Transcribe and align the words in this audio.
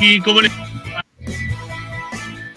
Ricky, 0.00 0.20
¿cómo 0.20 0.40
les 0.40 0.50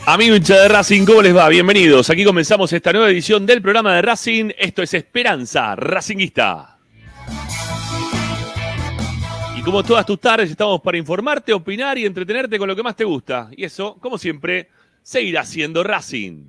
Amigo 0.05 0.39
de 0.39 0.67
Racing, 0.67 1.05
¿cómo 1.05 1.21
les 1.21 1.35
va? 1.35 1.49
Bienvenidos. 1.49 2.09
Aquí 2.09 2.23
comenzamos 2.23 2.71
esta 2.71 2.91
nueva 2.93 3.09
edición 3.09 3.45
del 3.45 3.61
programa 3.61 3.95
de 3.95 4.01
Racing. 4.01 4.51
Esto 4.57 4.81
es 4.81 4.93
Esperanza 4.93 5.75
Racinguista. 5.75 6.77
Y 9.57 9.61
como 9.61 9.83
todas 9.83 10.05
tus 10.05 10.19
tardes, 10.19 10.49
estamos 10.51 10.81
para 10.81 10.97
informarte, 10.97 11.53
opinar 11.53 11.97
y 11.97 12.05
entretenerte 12.05 12.57
con 12.57 12.67
lo 12.67 12.75
que 12.75 12.83
más 12.83 12.95
te 12.95 13.03
gusta. 13.03 13.49
Y 13.55 13.65
eso, 13.65 13.97
como 13.99 14.17
siempre, 14.17 14.69
seguirá 15.01 15.45
siendo 15.45 15.83
Racing. 15.83 16.47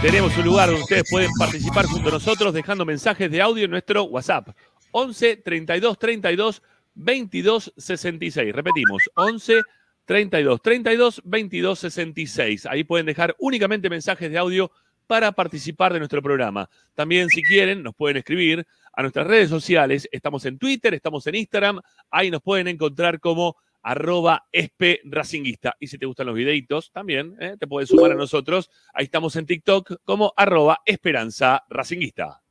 Tenemos 0.00 0.36
un 0.36 0.44
lugar 0.44 0.68
donde 0.68 0.82
ustedes 0.82 1.04
pueden 1.10 1.30
participar 1.38 1.86
junto 1.86 2.08
a 2.08 2.12
nosotros 2.12 2.54
dejando 2.54 2.84
mensajes 2.84 3.30
de 3.30 3.40
audio 3.42 3.64
en 3.64 3.70
nuestro 3.70 4.04
WhatsApp. 4.04 4.48
11 4.92 5.36
32 5.38 5.98
32 5.98 6.62
22 6.94 7.72
66. 7.76 8.54
Repetimos, 8.54 9.02
11 9.14 9.62
32 10.04 10.62
32 10.62 11.22
22 11.24 11.78
66. 11.78 12.66
Ahí 12.66 12.84
pueden 12.84 13.06
dejar 13.06 13.34
únicamente 13.38 13.90
mensajes 13.90 14.30
de 14.30 14.38
audio 14.38 14.70
para 15.06 15.32
participar 15.32 15.92
de 15.92 15.98
nuestro 15.98 16.22
programa. 16.22 16.68
También, 16.94 17.28
si 17.28 17.42
quieren, 17.42 17.82
nos 17.82 17.94
pueden 17.94 18.16
escribir 18.16 18.66
a 18.92 19.02
nuestras 19.02 19.26
redes 19.26 19.50
sociales. 19.50 20.08
Estamos 20.10 20.44
en 20.46 20.58
Twitter, 20.58 20.94
estamos 20.94 21.26
en 21.26 21.34
Instagram. 21.34 21.80
Ahí 22.10 22.30
nos 22.30 22.42
pueden 22.42 22.68
encontrar 22.68 23.20
como 23.20 23.56
arroba 23.82 24.46
espracinguista. 24.50 25.76
Y 25.78 25.88
si 25.88 25.98
te 25.98 26.06
gustan 26.06 26.26
los 26.26 26.34
videitos, 26.34 26.90
también 26.90 27.36
¿eh? 27.38 27.56
te 27.58 27.66
puedes 27.66 27.90
sumar 27.90 28.12
a 28.12 28.14
nosotros. 28.14 28.70
Ahí 28.94 29.04
estamos 29.04 29.36
en 29.36 29.46
TikTok 29.46 29.96
como 30.04 30.32
arroba 30.36 30.80
esperanza 30.86 31.62
racinguista. 31.68 32.43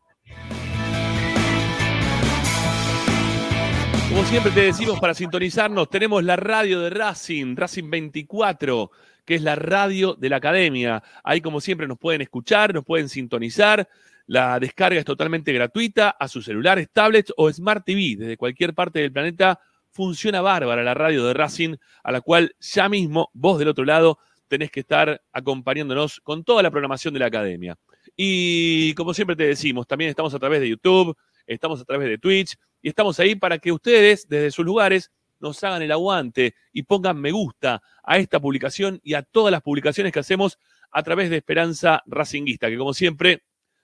Como 4.14 4.26
siempre 4.26 4.52
te 4.52 4.62
decimos 4.62 5.00
para 5.00 5.16
sintonizarnos, 5.16 5.90
tenemos 5.90 6.24
la 6.24 6.36
radio 6.36 6.82
de 6.82 6.92
Racing, 6.92 7.56
Racing 7.56 7.90
24, 7.90 8.92
que 9.26 9.34
es 9.34 9.42
la 9.42 9.56
radio 9.56 10.14
de 10.14 10.30
la 10.30 10.36
academia. 10.36 11.02
Ahí 11.24 11.42
como 11.42 11.60
siempre 11.60 11.88
nos 11.88 11.98
pueden 11.98 12.22
escuchar, 12.22 12.76
nos 12.76 12.86
pueden 12.86 13.10
sintonizar. 13.10 13.90
La 14.28 14.60
descarga 14.60 15.00
es 15.00 15.06
totalmente 15.06 15.52
gratuita 15.52 16.12
a 16.12 16.28
sus 16.28 16.46
celulares, 16.46 16.90
tablets 16.94 17.34
o 17.38 17.52
Smart 17.52 17.84
TV. 17.84 18.16
Desde 18.16 18.38
cualquier 18.38 18.76
parte 18.76 19.00
del 19.00 19.12
planeta 19.12 19.60
funciona 19.90 20.42
bárbara 20.42 20.84
la 20.84 20.94
radio 20.94 21.26
de 21.26 21.34
Racing, 21.34 21.76
a 22.04 22.12
la 22.12 22.22
cual 22.22 22.56
ya 22.60 22.88
mismo 22.90 23.32
vos 23.34 23.58
del 23.58 23.70
otro 23.70 23.84
lado 23.84 24.20
tenés 24.48 24.70
que 24.70 24.82
estar 24.82 25.24
acompañándonos 25.32 26.20
con 26.22 26.44
toda 26.44 26.62
la 26.62 26.70
programación 26.70 27.16
de 27.16 27.20
la 27.20 27.26
academia. 27.26 27.80
Y 28.16 28.94
como 28.94 29.16
siempre 29.16 29.36
te 29.36 29.48
decimos, 29.48 29.88
también 29.88 30.12
estamos 30.12 30.36
a 30.36 30.40
través 30.40 30.62
de 30.62 30.70
YouTube, 30.70 31.18
estamos 31.48 31.82
a 31.82 31.86
través 31.86 32.08
de 32.10 32.20
Twitch 32.20 32.56
y 32.84 32.90
estamos 32.90 33.20
ahí 33.20 33.36
para 33.36 33.58
que 33.58 33.72
ustedes 33.72 34.28
desde 34.28 34.52
sus 34.52 34.66
lugares 34.66 35.12
nos 35.40 35.64
hagan 35.64 35.82
el 35.82 35.92
aguante 35.92 36.54
y 36.72 36.84
pongan 36.84 37.20
me 37.20 37.32
gusta 37.32 37.82
a 38.04 38.18
esta 38.18 38.40
publicación 38.40 39.00
y 39.04 39.16
a 39.16 39.24
todas 39.24 39.52
las 39.52 39.62
publicaciones 39.62 40.12
que 40.12 40.20
hacemos 40.20 40.60
a 40.92 41.02
través 41.02 41.30
de 41.30 41.38
Esperanza 41.38 42.04
Racinguista, 42.06 42.70
que 42.70 42.78
como 42.78 42.94
siempre 42.94 43.44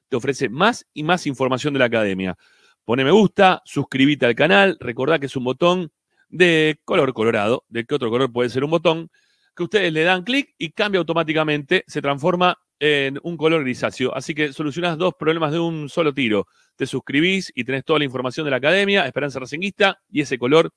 te 0.10 0.18
ofrece 0.18 0.50
más 0.50 0.86
y 0.94 1.04
más 1.04 1.26
información 1.28 1.74
de 1.74 1.80
la 1.80 1.86
academia. 1.86 2.38
Pone 2.84 3.06
me 3.06 3.12
gusta, 3.12 3.62
suscríbete 3.66 4.26
al 4.26 4.36
canal, 4.36 4.78
recordá 4.80 5.18
que 5.18 5.28
es 5.28 5.36
un 5.36 5.46
botón 5.46 5.92
de 6.28 6.80
color 6.84 7.14
colorado, 7.14 7.64
de 7.70 7.86
qué 7.86 7.96
otro 7.96 8.10
color 8.10 8.32
puede 8.32 8.50
ser 8.50 8.64
un 8.64 8.72
botón, 8.72 9.10
que 9.56 9.64
ustedes 9.64 9.94
le 9.94 10.04
dan 10.04 10.24
clic 10.24 10.54
y 10.58 10.72
cambia 10.72 11.00
automáticamente, 11.00 11.84
se 11.88 12.02
transforma 12.02 12.58
en 12.80 13.20
un 13.24 13.38
color 13.38 13.64
grisáceo. 13.64 14.16
Así 14.16 14.34
que 14.34 14.54
solucionás 14.54 14.98
dos 14.98 15.14
problemas 15.14 15.52
de 15.52 15.60
un 15.60 15.90
solo 15.90 16.14
tiro. 16.14 16.48
Te 16.76 16.86
suscribís 16.86 17.52
y 17.54 17.64
tenés 17.66 17.84
toda 17.84 18.00
la 18.00 18.06
información 18.06 18.46
de 18.46 18.52
la 18.52 18.58
academia, 18.58 19.06
Esperanza 19.06 19.40
Racinguista, 19.40 20.00
y 20.10 20.22
ese 20.22 20.38
color 20.38 20.72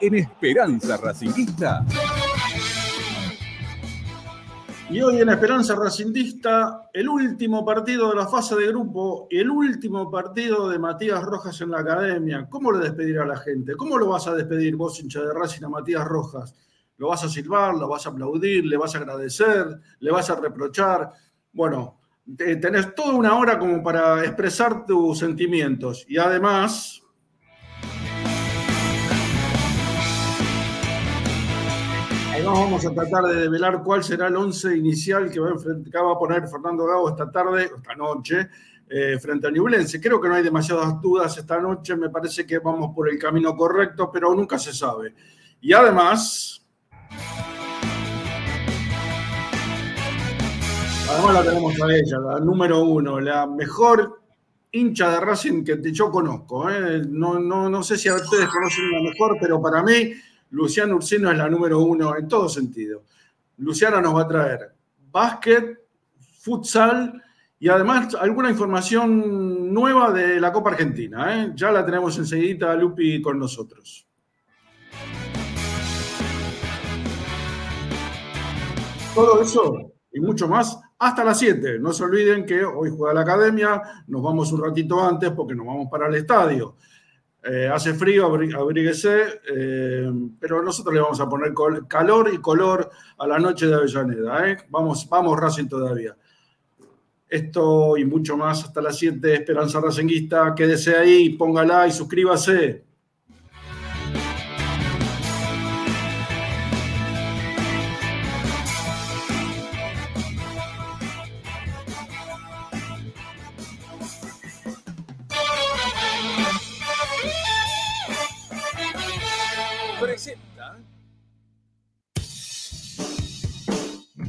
en 0.00 0.14
Esperanza 0.14 0.96
Racinguista. 0.96 1.84
Y 4.88 5.02
hoy 5.02 5.18
en 5.18 5.28
Esperanza 5.28 5.74
Racingista, 5.74 6.88
el 6.92 7.08
último 7.08 7.64
partido 7.64 8.10
de 8.10 8.14
la 8.14 8.28
fase 8.28 8.54
de 8.54 8.68
grupo, 8.68 9.26
el 9.28 9.50
último 9.50 10.08
partido 10.08 10.68
de 10.68 10.78
Matías 10.78 11.24
Rojas 11.24 11.60
en 11.60 11.72
la 11.72 11.80
academia. 11.80 12.46
¿Cómo 12.48 12.70
le 12.70 12.84
despedirá 12.84 13.24
a 13.24 13.26
la 13.26 13.36
gente? 13.36 13.74
¿Cómo 13.74 13.98
lo 13.98 14.06
vas 14.06 14.28
a 14.28 14.34
despedir 14.36 14.76
vos, 14.76 15.00
hincha 15.00 15.22
de 15.22 15.34
Racing, 15.34 15.64
a 15.64 15.68
Matías 15.68 16.04
Rojas? 16.04 16.54
¿Lo 16.98 17.08
vas 17.08 17.24
a 17.24 17.28
silbar? 17.28 17.74
¿Lo 17.74 17.88
vas 17.88 18.06
a 18.06 18.10
aplaudir? 18.10 18.64
¿Le 18.64 18.76
vas 18.76 18.94
a 18.94 18.98
agradecer? 18.98 19.66
¿Le 19.98 20.12
vas 20.12 20.30
a 20.30 20.36
reprochar? 20.36 21.10
Bueno, 21.52 21.98
tenés 22.36 22.94
toda 22.94 23.12
una 23.12 23.36
hora 23.36 23.58
como 23.58 23.82
para 23.82 24.24
expresar 24.24 24.86
tus 24.86 25.18
sentimientos. 25.18 26.04
Y 26.08 26.16
además, 26.16 27.02
Además 32.46 32.64
vamos 32.64 32.86
a 32.86 32.94
tratar 32.94 33.24
de 33.24 33.40
develar 33.40 33.82
cuál 33.82 34.04
será 34.04 34.28
el 34.28 34.36
once 34.36 34.76
inicial 34.76 35.28
que 35.32 35.40
va, 35.40 35.48
a, 35.48 36.02
va 36.02 36.12
a 36.12 36.18
poner 36.18 36.46
Fernando 36.46 36.86
Gago 36.86 37.08
esta 37.08 37.28
tarde, 37.28 37.72
esta 37.76 37.96
noche, 37.96 38.48
eh, 38.88 39.18
frente 39.18 39.48
a 39.48 39.50
Newlense. 39.50 40.00
Creo 40.00 40.20
que 40.20 40.28
no 40.28 40.36
hay 40.36 40.44
demasiadas 40.44 41.00
dudas 41.00 41.36
esta 41.36 41.60
noche, 41.60 41.96
me 41.96 42.08
parece 42.08 42.46
que 42.46 42.60
vamos 42.60 42.94
por 42.94 43.10
el 43.10 43.18
camino 43.18 43.56
correcto, 43.56 44.12
pero 44.12 44.32
nunca 44.32 44.60
se 44.60 44.72
sabe. 44.72 45.12
Y 45.60 45.72
además... 45.72 46.64
Además 51.10 51.34
la 51.34 51.42
tenemos 51.42 51.74
a 51.82 51.96
ella, 51.96 52.18
la 52.20 52.38
número 52.38 52.84
uno, 52.84 53.18
la 53.18 53.48
mejor 53.48 54.20
hincha 54.70 55.10
de 55.10 55.18
Racing 55.18 55.64
que 55.64 55.80
yo 55.90 56.12
conozco. 56.12 56.70
¿eh? 56.70 57.02
No, 57.08 57.40
no, 57.40 57.68
no 57.68 57.82
sé 57.82 57.98
si 57.98 58.08
a 58.08 58.14
ustedes 58.14 58.46
conocen 58.46 58.92
la 58.92 59.02
mejor, 59.02 59.36
pero 59.40 59.60
para 59.60 59.82
mí 59.82 60.12
Luciana 60.56 60.94
Ursino 60.94 61.30
es 61.30 61.36
la 61.36 61.50
número 61.50 61.80
uno 61.80 62.16
en 62.16 62.26
todo 62.26 62.48
sentido. 62.48 63.02
Luciana 63.58 64.00
nos 64.00 64.16
va 64.16 64.22
a 64.22 64.28
traer 64.28 64.72
básquet, 65.12 65.78
futsal 66.40 67.22
y 67.58 67.68
además 67.68 68.14
alguna 68.14 68.48
información 68.48 69.72
nueva 69.74 70.10
de 70.12 70.40
la 70.40 70.50
Copa 70.52 70.70
Argentina. 70.70 71.44
¿eh? 71.44 71.52
Ya 71.54 71.70
la 71.70 71.84
tenemos 71.84 72.16
enseguida, 72.16 72.74
Lupi, 72.74 73.20
con 73.20 73.38
nosotros. 73.38 74.08
Todo 79.14 79.42
eso 79.42 79.92
y 80.10 80.20
mucho 80.20 80.48
más 80.48 80.80
hasta 80.98 81.22
las 81.22 81.38
7. 81.38 81.78
No 81.80 81.92
se 81.92 82.02
olviden 82.04 82.46
que 82.46 82.64
hoy 82.64 82.90
juega 82.96 83.12
la 83.12 83.20
academia, 83.20 83.82
nos 84.06 84.22
vamos 84.22 84.50
un 84.52 84.64
ratito 84.64 85.04
antes 85.04 85.32
porque 85.32 85.54
nos 85.54 85.66
vamos 85.66 85.88
para 85.90 86.06
el 86.06 86.14
estadio. 86.14 86.76
Eh, 87.48 87.68
hace 87.72 87.94
frío, 87.94 88.26
abríguese, 88.26 89.40
eh, 89.48 90.10
pero 90.40 90.62
nosotros 90.62 90.92
le 90.92 91.00
vamos 91.00 91.20
a 91.20 91.28
poner 91.28 91.54
calor 91.86 92.28
y 92.32 92.38
color 92.38 92.90
a 93.18 93.26
la 93.26 93.38
noche 93.38 93.66
de 93.66 93.74
Avellaneda. 93.74 94.50
¿eh? 94.50 94.56
Vamos, 94.68 95.08
vamos 95.08 95.38
Racing 95.38 95.68
todavía. 95.68 96.16
Esto 97.28 97.96
y 97.96 98.04
mucho 98.04 98.36
más 98.36 98.64
hasta 98.64 98.82
las 98.82 98.98
7, 98.98 99.34
Esperanza 99.34 99.80
Racinguista. 99.80 100.54
Quédese 100.56 100.96
ahí, 100.96 101.30
póngala 101.30 101.86
y 101.86 101.92
suscríbase. 101.92 102.85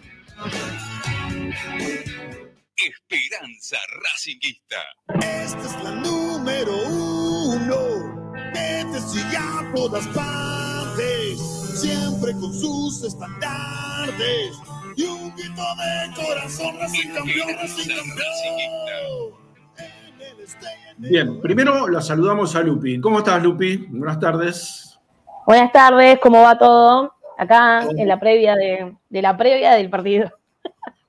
Esperanza 2.77 3.79
Racinguista. 4.01 4.77
Esta 5.09 5.61
es 5.61 5.83
la 5.83 5.91
número 5.91 6.73
uno, 6.87 8.33
te 8.53 9.01
sigue 9.01 9.37
a 9.37 9.73
todas 9.75 10.07
partes, 10.07 11.41
siempre 11.81 12.33
con 12.35 12.55
sus 12.55 13.03
estandartes 13.03 14.57
y 14.97 15.05
un 15.05 15.35
grito 15.35 15.63
de 15.77 16.27
corazón, 16.27 16.79
Racing 16.79 17.09
campeón, 17.15 17.49
Racing 17.61 17.89
campeón. 17.89 19.45
Bien, 20.97 21.41
primero 21.41 21.89
la 21.89 22.01
saludamos 22.01 22.55
a 22.55 22.63
Lupi. 22.63 23.01
¿Cómo 23.01 23.19
estás, 23.19 23.43
Lupi? 23.43 23.77
Buenas 23.89 24.21
tardes. 24.21 24.99
Buenas 25.47 25.73
tardes, 25.73 26.19
¿cómo 26.23 26.43
va 26.43 26.57
todo? 26.57 27.15
Acá 27.37 27.87
en 27.97 28.07
la 28.07 28.19
previa 28.21 28.55
de, 28.55 28.95
de 29.09 29.23
la 29.23 29.37
previa 29.37 29.73
del 29.73 29.91
partido. 29.91 30.31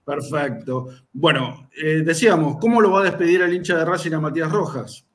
Perfecto. 0.04 0.90
Bueno, 1.14 1.70
eh, 1.82 2.02
decíamos, 2.04 2.58
¿cómo 2.60 2.82
lo 2.82 2.92
va 2.92 3.02
a 3.02 3.06
despedir 3.06 3.42
el 3.42 3.54
hincha 3.54 3.76
de 3.76 3.86
Racing 3.86 4.14
a 4.14 4.20
Matías 4.20 4.52
Rojas? 4.52 5.06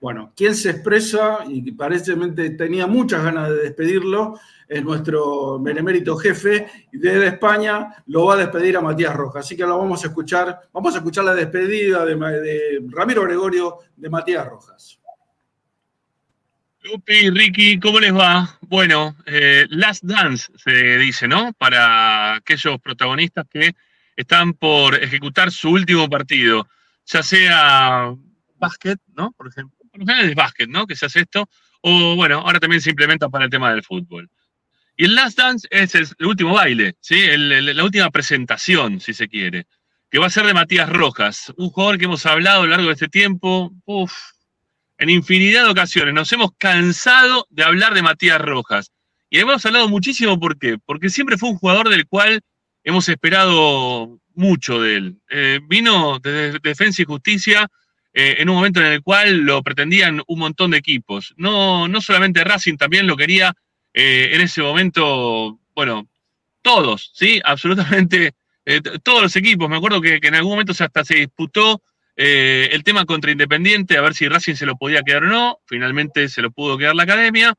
Bueno, 0.00 0.32
quien 0.34 0.54
se 0.54 0.70
expresa 0.70 1.40
y 1.46 1.70
parecentemente 1.72 2.50
tenía 2.50 2.86
muchas 2.86 3.22
ganas 3.22 3.50
de 3.50 3.56
despedirlo 3.56 4.40
es 4.70 4.84
nuestro 4.84 5.58
benemérito 5.58 6.16
jefe 6.16 6.68
desde 6.92 7.26
España 7.26 7.88
lo 8.06 8.26
va 8.26 8.34
a 8.34 8.36
despedir 8.36 8.76
a 8.76 8.80
Matías 8.80 9.14
Rojas. 9.14 9.44
Así 9.44 9.56
que 9.56 9.64
lo 9.64 9.76
vamos 9.76 10.04
a 10.04 10.06
escuchar, 10.06 10.60
vamos 10.72 10.94
a 10.94 10.98
escuchar 10.98 11.24
la 11.24 11.34
despedida 11.34 12.04
de, 12.04 12.80
Ramiro 12.88 13.24
Gregorio 13.24 13.78
de 13.96 14.08
Matías 14.08 14.46
Rojas. 14.46 15.00
Lupi, 16.82 17.30
Ricky, 17.30 17.80
¿cómo 17.80 17.98
les 17.98 18.14
va? 18.14 18.58
Bueno, 18.62 19.16
eh, 19.26 19.66
Last 19.70 20.04
Dance 20.04 20.52
se 20.56 20.98
dice, 20.98 21.26
¿no? 21.26 21.52
Para 21.54 22.36
aquellos 22.36 22.80
protagonistas 22.80 23.46
que 23.50 23.74
están 24.14 24.54
por 24.54 24.94
ejecutar 24.94 25.50
su 25.50 25.70
último 25.70 26.08
partido, 26.08 26.66
ya 27.06 27.22
sea 27.24 28.14
básquet, 28.56 29.00
¿no? 29.14 29.32
Por 29.32 29.48
ejemplo, 29.48 29.79
general 30.06 30.30
es 30.30 30.34
básquet, 30.34 30.68
¿no? 30.68 30.86
Que 30.86 30.96
se 30.96 31.06
hace 31.06 31.20
esto, 31.20 31.48
o 31.82 32.16
bueno, 32.16 32.40
ahora 32.40 32.60
también 32.60 32.80
se 32.80 32.90
implementa 32.90 33.28
para 33.28 33.44
el 33.44 33.50
tema 33.50 33.70
del 33.70 33.82
fútbol. 33.82 34.28
Y 34.96 35.04
el 35.04 35.14
Last 35.14 35.38
Dance 35.38 35.68
es 35.70 35.94
el, 35.94 36.06
último 36.26 36.54
baile, 36.54 36.94
¿sí? 37.00 37.18
la 37.36 37.84
última 37.84 38.10
presentación, 38.10 39.00
si 39.00 39.14
se 39.14 39.28
quiere, 39.28 39.66
que 40.10 40.18
va 40.18 40.26
a 40.26 40.30
ser 40.30 40.44
de 40.44 40.52
Matías 40.52 40.90
Rojas, 40.90 41.52
un 41.56 41.70
jugador 41.70 41.98
que 41.98 42.04
hemos 42.04 42.26
hablado 42.26 42.62
a 42.62 42.64
lo 42.64 42.70
largo 42.70 42.86
de 42.88 42.92
este 42.92 43.08
tiempo, 43.08 43.72
en 44.98 45.08
infinidad 45.08 45.64
de 45.64 45.70
ocasiones. 45.70 46.12
Nos 46.12 46.30
hemos 46.32 46.50
cansado 46.58 47.46
de 47.48 47.62
hablar 47.64 47.94
de 47.94 48.02
Matías 48.02 48.40
Rojas. 48.40 48.92
Y 49.30 49.38
hemos 49.38 49.64
hablado 49.64 49.88
muchísimo, 49.88 50.38
¿por 50.38 50.58
qué? 50.58 50.76
Porque 50.84 51.08
siempre 51.08 51.38
fue 51.38 51.50
un 51.50 51.56
jugador 51.56 51.88
del 51.88 52.06
cual 52.06 52.42
hemos 52.84 53.08
esperado 53.08 54.18
mucho 54.34 54.82
de 54.82 54.96
él. 54.96 55.18
Eh, 55.30 55.60
vino 55.66 56.18
desde 56.18 56.58
Defensa 56.58 57.02
y 57.02 57.06
Justicia 57.06 57.68
eh, 58.12 58.36
en 58.38 58.48
un 58.48 58.56
momento 58.56 58.80
en 58.80 58.86
el 58.86 59.02
cual 59.02 59.38
lo 59.38 59.62
pretendían 59.62 60.22
un 60.26 60.38
montón 60.38 60.72
de 60.72 60.78
equipos. 60.78 61.32
No, 61.36 61.86
no 61.86 62.00
solamente 62.00 62.42
Racing, 62.42 62.76
también 62.76 63.06
lo 63.06 63.16
quería 63.16 63.54
eh, 63.94 64.30
en 64.32 64.40
ese 64.40 64.62
momento, 64.62 65.60
bueno, 65.74 66.08
todos, 66.62 67.12
¿sí? 67.14 67.40
Absolutamente 67.44 68.34
eh, 68.64 68.80
todos 69.02 69.22
los 69.22 69.36
equipos. 69.36 69.68
Me 69.68 69.76
acuerdo 69.76 70.00
que, 70.00 70.18
en 70.20 70.34
algún 70.34 70.52
momento 70.52 70.72
hasta 70.72 71.04
se 71.04 71.14
disputó 71.16 71.82
el 72.16 72.84
tema 72.84 73.06
contra 73.06 73.30
Independiente, 73.30 73.96
a 73.96 74.02
ver 74.02 74.12
si 74.12 74.28
Racing 74.28 74.54
se 74.54 74.66
lo 74.66 74.76
podía 74.76 75.02
quedar 75.02 75.24
o 75.24 75.28
no. 75.28 75.58
Finalmente 75.64 76.28
se 76.28 76.42
lo 76.42 76.50
pudo 76.50 76.76
quedar 76.76 76.94
la 76.94 77.04
academia. 77.04 77.54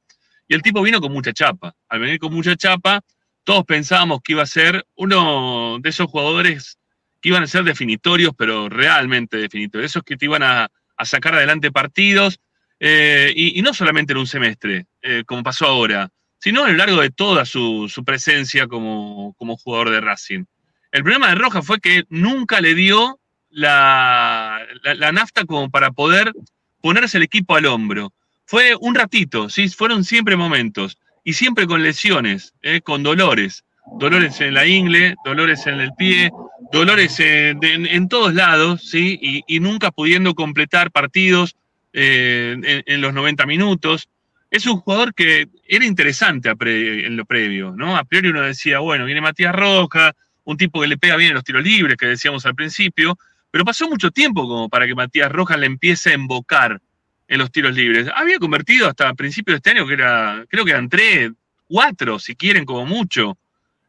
Y 0.48 0.53
el 0.53 0.62
tipo 0.62 0.84
vino 0.84 1.01
con 1.01 1.12
mucha 1.12 1.34
chapa. 1.34 1.74
Al 1.89 2.00
venir 2.00 2.20
con 2.20 2.31
mucha 2.31 2.55
chapa, 2.55 3.01
todos 3.43 3.65
pensábamos 3.65 4.22
que 4.22 4.34
iba 4.34 4.43
a 4.43 4.46
ser 4.46 4.86
uno 4.93 5.79
de 5.81 5.89
esos 5.89 6.05
jugadores 6.05 6.77
que 7.22 7.30
iban 7.30 7.44
a 7.44 7.48
ser 7.48 7.63
definitorios, 7.63 8.34
pero 8.38 8.70
realmente 8.70 9.38
definitorios. 9.38 9.92
Esos 9.92 10.04
que 10.04 10.18
te 10.18 10.25
iban 10.25 10.44
a, 10.44 10.70
sacar 11.04 11.34
adelante 11.34 11.72
partidos. 11.72 12.40
y, 12.80 13.60
no 13.63 13.74
solamente 13.74 14.13
en 14.13 14.20
un 14.20 14.28
semestre, 14.28 14.86
como 15.25 15.42
pasó 15.44 15.66
ahora 15.66 16.12
sino 16.42 16.63
a 16.66 16.70
lo 16.70 16.75
largo 16.75 17.01
de 17.01 17.12
toda 17.12 17.46
su, 17.46 17.90
presencia 18.04 18.68
como, 18.68 19.36
jugador 19.38 19.92
de 19.92 20.01
Racing. 20.01 20.46
El 20.92 21.04
problema 21.04 21.30
de 21.30 21.36
Roja 21.36 21.62
fue 21.62 21.80
que 21.80 22.04
nunca 22.10 22.60
le 22.62 22.74
dio 22.74 23.20
la, 23.50 24.60
la- 24.82 24.96
la 24.96 25.12
nafta 25.12 25.46
como 25.46 25.70
para 25.70 25.92
poder 25.92 26.34
ponerse 26.82 27.18
el 27.18 27.24
equipo 27.24 27.56
al 27.56 27.68
hombro. 27.68 28.12
Fue 28.46 28.75
un 28.80 28.96
ratito, 28.96 29.50
¿sí? 29.50 29.70
fueron 29.70 30.04
siempre 30.04 30.36
momentos, 30.36 30.98
y 31.24 31.34
siempre 31.34 31.68
con 31.68 31.84
lesiones, 31.84 32.54
¿eh? 32.63 32.82
con 32.82 33.04
dolores. 33.04 33.63
Dolores 34.00 34.42
en 34.42 34.56
la 34.56 34.66
ingle, 34.66 35.16
dolores 35.24 35.68
en 35.68 35.80
el 35.80 35.92
pie, 35.94 36.32
dolores 36.72 37.20
en, 37.20 37.63
en- 37.63 38.10
todos 38.10 38.34
lados, 38.34 38.88
¿sí? 38.89 39.44
Y, 39.48 39.60
nunca 39.60 39.91
pudiendo 39.91 40.36
completar 40.36 40.91
partidos 40.91 41.56
eh, 41.94 42.84
en, 42.86 43.01
los 43.01 43.13
90 43.13 43.46
minutos. 43.46 44.10
Es 44.50 44.65
un 44.65 44.77
jugador 44.77 45.13
que 45.13 45.48
era 45.68 45.86
interesante 45.86 46.50
en 46.50 47.15
lo 47.15 47.25
previo, 47.25 47.74
¿no? 47.75 47.96
A 47.96 48.03
priori 48.03 48.30
uno 48.30 48.41
decía, 48.41 48.80
bueno, 48.80 49.06
viene 49.06 49.22
Matías 49.22 49.56
Roja, 49.56 50.13
un 50.44 50.58
tipo 50.58 50.82
que 50.82 50.88
le 50.88 50.98
pega 50.98 51.15
bien 51.15 51.30
en 51.30 51.36
los 51.36 51.44
tiros 51.44 51.63
libres, 51.63 51.98
que 51.98 52.08
decíamos 52.08 52.46
al 52.46 52.56
principio, 52.56 53.18
pero 53.50 53.63
pasó 53.65 53.89
mucho 53.89 54.12
tiempo 54.12 54.41
como 54.48 54.70
para 54.70 54.88
que 54.88 54.96
Matías 54.96 55.32
Rojas 55.32 55.60
le 55.60 55.68
empiece 55.68 56.12
a 56.12 56.13
embocar 56.13 56.82
en 57.27 57.39
los 57.39 57.51
tiros 57.51 57.74
libres. 57.74 58.08
Había 58.13 58.39
convertido 58.39 58.88
hasta 58.88 59.13
principios 59.13 59.53
de 59.53 59.58
este 59.58 59.70
año, 59.72 59.88
que 59.88 59.94
era, 59.94 60.46
creo 60.50 60.65
que 60.65 60.72
eran 60.72 60.89
tres, 60.89 61.32
cuatro, 61.68 62.20
si 62.20 62.36
quieren, 62.36 62.65
como 62.65 62.86
mucho, 62.86 63.38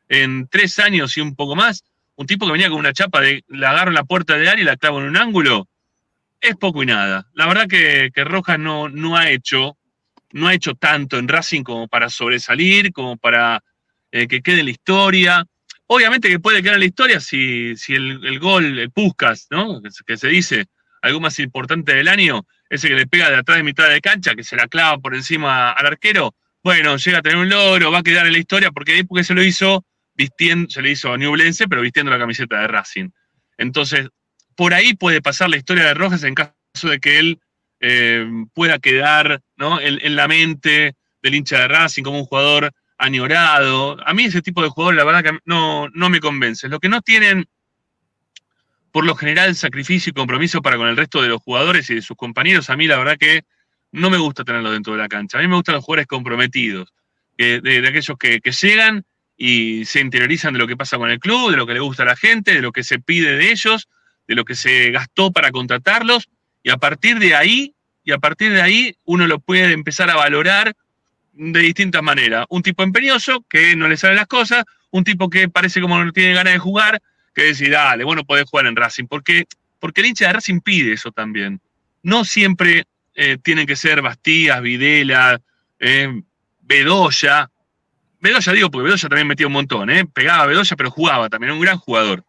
en 0.08 0.46
tres 0.46 0.78
años 0.78 1.16
y 1.16 1.20
un 1.20 1.34
poco 1.34 1.56
más. 1.56 1.84
Un 2.16 2.26
tipo 2.26 2.46
que 2.46 2.52
venía 2.52 2.68
con 2.68 2.78
una 2.78 2.92
chapa 2.92 3.20
de 3.20 3.42
la 3.48 3.70
agarro 3.70 3.90
en 3.90 3.94
la 3.94 4.04
puerta 4.04 4.36
de 4.36 4.48
área 4.48 4.62
y 4.62 4.66
la 4.66 4.76
clavo 4.76 5.00
en 5.00 5.06
un 5.08 5.16
ángulo. 5.16 5.68
Es 6.40 6.56
poco 6.56 6.82
y 6.82 6.86
nada. 6.86 7.28
La 7.34 7.46
verdad 7.46 7.66
que, 7.68 8.10
que 8.14 8.24
Rojas 8.24 8.58
no, 8.58 8.88
no 8.88 9.16
ha 9.16 9.30
hecho, 9.30 9.76
no 10.32 10.48
ha 10.48 10.54
hecho 10.54 10.74
tanto 10.74 11.18
en 11.18 11.28
Racing 11.28 11.62
como 11.62 11.88
para 11.88 12.08
sobresalir, 12.10 12.92
como 12.92 13.16
para 13.16 13.62
eh, 14.10 14.26
que 14.28 14.42
quede 14.42 14.60
en 14.60 14.66
la 14.66 14.72
historia. 14.72 15.44
Obviamente 15.86 16.28
que 16.28 16.40
puede 16.40 16.62
quedar 16.62 16.74
en 16.74 16.80
la 16.80 16.86
historia 16.86 17.20
si, 17.20 17.76
si 17.76 17.94
el, 17.94 18.38
gol, 18.38 18.78
el 18.78 18.90
Puskas, 18.90 19.46
¿no? 19.50 19.80
Que, 19.82 19.90
se- 19.90 20.04
que 20.04 20.16
se 20.16 20.28
dice, 20.28 20.66
algo 21.00 21.20
más 21.20 21.38
importante 21.38 21.94
del 21.94 22.08
año, 22.08 22.46
ese 22.70 22.88
que 22.88 22.94
le 22.94 23.06
pega 23.06 23.28
de 23.30 23.36
atrás 23.36 23.58
de 23.58 23.64
mitad 23.64 23.88
de 23.88 24.00
cancha, 24.00 24.34
que 24.34 24.44
se 24.44 24.56
la 24.56 24.68
clava 24.68 24.98
por 24.98 25.14
encima 25.14 25.70
al 25.72 25.86
arquero, 25.86 26.34
bueno, 26.64 26.96
llega 26.96 27.18
a 27.18 27.22
tener 27.22 27.38
un 27.38 27.48
logro, 27.48 27.90
va 27.90 27.98
a 27.98 28.02
quedar 28.02 28.26
en 28.26 28.32
la 28.32 28.38
historia, 28.38 28.70
porque 28.70 29.04
porque 29.04 29.24
se 29.24 29.34
lo 29.34 29.42
hizo 29.42 29.84
vistiendo, 30.14 30.70
se 30.70 30.82
le 30.82 30.90
hizo 30.90 31.12
a 31.12 31.16
Newblense, 31.16 31.68
pero 31.68 31.82
vistiendo 31.82 32.10
la 32.10 32.18
camiseta 32.18 32.60
de 32.60 32.68
Racing. 32.68 33.10
Entonces, 33.56 34.08
por 34.56 34.74
ahí 34.74 34.94
puede 34.94 35.22
pasar 35.22 35.50
la 35.50 35.56
historia 35.56 35.84
de 35.86 35.94
Rojas 35.94 36.24
en 36.24 36.34
caso 36.34 36.52
de 36.82 37.00
que 37.00 37.18
él 37.18 37.40
eh, 37.80 38.26
pueda 38.54 38.78
quedar 38.78 39.40
¿no? 39.56 39.80
en, 39.80 39.98
en 40.02 40.16
la 40.16 40.28
mente 40.28 40.94
del 41.22 41.34
hincha 41.34 41.60
de 41.60 41.68
Racing 41.68 42.02
como 42.02 42.18
un 42.18 42.26
jugador 42.26 42.72
añorado. 42.98 43.96
A 44.06 44.14
mí 44.14 44.24
ese 44.24 44.42
tipo 44.42 44.62
de 44.62 44.68
jugadores, 44.68 44.98
la 44.98 45.04
verdad 45.04 45.22
que 45.22 45.38
no, 45.44 45.88
no 45.90 46.10
me 46.10 46.20
convence. 46.20 46.68
Lo 46.68 46.80
que 46.80 46.88
no 46.88 47.02
tienen, 47.02 47.46
por 48.90 49.04
lo 49.04 49.14
general, 49.14 49.54
sacrificio 49.56 50.10
y 50.10 50.14
compromiso 50.14 50.62
para 50.62 50.76
con 50.76 50.88
el 50.88 50.96
resto 50.96 51.22
de 51.22 51.28
los 51.28 51.42
jugadores 51.42 51.88
y 51.90 51.96
de 51.96 52.02
sus 52.02 52.16
compañeros, 52.16 52.70
a 52.70 52.76
mí 52.76 52.86
la 52.86 52.98
verdad 52.98 53.16
que 53.18 53.44
no 53.90 54.10
me 54.10 54.18
gusta 54.18 54.44
tenerlo 54.44 54.70
dentro 54.70 54.92
de 54.92 55.00
la 55.00 55.08
cancha. 55.08 55.38
A 55.38 55.42
mí 55.42 55.48
me 55.48 55.56
gustan 55.56 55.74
los 55.74 55.84
jugadores 55.84 56.06
comprometidos, 56.06 56.92
de, 57.36 57.60
de 57.60 57.88
aquellos 57.88 58.16
que, 58.18 58.40
que 58.40 58.52
llegan 58.52 59.04
y 59.44 59.84
se 59.86 59.98
interiorizan 59.98 60.52
de 60.52 60.60
lo 60.60 60.68
que 60.68 60.76
pasa 60.76 60.98
con 60.98 61.10
el 61.10 61.18
club, 61.18 61.50
de 61.50 61.56
lo 61.56 61.66
que 61.66 61.74
le 61.74 61.80
gusta 61.80 62.04
a 62.04 62.06
la 62.06 62.14
gente, 62.14 62.54
de 62.54 62.62
lo 62.62 62.70
que 62.70 62.84
se 62.84 63.00
pide 63.00 63.36
de 63.36 63.50
ellos, 63.50 63.88
de 64.28 64.36
lo 64.36 64.44
que 64.44 64.54
se 64.54 64.92
gastó 64.92 65.32
para 65.32 65.50
contratarlos, 65.50 66.28
y 66.62 66.70
a 66.70 66.76
partir 66.76 67.18
de 67.18 67.34
ahí, 67.34 67.74
y 68.04 68.12
a 68.12 68.18
partir 68.18 68.52
de 68.52 68.62
ahí, 68.62 68.94
uno 69.02 69.26
lo 69.26 69.40
puede 69.40 69.72
empezar 69.72 70.08
a 70.10 70.14
valorar 70.14 70.76
de 71.32 71.58
distintas 71.58 72.04
maneras. 72.04 72.46
Un 72.50 72.62
tipo 72.62 72.84
empeñoso, 72.84 73.44
que 73.50 73.74
no 73.74 73.88
le 73.88 73.96
salen 73.96 74.14
las 74.14 74.28
cosas, 74.28 74.64
un 74.92 75.02
tipo 75.02 75.28
que 75.28 75.48
parece 75.48 75.80
como 75.80 76.04
no 76.04 76.12
tiene 76.12 76.34
ganas 76.34 76.52
de 76.52 76.60
jugar, 76.60 77.02
que 77.34 77.42
decir, 77.42 77.70
dale, 77.72 78.04
bueno, 78.04 78.22
podés 78.22 78.48
jugar 78.48 78.66
en 78.66 78.76
Racing, 78.76 79.06
porque, 79.08 79.46
porque 79.80 80.02
el 80.02 80.06
hincha 80.06 80.28
de 80.28 80.34
Racing 80.34 80.60
pide 80.60 80.92
eso 80.92 81.10
también. 81.10 81.60
No 82.04 82.24
siempre 82.24 82.84
eh, 83.16 83.38
tienen 83.42 83.66
que 83.66 83.74
ser 83.74 84.02
Bastías, 84.02 84.62
Videla, 84.62 85.40
eh, 85.80 86.22
Bedoya. 86.60 87.50
Bedoya 88.22 88.52
digo, 88.52 88.70
porque 88.70 88.84
Bedoya 88.84 89.08
también 89.08 89.26
metía 89.26 89.48
un 89.48 89.52
montón, 89.52 89.90
¿eh? 89.90 90.06
pegaba 90.06 90.44
a 90.44 90.46
Bedoya, 90.46 90.76
pero 90.76 90.90
jugaba 90.90 91.28
también, 91.28 91.48
era 91.48 91.54
un 91.54 91.60
gran 91.60 91.76
jugador. 91.76 92.24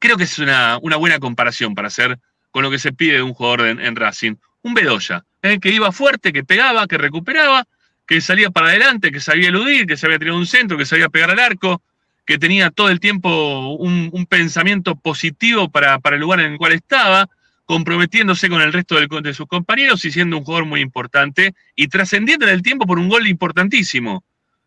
Creo 0.00 0.16
que 0.16 0.24
es 0.24 0.38
una, 0.38 0.78
una 0.82 0.96
buena 0.96 1.18
comparación 1.20 1.74
para 1.74 1.88
hacer 1.88 2.18
con 2.50 2.62
lo 2.64 2.70
que 2.70 2.78
se 2.78 2.92
pide 2.92 3.14
de 3.14 3.22
un 3.22 3.32
jugador 3.32 3.62
en, 3.66 3.96
Racing. 3.96 4.34
Un 4.62 4.74
Bedoya, 4.74 5.24
¿eh? 5.42 5.58
que 5.60 5.70
iba 5.70 5.92
fuerte, 5.92 6.32
que 6.32 6.42
pegaba, 6.44 6.86
que 6.88 6.98
recuperaba, 6.98 7.64
que 8.06 8.20
salía 8.20 8.50
para 8.50 8.68
adelante, 8.68 9.12
que 9.12 9.20
sabía 9.20 9.48
eludir, 9.48 9.86
que 9.86 9.96
sabía 9.96 10.18
tirar 10.18 10.34
un 10.34 10.46
centro, 10.46 10.76
que 10.76 10.84
sabía 10.84 11.08
pegar 11.08 11.30
al 11.30 11.38
arco, 11.38 11.80
que 12.24 12.38
tenía 12.38 12.70
todo 12.70 12.90
el 12.90 12.98
tiempo 12.98 13.76
un, 13.76 14.10
un 14.12 14.26
pensamiento 14.26 14.96
positivo 14.96 15.70
para, 15.70 16.00
para 16.00 16.16
el 16.16 16.22
lugar 16.22 16.40
en 16.40 16.52
el 16.52 16.58
cual 16.58 16.72
estaba, 16.72 17.28
comprometiéndose 17.66 18.48
con 18.48 18.60
el 18.62 18.72
resto 18.72 18.96
del- 18.96 19.08
de 19.22 19.32
sus 19.32 19.46
compañeros 19.46 20.04
y 20.04 20.10
siendo 20.10 20.36
un 20.38 20.44
jugador 20.44 20.66
muy 20.66 20.80
importante 20.80 21.54
y 21.76 21.86
trascendiendo 21.88 22.46
en 22.46 22.52
el 22.52 22.62
tiempo 22.62 22.84
por 22.86 22.98
un 22.98 23.08
gol 23.08 23.28
importantísimo, 23.28 24.24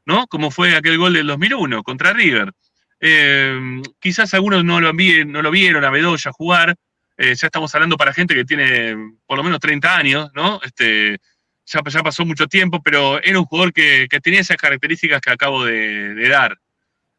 ¿no? 0.09 0.25
Como 0.25 0.49
fue 0.49 0.75
aquel 0.75 0.97
gol 0.97 1.13
del 1.13 1.27
2001 1.27 1.83
contra 1.83 2.13
River. 2.13 2.51
Eh, 2.99 3.81
quizás 3.99 4.33
algunos 4.33 4.65
no 4.65 4.81
lo, 4.81 4.91
no 4.91 5.41
lo 5.43 5.51
vieron 5.51 5.85
a 5.85 5.91
Bedoya 5.91 6.31
jugar, 6.31 6.75
eh, 7.15 7.35
ya 7.35 7.45
estamos 7.45 7.73
hablando 7.75 7.95
para 7.95 8.11
gente 8.11 8.33
que 8.33 8.43
tiene 8.43 8.95
por 9.27 9.37
lo 9.37 9.43
menos 9.43 9.59
30 9.59 9.95
años, 9.95 10.31
¿no? 10.33 10.59
Este, 10.63 11.19
ya, 11.63 11.81
ya 11.85 12.01
pasó 12.01 12.25
mucho 12.25 12.47
tiempo, 12.47 12.81
pero 12.81 13.21
era 13.21 13.37
un 13.37 13.45
jugador 13.45 13.71
que, 13.71 14.07
que 14.09 14.19
tenía 14.19 14.39
esas 14.39 14.57
características 14.57 15.21
que 15.21 15.29
acabo 15.29 15.63
de, 15.63 16.27
dar. 16.27 16.57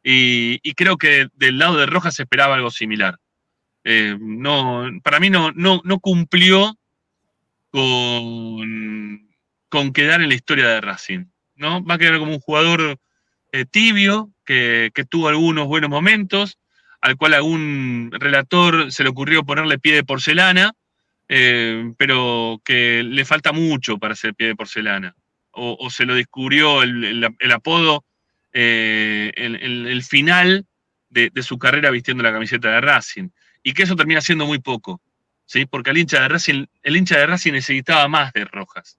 Y, 0.03 0.59
y 0.65 0.75
creo 0.75 0.97
que 0.97 1.29
del 1.35 1.59
lado 1.59 1.77
de 1.77 1.87
Rojas 1.87 2.17
se 2.17 2.23
esperaba 2.25 2.57
algo 2.57 2.73
similar. 2.73 3.17
Eh, 3.85 4.17
no, 4.19 4.91
para 5.05 5.21
mí 5.21 5.31
no, 5.31 5.53
no, 5.53 5.81
no 5.85 6.01
cumplió 6.01 6.77
con, 7.71 9.29
con 9.69 9.93
quedar 9.93 10.23
en 10.23 10.29
la 10.29 10.35
historia 10.35 10.67
de 10.67 10.81
Racing. 10.81 11.27
¿No? 11.61 11.85
Va 11.85 11.95
a 11.95 11.99
quedar 11.99 12.19
como 12.19 12.33
un 12.33 12.40
jugador 12.40 12.99
eh, 13.52 13.64
tibio, 13.67 14.33
que, 14.45 14.90
que 14.95 15.05
tuvo 15.05 15.29
algunos 15.29 15.67
buenos 15.69 15.90
momentos, 15.90 16.59
al 17.00 17.17
cual 17.17 17.35
algún 17.35 18.11
relator 18.12 18.90
se 18.90 19.05
le 19.05 19.11
ocurrió 19.11 19.45
ponerle 19.45 19.79
pie 19.79 19.95
de 19.95 20.05
porcelana, 20.05 20.73
eh, 21.29 21.93
pero 21.97 22.61
que 22.64 23.02
le 23.05 23.25
falta 23.25 23.52
mucho 23.52 23.99
para 23.99 24.17
ser 24.17 24.35
pie 24.35 24.49
de 24.49 24.57
porcelana. 24.57 25.14
O, 25.52 25.90
se 25.90 26.05
lo 26.07 26.14
descubrió 26.14 26.83
el, 26.83 27.25
el- 27.38 27.52
apodo 27.52 28.05
eh, 28.52 29.33
el 29.37 30.02
final 30.05 30.64
de, 31.09 31.31
de 31.31 31.43
su 31.43 31.59
carrera 31.59 31.90
vistiendo 31.90 32.23
la 32.23 32.33
camiseta 32.33 32.71
de 32.71 32.81
Racing. 32.81 33.29
Y 33.62 33.73
que 33.75 33.83
eso 33.83 33.97
termina 33.97 34.21
siendo 34.21 34.47
muy 34.47 34.61
poco, 34.61 35.02
¿sí? 35.45 35.67
Porque 35.67 35.90
el 35.90 35.99
hincha 35.99 36.23
de 36.23 36.29
Racing, 36.29 36.67
el 36.83 36.97
hincha 36.97 37.19
de 37.19 37.26
Racing 37.26 37.52
necesitaba 37.52 38.07
más 38.09 38.33
de 38.33 38.45
Rojas. 38.45 38.99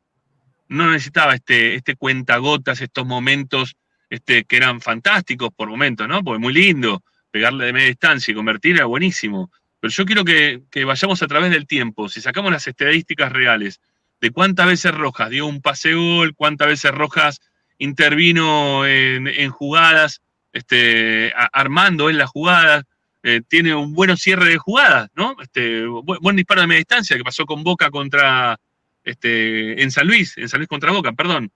No 0.72 0.90
necesitaba 0.90 1.36
este, 1.36 1.76
este 1.76 1.96
cuentagotas, 1.96 2.82
estos 2.82 3.06
momentos 3.06 3.76
este, 4.10 4.44
que 4.46 4.58
eran 4.58 4.82
fantásticos 4.82 5.50
por 5.56 5.70
momentos, 5.70 6.08
¿no? 6.08 6.24
Porque 6.24 6.40
muy 6.40 6.54
lindo, 6.54 7.04
pegarle 7.30 7.66
de 7.66 7.74
media 7.74 7.88
distancia 7.88 8.32
y 8.32 8.36
convertir 8.36 8.76
era 8.76 8.86
buenísimo. 8.86 9.52
Pero 9.80 9.92
yo 9.92 10.06
quiero 10.06 10.24
que, 10.24 10.62
que 10.70 10.86
vayamos 10.86 11.22
a 11.24 11.28
través 11.28 11.52
del 11.52 11.66
tiempo. 11.66 12.08
Si 12.10 12.22
sacamos 12.22 12.52
las 12.52 12.68
estadísticas 12.68 13.32
reales 13.32 13.80
de 14.20 14.32
cuántas 14.32 14.68
veces 14.68 14.94
Rojas 14.94 15.30
dio 15.30 15.46
un 15.48 15.62
pase 15.62 15.94
gol, 15.94 16.36
cuántas 16.36 16.68
veces 16.68 16.92
Rojas 16.92 17.40
intervino 17.78 18.86
en, 18.86 19.50
jugadas, 19.50 20.22
este, 20.54 21.34
armando 21.52 22.10
en 22.10 22.18
las 22.18 22.30
jugadas, 22.30 22.84
eh, 23.24 23.42
tiene 23.48 23.74
un 23.76 23.94
buen 23.94 24.16
cierre 24.18 24.50
de 24.50 24.58
jugadas, 24.58 25.10
¿no? 25.16 25.36
Este, 25.42 25.86
bu- 25.86 26.20
buen 26.22 26.36
disparo 26.36 26.62
de 26.62 26.68
media 26.68 26.80
distancia 26.80 27.18
que 27.18 27.24
pasó 27.24 27.46
con 27.46 27.64
Boca 27.64 27.90
contra, 27.90 28.60
este, 29.04 29.82
en 29.82 29.92
San 29.92 30.08
Luis, 30.08 30.38
en 30.38 30.48
San 30.50 30.60
Luis 30.60 30.68
contra 30.70 30.92
Boca, 30.92 31.12
perdón. 31.14 31.52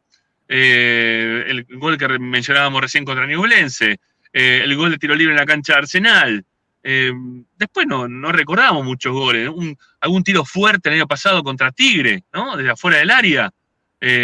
Eh, 0.48 1.44
el 1.48 1.66
gol 1.78 1.98
que 1.98 2.08
mencionábamos 2.20 2.82
recién 2.82 3.04
contra 3.06 3.26
Newblense, 3.26 4.00
eh, 4.32 4.62
el 4.64 4.76
gol 4.76 4.92
de 4.92 4.98
tiro 4.98 5.16
libre 5.16 5.34
en 5.34 5.40
la 5.40 5.46
cancha 5.46 5.74
de 5.74 5.80
Arsenal. 5.80 6.46
Eh, 6.84 7.12
después 7.58 7.88
no, 7.88 8.08
no 8.08 8.32
recordamos 8.32 8.86
muchos 8.86 9.12
goles. 9.12 9.50
Un- 9.50 9.76
algún 10.02 10.24
tiro 10.24 10.46
fuerte 10.46 10.90
el 10.90 10.96
año 10.96 11.08
pasado 11.08 11.44
contra 11.44 11.72
Tigre, 11.72 12.24
¿no? 12.32 12.56
Desde 12.58 12.72
afuera 12.72 12.98
del 12.98 13.10
área. 13.12 13.52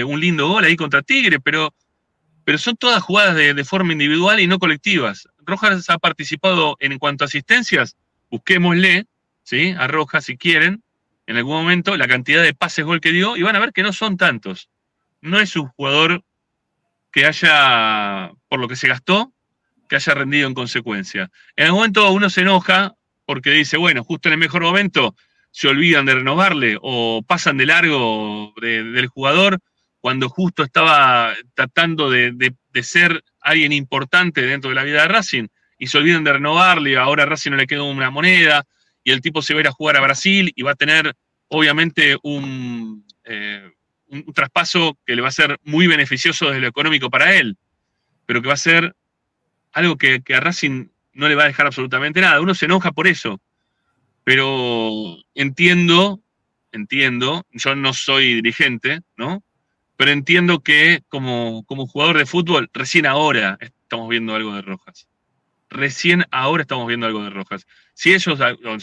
Un 0.06 0.20
lindo 0.20 0.48
gol 0.48 0.64
ahí 0.64 0.76
contra 0.76 1.02
Tigre, 1.02 1.40
pero, 1.40 1.74
pero 2.44 2.60
son 2.60 2.76
todas 2.78 3.02
jugadas 3.02 3.36
de, 3.36 3.56
de 3.56 3.64
forma 3.66 3.94
individual 3.94 4.40
y 4.40 4.46
no 4.46 4.60
colectivas. 4.60 5.28
Rojas 5.44 5.90
ha 5.90 5.98
participado 5.98 6.78
en 6.80 7.00
cuanto 7.00 7.24
a 7.24 7.26
asistencias, 7.26 7.96
busquémosle, 8.30 9.08
¿sí? 9.42 9.74
A 9.76 9.88
Rojas 9.88 10.26
si 10.26 10.38
quieren, 10.38 10.84
en 11.32 11.38
algún 11.38 11.56
momento, 11.56 11.96
la 11.96 12.08
cantidad 12.08 12.44
de 12.44 12.54
pases 12.54 12.84
gol 12.84 13.00
que 13.00 13.12
dio, 13.12 13.38
y 13.38 13.42
van 13.42 13.56
a 13.56 13.60
ver 13.60 13.72
que 13.72 13.84
no 13.84 13.94
son 13.94 14.18
tantos. 14.18 14.70
No 15.22 15.40
es 15.40 15.56
un 15.56 15.68
jugador 15.70 16.24
que 17.12 17.26
haya, 17.26 18.32
por 18.50 18.60
lo 18.60 18.68
que 18.68 18.76
se 18.76 18.90
gastó, 18.90 19.34
que 19.88 19.96
haya 19.96 20.14
rendido 20.14 20.48
en 20.48 20.54
consecuencia. 20.54 21.32
En 21.56 21.66
algún 21.66 21.80
momento 21.80 22.12
uno 22.12 22.30
se 22.30 22.42
enoja 22.42 22.96
porque 23.26 23.52
dice, 23.52 23.78
bueno, 23.78 24.04
justo 24.04 24.28
en 24.28 24.34
el 24.34 24.40
mejor 24.40 24.62
momento 24.62 25.16
se 25.52 25.70
olvidan 25.70 26.06
de 26.06 26.16
renovarle 26.16 26.78
o 26.82 27.24
pasan 27.26 27.58
de 27.58 27.66
largo 27.66 28.54
de- 28.62 28.84
del 28.84 29.08
jugador 29.08 29.60
cuando 30.02 30.28
justo 30.28 30.64
estaba 30.64 31.34
tratando 31.54 32.10
de, 32.10 32.54
ser 32.82 33.24
alguien 33.40 33.72
importante 33.72 34.42
dentro 34.42 34.70
de 34.70 34.76
la 34.76 34.84
vida 34.84 35.04
de 35.04 35.08
Racing 35.08 35.48
y 35.78 35.88
se 35.88 35.98
olvidan 35.98 36.24
de 36.24 36.34
renovarle, 36.34 36.98
ahora 36.98 37.26
Racing 37.26 37.52
no 37.52 37.58
le 37.58 37.68
quedó 37.68 37.86
una 37.86 38.10
moneda 38.10 38.66
y 39.04 39.12
el 39.12 39.22
tipo 39.22 39.42
se 39.42 39.54
va 39.54 39.60
a 39.60 39.62
ir 39.62 39.68
a 39.68 39.72
jugar 39.72 39.98
a 39.98 40.02
Brasil 40.02 40.52
y 40.56 40.62
va 40.64 40.72
a 40.72 40.76
tener, 40.76 41.14
obviamente, 41.52 42.18
un, 42.24 43.06
eh, 43.26 43.70
un, 44.08 44.24
un 44.26 44.34
traspaso 44.34 44.98
que 45.06 45.16
le 45.16 45.22
va 45.22 45.28
a 45.28 45.32
ser 45.32 45.60
muy 45.64 45.88
beneficioso 45.88 46.48
desde 46.48 46.62
lo 46.62 46.68
económico 46.68 47.10
para 47.10 47.34
él, 47.36 47.58
pero 48.26 48.42
que 48.42 48.48
va 48.48 48.54
a 48.54 48.58
ser 48.58 48.96
algo 49.74 49.98
que, 49.98 50.22
que 50.22 50.36
a 50.36 50.40
Racing 50.40 50.88
no 51.14 51.28
le 51.28 51.36
va 51.36 51.44
a 51.44 51.48
dejar 51.48 51.66
absolutamente 51.66 52.22
nada. 52.22 52.40
Uno 52.42 52.56
se 52.56 52.66
enoja 52.66 52.92
por 52.92 53.08
eso, 53.08 53.42
pero 54.24 55.18
entiendo, 55.36 56.22
entiendo, 56.72 57.46
yo 57.52 57.76
no 57.76 57.94
soy 57.94 58.36
dirigente, 58.36 59.02
¿no? 59.18 59.44
Pero 59.98 60.12
entiendo 60.12 60.62
que 60.62 61.04
como, 61.10 61.64
como 61.66 61.86
jugador 61.86 62.18
de 62.18 62.26
fútbol, 62.26 62.70
recién 62.74 63.06
ahora 63.06 63.58
estamos 63.60 64.08
viendo 64.10 64.34
algo 64.36 64.56
de 64.56 64.62
Rojas. 64.62 65.08
Recién 65.70 66.26
ahora 66.32 66.62
estamos 66.62 66.88
viendo 66.88 67.08
algo 67.08 67.24
de 67.24 67.30
Rojas. 67.30 67.68
Si 67.94 68.14
ellos, 68.14 68.40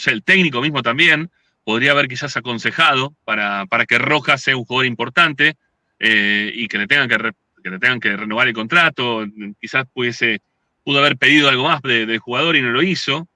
el 0.06 0.22
técnico 0.22 0.60
mismo 0.60 0.82
también, 0.82 1.30
podría 1.68 1.90
haber 1.90 2.08
quizás 2.08 2.34
aconsejado 2.34 3.12
para, 3.26 3.66
para 3.66 3.84
que 3.84 3.98
Rojas 3.98 4.40
sea 4.40 4.56
un 4.56 4.64
jugador 4.64 4.86
importante 4.86 5.54
eh, 5.98 6.50
y 6.54 6.66
que 6.66 6.78
le, 6.78 6.86
tengan 6.86 7.10
que, 7.10 7.32
que 7.62 7.68
le 7.68 7.78
tengan 7.78 8.00
que 8.00 8.16
renovar 8.16 8.48
el 8.48 8.54
contrato, 8.54 9.26
quizás 9.60 9.84
pudiese, 9.92 10.40
pudo 10.82 11.00
haber 11.00 11.18
pedido 11.18 11.46
algo 11.50 11.68
más 11.68 11.82
de- 11.82 12.06
del 12.06 12.20
jugador 12.20 12.56
y 12.56 12.62
no 12.62 12.70
lo 12.70 12.82
hizo. 12.82 13.28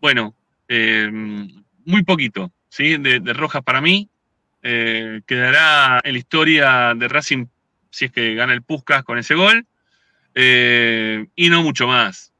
Bueno, 0.00 0.34
eh, 0.66 1.08
muy 1.84 2.02
poquito, 2.02 2.50
¿sí? 2.68 2.96
De, 2.96 3.20
de 3.20 3.32
Rojas 3.32 3.62
para 3.62 3.80
mí. 3.80 4.08
Eh, 4.64 5.20
quedará 5.24 6.00
en 6.02 6.14
la 6.14 6.18
historia 6.18 6.94
de 6.96 7.06
Racing 7.06 7.46
si 7.90 8.06
es 8.06 8.10
que 8.10 8.34
gana 8.34 8.54
el 8.54 8.62
Puskas 8.62 9.04
con 9.04 9.18
ese 9.18 9.36
gol. 9.36 9.64
Y 10.34 11.48
no 11.48 11.62
mucho 11.62 11.86
más. 11.86 12.32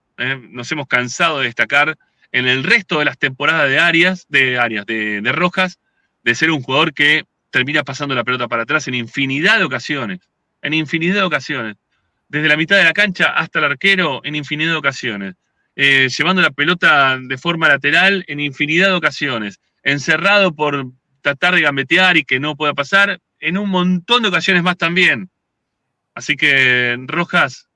Nos 0.51 0.73
hemos 0.73 0.89
cansado 0.89 1.39
de 1.39 1.45
destacar 1.47 1.97
en 2.33 2.47
el 2.47 2.65
resto 2.65 2.99
de 2.99 3.05
las 3.05 3.19
temporadas 3.19 3.69
de 3.69 3.79
Arias, 3.79 4.27
de 4.29 4.59
Arias, 4.59 4.87
de, 4.87 5.21
de 5.21 5.33
Rojas, 5.33 5.79
de 6.25 6.35
ser 6.35 6.51
un 6.51 6.63
jugador 6.63 6.93
que 6.93 7.25
termina 7.51 7.83
pasando 7.83 8.15
la 8.15 8.25
pelota 8.25 8.49
para 8.49 8.63
atrás 8.65 8.89
en 8.89 8.95
infinidad 8.95 9.59
de 9.59 9.65
ocasiones. 9.65 10.21
En 10.63 10.75
infinidad 10.75 11.17
de 11.17 11.23
ocasiones. 11.23 11.77
Desde 12.29 12.49
la 12.49 12.57
mitad 12.57 12.77
de 12.77 12.85
la 12.85 12.93
cancha 12.93 13.31
hasta 13.31 13.59
el 13.61 13.65
arquero, 13.65 14.21
en 14.25 14.35
infinidad 14.35 14.73
de 14.73 14.77
ocasiones. 14.77 15.35
Eh, 15.77 16.09
llevando 16.17 16.43
la 16.43 16.51
pelota 16.51 17.19
de 17.19 17.39
forma 17.39 17.69
lateral 17.69 18.25
en 18.27 18.41
infinidad 18.41 18.89
de 18.89 18.95
ocasiones. 18.95 19.61
Encerrado 19.83 20.55
por 20.55 20.87
tratar 21.23 21.55
de 21.55 21.63
gambetear 21.63 22.17
y 22.17 22.25
que 22.25 22.41
no 22.41 22.57
pueda 22.57 22.75
pasar, 22.75 23.21
en 23.41 23.57
un 23.57 23.71
montón 23.71 24.23
de 24.23 24.29
ocasiones 24.29 24.63
más 24.63 24.77
también. 24.77 25.31
Así 26.15 26.37
que, 26.37 26.97
Rojas, 27.07 27.69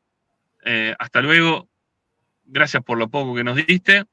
eh, 0.64 0.94
hasta 0.99 1.21
luego. 1.21 1.68
Gracias 2.44 2.82
por 2.82 2.99
lo 2.99 3.09
poco 3.09 3.35
que 3.35 3.44
nos 3.44 3.56
diste. 3.56 4.04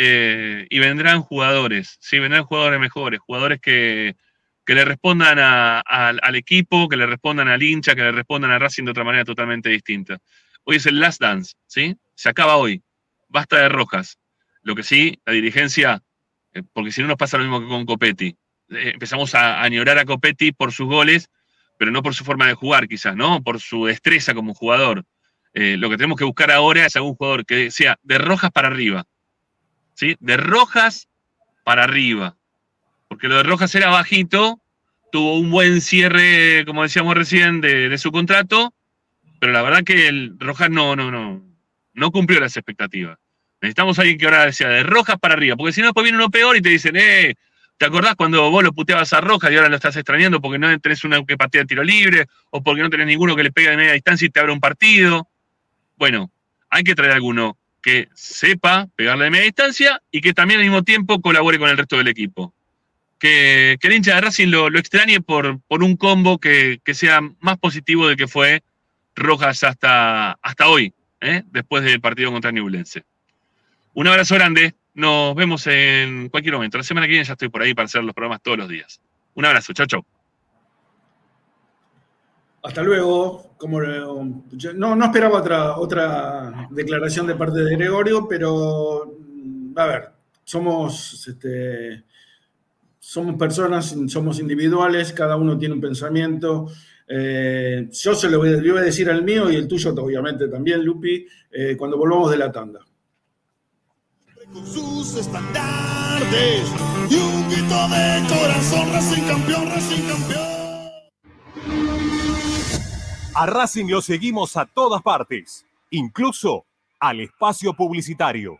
Eh, 0.00 0.64
y 0.70 0.78
vendrán 0.78 1.22
jugadores, 1.22 1.98
sí, 2.00 2.20
vendrán 2.20 2.44
jugadores 2.44 2.78
mejores, 2.78 3.18
jugadores 3.18 3.60
que, 3.60 4.14
que 4.64 4.74
le 4.76 4.84
respondan 4.84 5.40
al- 5.40 6.36
equipo, 6.36 6.88
que 6.88 6.96
le 6.96 7.04
respondan 7.04 7.48
al 7.48 7.60
hincha, 7.60 7.96
que 7.96 8.02
le 8.02 8.12
respondan 8.12 8.52
a 8.52 8.60
Racing 8.60 8.84
de 8.84 8.92
otra 8.92 9.02
manera 9.02 9.24
totalmente 9.24 9.68
distinta. 9.70 10.18
Hoy 10.62 10.76
es 10.76 10.86
el 10.86 11.00
last 11.00 11.20
dance, 11.20 11.54
¿sí? 11.66 11.96
Se 12.14 12.28
acaba 12.28 12.58
hoy. 12.58 12.80
Basta 13.26 13.58
de 13.58 13.68
Rojas. 13.68 14.18
Lo 14.62 14.76
que 14.76 14.84
sí, 14.84 15.18
la 15.26 15.32
dirigencia, 15.32 16.00
eh, 16.54 16.62
porque 16.72 16.92
si 16.92 17.00
no 17.00 17.08
nos 17.08 17.16
pasa 17.16 17.36
lo 17.36 17.42
mismo 17.42 17.60
que 17.60 17.66
con 17.66 17.84
Copetti. 17.84 18.36
Eh, 18.70 18.90
empezamos 18.94 19.34
a 19.34 19.60
añorar 19.60 19.98
a 19.98 20.04
Copetti 20.04 20.52
por 20.52 20.70
sus 20.70 20.86
goles, 20.86 21.28
pero 21.76 21.90
no 21.90 22.04
por 22.04 22.14
su 22.14 22.24
forma 22.24 22.46
de 22.46 22.54
jugar, 22.54 22.86
quizás, 22.86 23.16
¿no? 23.16 23.42
Por 23.42 23.58
su 23.58 23.86
destreza 23.86 24.32
como 24.32 24.54
jugador. 24.54 25.04
Lo 25.54 25.90
que 25.90 25.96
tenemos 25.96 26.16
que 26.16 26.24
buscar 26.24 26.52
ahora 26.52 26.86
es 26.86 26.94
algún 26.94 27.16
jugador 27.16 27.44
que 27.44 27.72
sea 27.72 27.96
de 28.02 28.18
Rojas 28.18 28.52
para 28.52 28.68
arriba. 28.68 29.04
De 30.00 30.36
Rojas 30.36 31.08
para 31.64 31.84
arriba. 31.84 32.36
Porque 33.08 33.28
lo 33.28 33.36
de 33.36 33.42
Rojas 33.42 33.74
era 33.74 33.90
bajito, 33.90 34.60
tuvo 35.10 35.38
un 35.38 35.50
buen 35.50 35.80
cierre, 35.80 36.64
como 36.66 36.82
decíamos 36.82 37.16
recién, 37.16 37.60
de, 37.60 37.96
su 37.98 38.12
contrato, 38.12 38.74
pero 39.40 39.52
la 39.52 39.62
verdad 39.62 39.84
que 39.84 40.08
el 40.08 40.36
Rojas 40.38 40.70
no, 40.70 40.94
no, 40.94 41.10
no, 41.10 41.42
no 41.94 42.10
cumplió 42.10 42.40
las 42.40 42.56
expectativas. 42.56 43.18
Necesitamos 43.60 43.98
a 43.98 44.02
alguien 44.02 44.18
que 44.18 44.26
ahora 44.26 44.52
sea 44.52 44.68
de 44.68 44.82
Rojas 44.82 45.18
para 45.18 45.34
arriba, 45.34 45.56
porque 45.56 45.72
si 45.72 45.80
no, 45.80 45.88
después 45.88 46.04
viene 46.04 46.18
uno 46.18 46.30
peor 46.30 46.56
y 46.56 46.62
te 46.62 46.68
dicen, 46.68 46.94
eh, 46.96 47.34
¿te 47.76 47.86
acordás 47.86 48.14
cuando 48.14 48.50
vos 48.50 48.62
lo 48.62 48.72
puteabas 48.72 49.12
a 49.12 49.20
Rojas 49.20 49.50
y 49.50 49.56
ahora 49.56 49.68
lo 49.68 49.76
estás 49.76 49.96
extrañando 49.96 50.40
porque 50.40 50.58
no 50.58 50.78
tenés 50.78 51.02
uno 51.02 51.26
que 51.26 51.36
patea 51.36 51.64
tiro 51.64 51.82
libre 51.82 52.26
o 52.50 52.62
porque 52.62 52.82
no 52.82 52.90
tenés 52.90 53.08
ninguno 53.08 53.34
que 53.34 53.42
le 53.42 53.52
pegue 53.52 53.70
de 53.70 53.76
media 53.76 53.92
distancia 53.94 54.26
y 54.26 54.30
te 54.30 54.38
abra 54.38 54.52
un 54.52 54.60
partido? 54.60 55.28
Bueno, 55.96 56.30
hay 56.70 56.84
que 56.84 56.94
traer 56.94 57.12
alguno 57.12 57.57
que 57.82 58.08
sepa 58.14 58.88
pegarle 58.96 59.24
de 59.24 59.30
media 59.30 59.44
distancia 59.44 60.02
y 60.10 60.20
que 60.20 60.34
también 60.34 60.60
al 60.60 60.66
mismo 60.66 60.82
tiempo 60.82 61.20
colabore 61.20 61.58
con 61.58 61.70
el 61.70 61.76
resto 61.76 61.96
del 61.96 62.08
equipo. 62.08 62.54
Que, 63.18 63.76
que 63.80 63.88
el 63.88 63.94
hincha 63.94 64.14
de 64.14 64.20
Racing 64.20 64.48
lo, 64.48 64.70
lo 64.70 64.78
extrañe 64.78 65.20
por, 65.20 65.60
por 65.62 65.82
un 65.82 65.96
combo 65.96 66.38
que, 66.38 66.80
que 66.84 66.94
sea 66.94 67.20
más 67.40 67.58
positivo 67.58 68.06
del 68.06 68.16
que 68.16 68.28
fue 68.28 68.62
Rojas 69.16 69.64
hasta, 69.64 70.32
hasta 70.32 70.68
hoy, 70.68 70.94
¿eh? 71.20 71.42
después 71.46 71.82
del 71.82 72.00
partido 72.00 72.30
contra 72.30 72.52
Newlense. 72.52 73.04
Un 73.94 74.06
abrazo 74.06 74.36
grande, 74.36 74.74
nos 74.94 75.34
vemos 75.34 75.66
en 75.66 76.28
cualquier 76.28 76.54
momento. 76.54 76.78
La 76.78 76.84
semana 76.84 77.06
que 77.06 77.12
viene 77.12 77.24
ya 77.24 77.32
estoy 77.32 77.48
por 77.48 77.62
ahí 77.62 77.74
para 77.74 77.86
hacer 77.86 78.04
los 78.04 78.14
programas 78.14 78.40
todos 78.42 78.58
los 78.58 78.68
días. 78.68 79.00
Un 79.34 79.44
abrazo, 79.44 79.72
chau, 79.72 79.86
chau. 79.86 80.17
Hasta 82.62 82.82
luego. 82.82 83.44
Como, 83.58 83.80
no, 83.80 84.94
no 84.94 85.04
esperaba 85.04 85.38
otra, 85.40 85.78
otra 85.78 86.68
declaración 86.70 87.26
de 87.26 87.34
parte 87.34 87.60
de 87.60 87.74
Gregorio, 87.76 88.28
pero 88.28 89.16
mm, 89.18 89.76
a 89.76 89.86
ver, 89.86 90.08
somos, 90.44 91.26
este, 91.26 92.04
somos 93.00 93.34
personas, 93.36 93.96
somos 94.06 94.38
individuales, 94.38 95.12
cada 95.12 95.34
uno 95.36 95.58
tiene 95.58 95.74
un 95.74 95.80
pensamiento. 95.80 96.70
Eh, 97.08 97.88
yo 97.90 98.14
se 98.14 98.30
lo 98.30 98.38
voy, 98.38 98.50
a- 98.50 98.80
decir 98.80 99.10
al 99.10 99.24
mío 99.24 99.50
y 99.50 99.56
el 99.56 99.66
tuyo, 99.66 99.92
obviamente, 99.96 100.46
también, 100.46 100.84
Lupi, 100.84 101.26
eh, 101.50 101.74
cuando 101.76 101.96
volvamos 101.98 102.30
de 102.30 102.36
la 102.36 102.52
tanda. 102.52 102.80
con 104.52 104.64
sus 104.66 105.16
estandartes 105.16 106.62
y 107.10 107.14
un 107.16 107.48
grito 107.50 107.88
de 107.88 108.22
corazón, 108.28 108.92
Racing 108.92 109.22
campeón, 109.26 109.66
Racing 109.68 110.02
campeón. 110.08 110.57
A 113.38 113.46
Racing 113.46 113.86
lo 113.86 114.02
seguimos 114.02 114.56
a 114.56 114.66
todas 114.66 115.00
partes, 115.00 115.64
incluso 115.90 116.64
al 116.98 117.20
espacio 117.20 117.72
publicitario. 117.72 118.58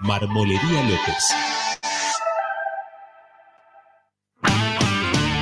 Marmolería 0.00 0.82
López. 0.82 1.28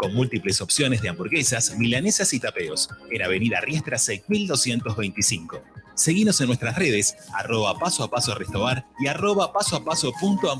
con 0.00 0.14
múltiples 0.14 0.62
opciones 0.62 1.02
de 1.02 1.10
hamburguesas, 1.10 1.76
milanesas 1.76 2.32
y 2.32 2.40
tapeos, 2.40 2.88
en 3.10 3.22
Avenida 3.22 3.60
Riestra 3.60 3.98
6225. 3.98 5.62
Seguinos 5.94 6.40
en 6.40 6.46
nuestras 6.46 6.76
redes, 6.76 7.14
arroba 7.34 7.78
paso 7.78 8.04
a 8.04 8.10
paso 8.10 8.34
restobar 8.34 8.86
y 8.98 9.08
arroba 9.08 9.52
paso 9.52 9.76
a 9.76 9.84
paso 9.84 10.10
punto 10.18 10.50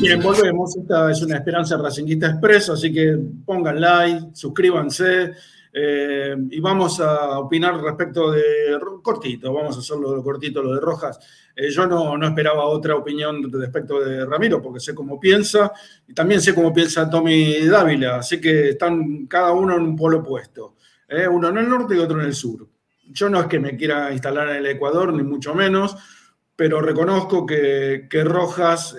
Bien, 0.00 0.20
volvemos. 0.22 0.76
Esta 0.76 1.10
es 1.10 1.22
una 1.22 1.36
Esperanza 1.36 1.76
Racinguista 1.76 2.28
Express, 2.28 2.70
así 2.70 2.92
que 2.92 3.18
pongan 3.44 3.80
like, 3.80 4.28
suscríbanse 4.32 5.32
eh, 5.76 6.36
y 6.50 6.60
vamos 6.60 7.00
a 7.00 7.36
opinar 7.40 7.80
respecto 7.82 8.30
de 8.30 8.78
cortito, 9.02 9.52
vamos 9.52 9.76
a 9.76 9.80
hacerlo 9.80 10.22
cortito, 10.22 10.62
lo 10.62 10.72
de 10.72 10.80
Rojas. 10.80 11.18
Eh, 11.56 11.68
yo 11.68 11.84
no, 11.84 12.16
no, 12.16 12.28
esperaba 12.28 12.66
otra 12.66 12.94
opinión 12.94 13.50
respecto 13.52 14.00
de 14.00 14.24
Ramiro, 14.24 14.62
porque 14.62 14.78
sé 14.78 14.94
cómo 14.94 15.18
piensa 15.18 15.72
y 16.06 16.14
también 16.14 16.40
sé 16.40 16.54
cómo 16.54 16.72
piensa 16.72 17.10
Tommy 17.10 17.66
Dávila, 17.66 18.18
así 18.18 18.40
que 18.40 18.70
están 18.70 19.26
cada 19.26 19.50
uno 19.50 19.74
en 19.74 19.82
un 19.82 19.96
polo 19.96 20.18
opuesto, 20.18 20.76
eh, 21.08 21.26
uno 21.26 21.48
en 21.48 21.58
el 21.58 21.68
norte 21.68 21.96
y 21.96 21.98
otro 21.98 22.20
en 22.20 22.26
el 22.26 22.34
sur. 22.34 22.68
Yo 23.10 23.28
no 23.28 23.40
es 23.40 23.46
que 23.48 23.58
me 23.58 23.76
quiera 23.76 24.12
instalar 24.12 24.50
en 24.50 24.56
el 24.58 24.66
Ecuador, 24.66 25.12
ni 25.12 25.24
mucho 25.24 25.56
menos, 25.56 25.96
pero 26.56 26.80
reconozco 26.80 27.44
que, 27.44 28.06
que 28.08 28.24
Rojas 28.24 28.96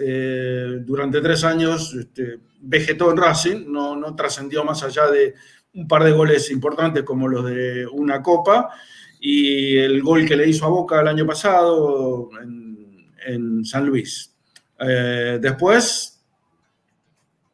durante 0.82 1.22
tres 1.22 1.44
años 1.44 1.94
este, 1.94 2.40
vegetó 2.60 3.12
en 3.12 3.18
Racing, 3.18 3.66
no, 3.68 3.96
no 3.96 4.16
trascendió 4.16 4.64
más 4.64 4.84
allá 4.84 5.08
de 5.08 5.36
un 5.76 5.88
par 5.88 6.04
de 6.04 6.12
goles 6.12 6.50
importantes 6.52 7.04
como 7.04 7.28
los 7.28 7.46
de 7.46 7.86
una 7.86 8.22
copa 8.22 8.72
y 9.20 9.78
el 9.78 10.02
gol 10.02 10.26
que 10.26 10.36
le 10.36 10.48
hizo 10.48 10.66
a 10.66 10.70
Boca 10.70 11.02
el 11.02 11.08
año 11.08 11.26
pasado 11.26 12.30
en, 12.42 13.66
San 13.66 13.88
Luis. 13.88 14.32
Eh, 14.80 15.40
después, 15.42 16.24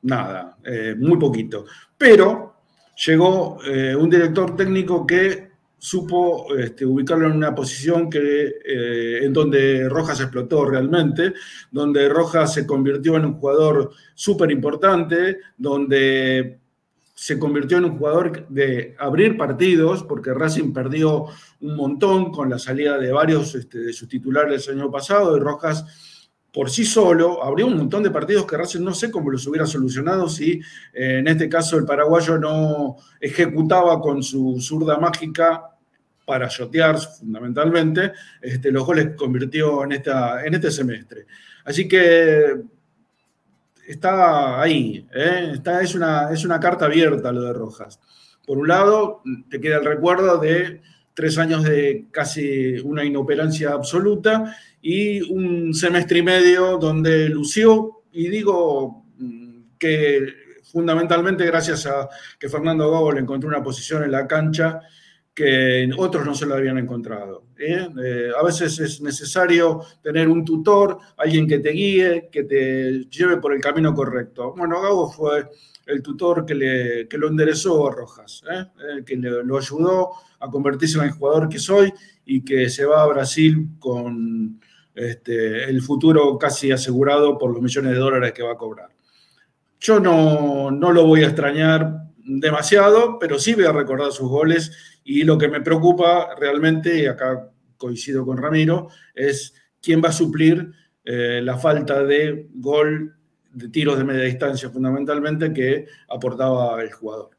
nada, 0.02 0.58
eh, 0.66 0.96
muy 1.00 1.18
poquito. 1.18 1.66
Pero 1.98 2.58
llegó 3.06 3.58
eh, 3.64 3.96
un 3.96 4.10
director 4.10 4.54
técnico 4.58 5.08
que 5.08 5.51
supo 5.84 6.56
este, 6.56 6.86
ubicarlo 6.86 7.26
en 7.26 7.32
una 7.32 7.56
posición 7.56 8.08
que, 8.08 8.54
en 9.24 9.34
donde 9.34 9.90
Rojas 9.90 10.20
explotó 10.20 10.64
realmente, 10.64 11.34
donde 11.72 12.08
Rojas 12.08 12.54
se 12.54 12.68
convirtió 12.68 13.18
en 13.18 13.26
un 13.26 13.34
jugador 13.40 13.90
súper 14.14 14.52
importante, 14.52 15.40
donde 15.58 16.60
se 17.16 17.40
convirtió 17.40 17.80
en 17.80 17.86
un 17.86 17.98
jugador 17.98 18.48
de 18.48 18.96
abrir 19.00 19.36
partidos, 19.38 20.04
porque 20.04 20.36
Racing 20.36 20.72
perdió 20.72 21.26
un 21.62 21.76
montón 21.76 22.32
con 22.32 22.52
la 22.52 22.60
salida 22.60 23.00
de 23.00 23.12
varios 23.12 23.56
este, 23.56 23.80
de 23.80 23.94
sus 23.94 24.08
titulares 24.08 24.68
el 24.68 24.80
año 24.80 24.92
pasado, 24.92 25.36
y 25.36 25.40
Rojas 25.40 25.84
por 26.54 26.70
sí 26.70 26.86
solo 26.86 27.44
abrió 27.44 27.66
un 27.66 27.78
montón 27.78 28.04
de 28.04 28.12
partidos 28.12 28.46
que 28.46 28.58
Racing 28.58 28.82
no 28.82 28.94
sé 28.94 29.10
cómo 29.10 29.32
los 29.32 29.48
hubiera 29.48 29.66
solucionado 29.66 30.28
si 30.28 30.60
eh, 30.94 31.20
en 31.20 31.28
este 31.28 31.48
caso 31.48 31.78
el 31.78 31.86
paraguayo 31.86 32.38
no 32.38 32.98
ejecutaba 33.20 34.00
con 34.02 34.22
su 34.22 34.60
zurda 34.60 35.00
mágica 35.00 35.71
para 36.32 36.48
shotear 36.48 36.98
fundamentalmente 36.98 38.14
este, 38.42 38.72
los 38.72 38.86
goles 38.86 39.08
que 39.08 39.16
convirtió 39.16 39.84
en, 39.84 39.92
esta, 39.92 40.46
en 40.46 40.54
este 40.54 40.72
semestre. 40.72 41.26
Así 41.66 41.90
que 41.90 42.56
está 43.86 44.62
ahí, 44.62 45.06
¿eh? 45.14 45.52
está, 45.56 45.82
es, 45.82 45.94
una, 45.94 46.32
es 46.32 46.46
una 46.46 46.58
carta 46.58 46.86
abierta 46.86 47.34
lo 47.34 47.42
de 47.42 47.52
Rojas. 47.52 48.00
Por 48.48 48.60
un 48.60 48.70
lado, 48.70 49.24
te 49.50 49.60
queda 49.60 49.80
el 49.80 49.84
recuerdo 49.84 50.38
de 50.38 50.82
tres 51.14 51.38
años 51.38 51.64
de 51.64 52.06
casi 52.12 52.80
una 52.80 53.04
inoperancia 53.04 53.72
absoluta 53.72 54.56
y 54.82 55.20
un 55.34 55.74
semestre 55.74 56.20
y 56.20 56.24
medio 56.24 56.78
donde 56.78 57.28
lució, 57.28 58.04
y 58.14 58.30
digo 58.30 59.04
mm, 59.18 59.64
que 59.78 60.28
fundamentalmente 60.64 61.46
gracias 61.46 61.86
a 61.88 62.08
que 62.40 62.48
Fernando 62.48 62.90
Gago 62.90 63.12
le 63.12 63.20
encontró 63.20 63.50
una 63.50 63.62
posición 63.62 64.06
en 64.06 64.12
la 64.12 64.26
cancha 64.26 64.80
que 65.34 65.90
otros 65.98 66.26
no 66.26 66.36
se 66.36 66.46
lo 66.46 66.56
habían 66.56 66.78
encontrado. 66.78 67.46
¿eh? 67.58 67.88
Eh, 68.04 68.32
a 68.38 68.44
veces 68.44 68.78
es 68.80 69.02
necesario 69.02 69.82
tener 70.02 70.28
un 70.28 70.44
tutor, 70.44 70.98
alguien 71.18 71.48
que 71.48 71.60
te 71.60 71.70
guíe, 71.70 72.30
que 72.32 72.44
te 72.44 73.06
lleve 73.06 73.38
por 73.38 73.54
el 73.54 73.62
camino 73.62 73.94
correcto. 73.94 74.54
Bueno, 74.56 74.82
Gago 74.82 75.10
fue 75.10 75.48
el 75.86 76.02
tutor 76.02 76.46
que, 76.46 76.56
le, 76.56 77.08
que 77.08 77.18
lo 77.18 77.28
enderezó 77.30 77.88
a 77.88 77.92
Rojas, 77.92 78.44
¿eh? 78.52 79.04
que 79.06 79.16
le, 79.16 79.44
lo 79.44 79.58
ayudó 79.58 80.12
a 80.40 80.50
convertirse 80.50 80.98
en 80.98 81.06
el 81.06 81.12
jugador 81.12 81.48
que 81.48 81.60
soy 81.60 81.94
y 82.26 82.44
que 82.44 82.70
se 82.70 82.86
va 82.86 83.04
a 83.04 83.08
Brasil 83.08 83.70
con 83.80 84.60
este, 84.94 85.64
el 85.64 85.82
futuro 85.82 86.38
casi 86.38 86.72
asegurado 86.72 87.38
por 87.38 87.54
los 87.54 87.62
millones 87.62 87.94
de 87.94 88.00
dólares 88.00 88.34
que 88.34 88.44
va 88.44 88.54
a 88.54 88.58
cobrar. 88.58 88.90
Yo 89.80 90.00
no, 90.00 90.70
no 90.70 90.92
lo 90.92 91.06
voy 91.06 91.24
a 91.24 91.28
extrañar 91.28 92.11
demasiado, 92.40 93.20
pero 93.20 93.40
sí 93.40 93.54
voy 93.54 93.66
a 93.66 93.72
recordar 93.72 94.12
sus 94.12 94.30
goles 94.30 95.00
y 95.04 95.24
lo 95.24 95.38
que 95.38 95.48
me 95.48 95.62
preocupa 95.62 96.36
realmente, 96.40 97.00
y 97.00 97.06
acá 97.06 97.50
coincido 97.78 98.26
con 98.26 98.38
Ramiro, 98.38 98.90
es 99.16 99.54
quién 99.82 100.02
va 100.04 100.10
a 100.10 100.14
suplir 100.14 100.72
eh, 101.04 101.42
la 101.44 101.58
falta 101.58 102.04
de 102.04 102.48
gol 102.54 103.16
de 103.52 103.70
tiros 103.70 103.98
de 103.98 104.04
media 104.04 104.24
distancia 104.24 104.70
fundamentalmente 104.70 105.52
que 105.52 105.88
aportaba 106.08 106.82
el 106.82 106.92
jugador. 106.92 107.32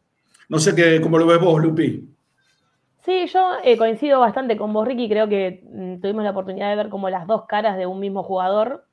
No 0.49 0.59
sé 0.59 0.75
qué, 0.75 1.01
cómo 1.01 1.19
lo 1.19 1.27
ves 1.27 1.41
vos, 1.41 1.63
Lupi. 1.63 2.09
Sí, 3.05 3.27
yo 3.27 3.53
eh, 3.65 3.77
coincido 3.77 4.21
bastante 4.21 4.57
con 4.57 4.73
vos, 4.73 4.87
Ricky. 4.87 5.09
Creo 5.09 5.29
que 5.29 5.65
mm, 5.73 6.01
tuvimos 6.01 6.23
la 6.23 6.31
oportunidad 6.31 6.71
de 6.71 6.77
ver 6.77 6.89
como 6.89 7.11
las 7.11 7.27
dos 7.27 7.47
caras 7.47 7.77
de 7.77 7.87
un 7.87 7.99
mismo 7.99 8.23
jugador. 8.23 8.85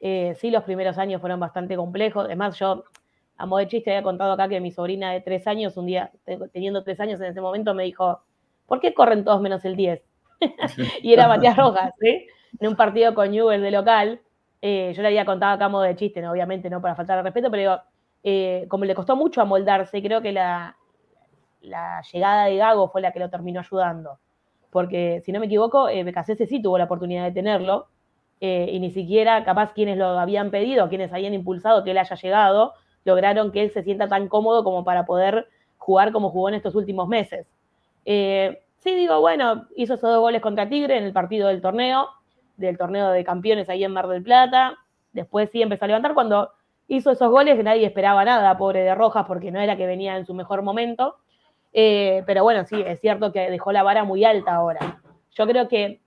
Eh, 0.00 0.34
sí, 0.40 0.50
los 0.50 0.64
primeros 0.64 0.98
años 0.98 1.20
fueron 1.20 1.38
bastante 1.38 1.76
complejos. 1.76 2.24
Además, 2.24 2.58
yo, 2.58 2.84
a 3.42 3.46
modo 3.46 3.58
de 3.58 3.66
chiste, 3.66 3.90
había 3.90 4.04
contado 4.04 4.30
acá 4.30 4.48
que 4.48 4.60
mi 4.60 4.70
sobrina 4.70 5.10
de 5.10 5.20
tres 5.20 5.48
años, 5.48 5.76
un 5.76 5.86
día, 5.86 6.12
teniendo 6.52 6.84
tres 6.84 7.00
años 7.00 7.20
en 7.20 7.26
ese 7.26 7.40
momento, 7.40 7.74
me 7.74 7.82
dijo, 7.82 8.22
¿por 8.66 8.78
qué 8.78 8.94
corren 8.94 9.24
todos 9.24 9.40
menos 9.40 9.64
el 9.64 9.74
10? 9.74 10.00
y 11.02 11.12
era 11.12 11.26
Matías 11.26 11.56
Rojas, 11.56 11.92
¿sí? 11.98 12.28
En 12.60 12.68
un 12.68 12.76
partido 12.76 13.12
con 13.16 13.32
Newell 13.32 13.60
de 13.60 13.72
local. 13.72 14.20
Eh, 14.60 14.92
yo 14.94 15.02
le 15.02 15.08
había 15.08 15.24
contado 15.24 15.54
acá 15.54 15.64
a 15.64 15.68
modo 15.68 15.82
de 15.82 15.96
chiste, 15.96 16.24
obviamente 16.24 16.70
no 16.70 16.80
para 16.80 16.94
faltar 16.94 17.18
al 17.18 17.24
respeto, 17.24 17.50
pero 17.50 17.82
digo, 18.22 18.68
como 18.68 18.84
le 18.84 18.94
costó 18.94 19.16
mucho 19.16 19.40
amoldarse, 19.40 20.00
creo 20.00 20.22
que 20.22 20.30
la, 20.30 20.76
llegada 22.12 22.44
de 22.44 22.56
Gago 22.58 22.90
fue 22.90 23.00
la 23.00 23.10
que 23.10 23.18
lo 23.18 23.28
terminó 23.28 23.58
ayudando. 23.58 24.20
Porque, 24.70 25.20
si 25.24 25.32
no 25.32 25.40
me 25.40 25.46
equivoco, 25.46 25.88
eh, 25.88 26.04
sí 26.48 26.62
tuvo 26.62 26.78
la 26.78 26.84
oportunidad 26.84 27.24
de 27.24 27.32
tenerlo, 27.32 27.88
eh, 28.40 28.70
y 28.70 28.78
ni 28.78 28.92
siquiera, 28.92 29.44
capaz, 29.44 29.72
quienes 29.72 29.98
lo 29.98 30.16
habían 30.20 30.52
pedido, 30.52 30.88
quienes 30.88 31.12
habían 31.12 31.34
impulsado 31.34 31.82
que 31.82 31.90
él 31.90 31.98
haya 31.98 32.14
llegado, 32.14 32.74
lograron 33.04 33.52
que 33.52 33.62
él 33.62 33.72
se 33.72 33.82
sienta 33.82 34.08
tan 34.08 34.28
cómodo 34.28 34.64
como 34.64 34.84
para 34.84 35.06
poder 35.06 35.48
jugar 35.78 36.12
como 36.12 36.30
jugó 36.30 36.48
en 36.48 36.54
estos 36.54 36.74
últimos 36.74 37.08
meses. 37.08 37.46
Eh, 38.04 38.62
sí, 38.78 38.94
digo, 38.94 39.20
bueno, 39.20 39.66
hizo 39.76 39.94
esos 39.94 40.10
dos 40.10 40.20
goles 40.20 40.40
contra 40.40 40.68
Tigre 40.68 40.96
en 40.96 41.04
el 41.04 41.12
partido 41.12 41.48
del 41.48 41.60
torneo, 41.60 42.08
del 42.56 42.78
torneo 42.78 43.10
de 43.10 43.24
campeones 43.24 43.68
ahí 43.68 43.84
en 43.84 43.92
Mar 43.92 44.08
del 44.08 44.22
Plata. 44.22 44.78
Después 45.12 45.50
sí 45.50 45.62
empezó 45.62 45.84
a 45.84 45.88
levantar 45.88 46.14
cuando 46.14 46.50
hizo 46.88 47.10
esos 47.10 47.30
goles 47.30 47.56
que 47.56 47.62
nadie 47.62 47.86
esperaba 47.86 48.24
nada, 48.24 48.56
pobre 48.56 48.82
de 48.82 48.94
Rojas, 48.94 49.24
porque 49.26 49.50
no 49.50 49.60
era 49.60 49.76
que 49.76 49.86
venía 49.86 50.16
en 50.16 50.26
su 50.26 50.34
mejor 50.34 50.62
momento. 50.62 51.16
Eh, 51.72 52.22
pero 52.26 52.42
bueno, 52.42 52.64
sí, 52.64 52.82
es 52.84 53.00
cierto 53.00 53.32
que 53.32 53.50
dejó 53.50 53.72
la 53.72 53.82
vara 53.82 54.04
muy 54.04 54.24
alta 54.24 54.54
ahora. 54.54 55.00
Yo 55.32 55.46
creo 55.46 55.68
que, 55.68 56.00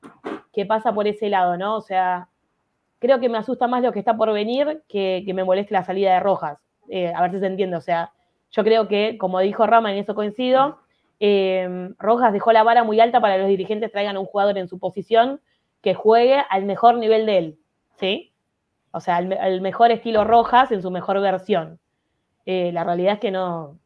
pasa 0.68 0.94
por 0.94 1.08
ese 1.08 1.30
lado, 1.30 1.58
¿no? 1.58 1.76
O 1.76 1.82
sea, 1.82 2.30
creo 3.00 3.20
que 3.20 3.30
me 3.30 3.38
asusta 3.38 3.68
más 3.68 3.84
lo 3.84 3.92
que 3.92 4.00
está 4.00 4.16
por 4.16 4.32
venir 4.32 4.84
que, 4.88 5.24
que 5.26 5.34
me 5.34 5.44
moleste 5.44 5.74
la 5.74 5.84
salida 5.84 6.14
de 6.14 6.20
Rojas. 6.22 6.65
Eh, 6.90 7.12
a 7.14 7.22
ver 7.22 7.32
si 7.32 7.40
se 7.40 7.48
entiende. 7.48 7.78
O 7.78 7.82
sea, 7.82 8.12
yo 8.52 8.64
creo 8.64 8.88
que, 8.88 9.18
como 9.18 9.40
dijo 9.40 9.66
Rama, 9.66 9.92
en 9.92 9.98
eso 9.98 10.16
coincido, 10.16 10.80
eh, 11.20 11.90
Rojas 11.98 12.34
dejó 12.34 12.52
la 12.52 12.64
vara 12.64 12.84
muy 12.84 13.00
alta 13.00 13.22
para 13.22 13.36
que 13.36 13.42
los 13.42 13.50
dirigentes 13.50 13.92
traigan 13.92 14.18
un 14.18 14.26
jugador 14.26 14.58
en 14.58 14.68
su 14.68 14.80
posición 14.80 15.42
que 15.82 15.94
juegue 15.94 16.44
al 16.50 16.66
mejor 16.66 16.98
nivel 16.98 17.26
de 17.26 17.38
él, 17.38 17.60
¿sí? 18.00 18.34
O 18.92 19.00
sea, 19.00 19.20
el, 19.20 19.62
mejor 19.62 19.92
estilo 19.92 20.24
Rojas 20.24 20.72
en 20.72 20.82
su 20.82 20.90
mejor 20.90 21.20
versión. 21.22 21.80
la 22.46 22.84
realidad 22.84 23.14
es 23.14 23.20
que 23.20 23.32
no, 23.32 23.78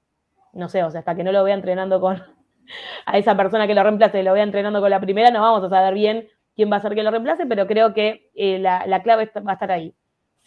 no 0.53 0.69
sé, 0.69 0.83
o 0.83 0.91
sea, 0.91 0.99
hasta 0.99 1.15
que 1.15 1.23
no 1.23 1.31
lo 1.31 1.43
vea 1.43 1.55
entrenando 1.55 1.99
con 1.99 2.21
a 3.05 3.17
esa 3.17 3.35
persona 3.35 3.67
que 3.67 3.73
lo 3.73 3.83
reemplace, 3.83 4.23
lo 4.23 4.33
vea 4.33 4.43
entrenando 4.43 4.81
con 4.81 4.89
la 4.89 4.99
primera, 4.99 5.31
no 5.31 5.41
vamos 5.41 5.63
a 5.63 5.69
saber 5.69 5.93
bien 5.93 6.27
quién 6.55 6.71
va 6.71 6.77
a 6.77 6.81
ser 6.81 6.95
que 6.95 7.03
lo 7.03 7.11
reemplace, 7.11 7.45
pero 7.45 7.67
creo 7.67 7.93
que 7.93 8.29
eh, 8.35 8.59
la, 8.59 9.01
clave 9.01 9.31
va 9.37 9.51
a 9.51 9.53
estar 9.53 9.71
ahí. 9.71 9.93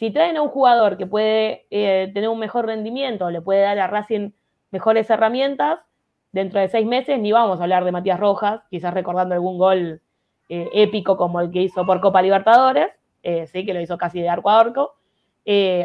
Si 0.02 0.10
traen 0.10 0.36
a 0.36 0.42
un 0.42 0.48
jugador 0.48 0.96
que 0.96 1.06
puede 1.06 1.64
eh, 1.70 2.10
tener 2.12 2.28
un 2.28 2.40
mejor 2.40 2.66
rendimiento, 2.66 3.30
le 3.30 3.40
puede 3.40 3.60
dar 3.60 3.78
a 3.78 3.86
Racing 3.86 4.32
mejores 4.72 5.08
herramientas, 5.08 5.78
dentro 6.32 6.58
de 6.58 6.66
seis 6.66 6.84
meses 6.84 7.20
ni 7.20 7.30
vamos 7.30 7.60
a 7.60 7.62
hablar 7.62 7.84
de 7.84 7.92
Matías 7.92 8.18
Rojas, 8.18 8.62
quizás 8.68 8.92
recordando 8.92 9.36
algún 9.36 9.58
gol 9.58 10.00
eh, 10.48 10.68
épico 10.72 11.16
como 11.16 11.40
el 11.40 11.52
que 11.52 11.62
hizo 11.62 11.86
por 11.86 12.00
Copa 12.00 12.20
Libertadores, 12.20 12.88
sí, 13.22 13.64
que 13.64 13.72
lo 13.72 13.80
hizo 13.80 13.96
casi 13.96 14.20
de 14.20 14.28
arco 14.28 14.50
a 14.50 14.58
arco, 14.58 14.96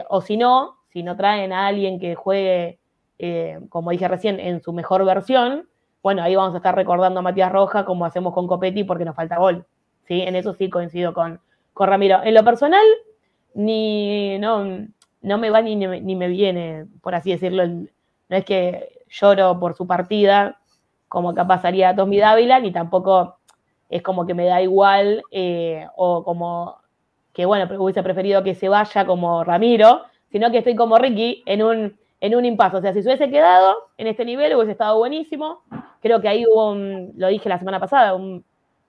o 0.10 0.22
si 0.22 0.36
no, 0.36 0.78
si 0.92 1.04
no 1.04 1.16
traen 1.16 1.54
a 1.54 1.68
alguien 1.68 2.00
que 2.00 2.16
juegue 2.16 2.80
eh, 3.20 3.60
como 3.70 3.92
dije 3.92 4.08
recién, 4.08 4.40
en 4.40 4.64
su 4.64 4.74
mejor 4.74 5.06
versión, 5.06 5.70
bueno, 6.02 6.24
ahí 6.24 6.36
vamos 6.36 6.56
a 6.56 6.58
estar 6.58 6.74
recordando 6.74 7.20
a 7.20 7.22
Matías 7.22 7.52
Roja 7.52 7.86
como 7.86 8.04
hacemos 8.04 8.34
con 8.34 8.48
Copetti 8.48 8.84
porque 8.84 9.06
nos 9.06 9.16
falta 9.16 9.38
gol. 9.38 9.68
¿sí? 10.08 10.24
En 10.24 10.36
eso 10.36 10.56
sí 10.56 10.72
coincido 10.72 11.14
con, 11.14 11.40
con 11.76 11.88
Ramiro. 11.88 12.24
En 12.24 12.34
lo 12.34 12.44
personal, 12.44 12.84
ni 13.58 14.38
no, 14.38 14.88
no 15.22 15.38
me 15.40 15.50
va 15.50 15.62
ni, 15.62 15.76
ni 15.76 16.16
me 16.16 16.28
viene, 16.28 16.86
por 17.02 17.16
así 17.16 17.32
decirlo. 17.32 17.66
No 17.66 18.36
es 18.36 18.46
que 18.46 19.02
lloro 19.10 19.60
por 19.60 19.76
su 19.76 19.88
partida, 19.88 20.60
como 21.10 21.34
capaz 21.34 21.66
haría 21.66 21.96
Tommy 21.96 22.20
Dávila, 22.20 22.60
ni 22.60 22.72
tampoco 22.72 23.38
es 23.90 24.04
como 24.04 24.26
que 24.28 24.34
me 24.34 24.46
da 24.46 24.62
igual, 24.62 25.24
eh, 25.32 25.88
o 25.96 26.24
como 26.24 26.78
que, 27.34 27.46
bueno, 27.46 27.68
hubiese 27.82 28.04
preferido 28.04 28.44
que 28.44 28.54
se 28.54 28.70
vaya 28.70 29.06
como 29.06 29.44
Ramiro, 29.44 30.04
sino 30.32 30.52
que 30.52 30.60
estoy 30.60 30.76
como 30.76 30.98
Ricky 30.98 31.44
en 31.46 31.64
un 31.64 31.98
en 32.22 32.36
un 32.36 32.46
impasse. 32.46 32.78
O 32.78 32.82
sea, 32.82 32.94
si 32.94 33.02
se 33.02 33.10
hubiese 33.10 33.30
quedado 33.30 33.76
en 33.98 34.08
este 34.08 34.26
nivel, 34.26 34.56
hubiese 34.56 34.72
estado 34.72 34.98
buenísimo. 34.98 35.62
Creo 36.02 36.22
que 36.22 36.28
ahí 36.28 36.46
hubo, 36.46 36.72
un, 36.72 37.14
lo 37.16 37.28
dije 37.28 37.50
la 37.50 37.60
semana 37.60 37.80
pasada, 37.80 38.16
un, 38.16 38.44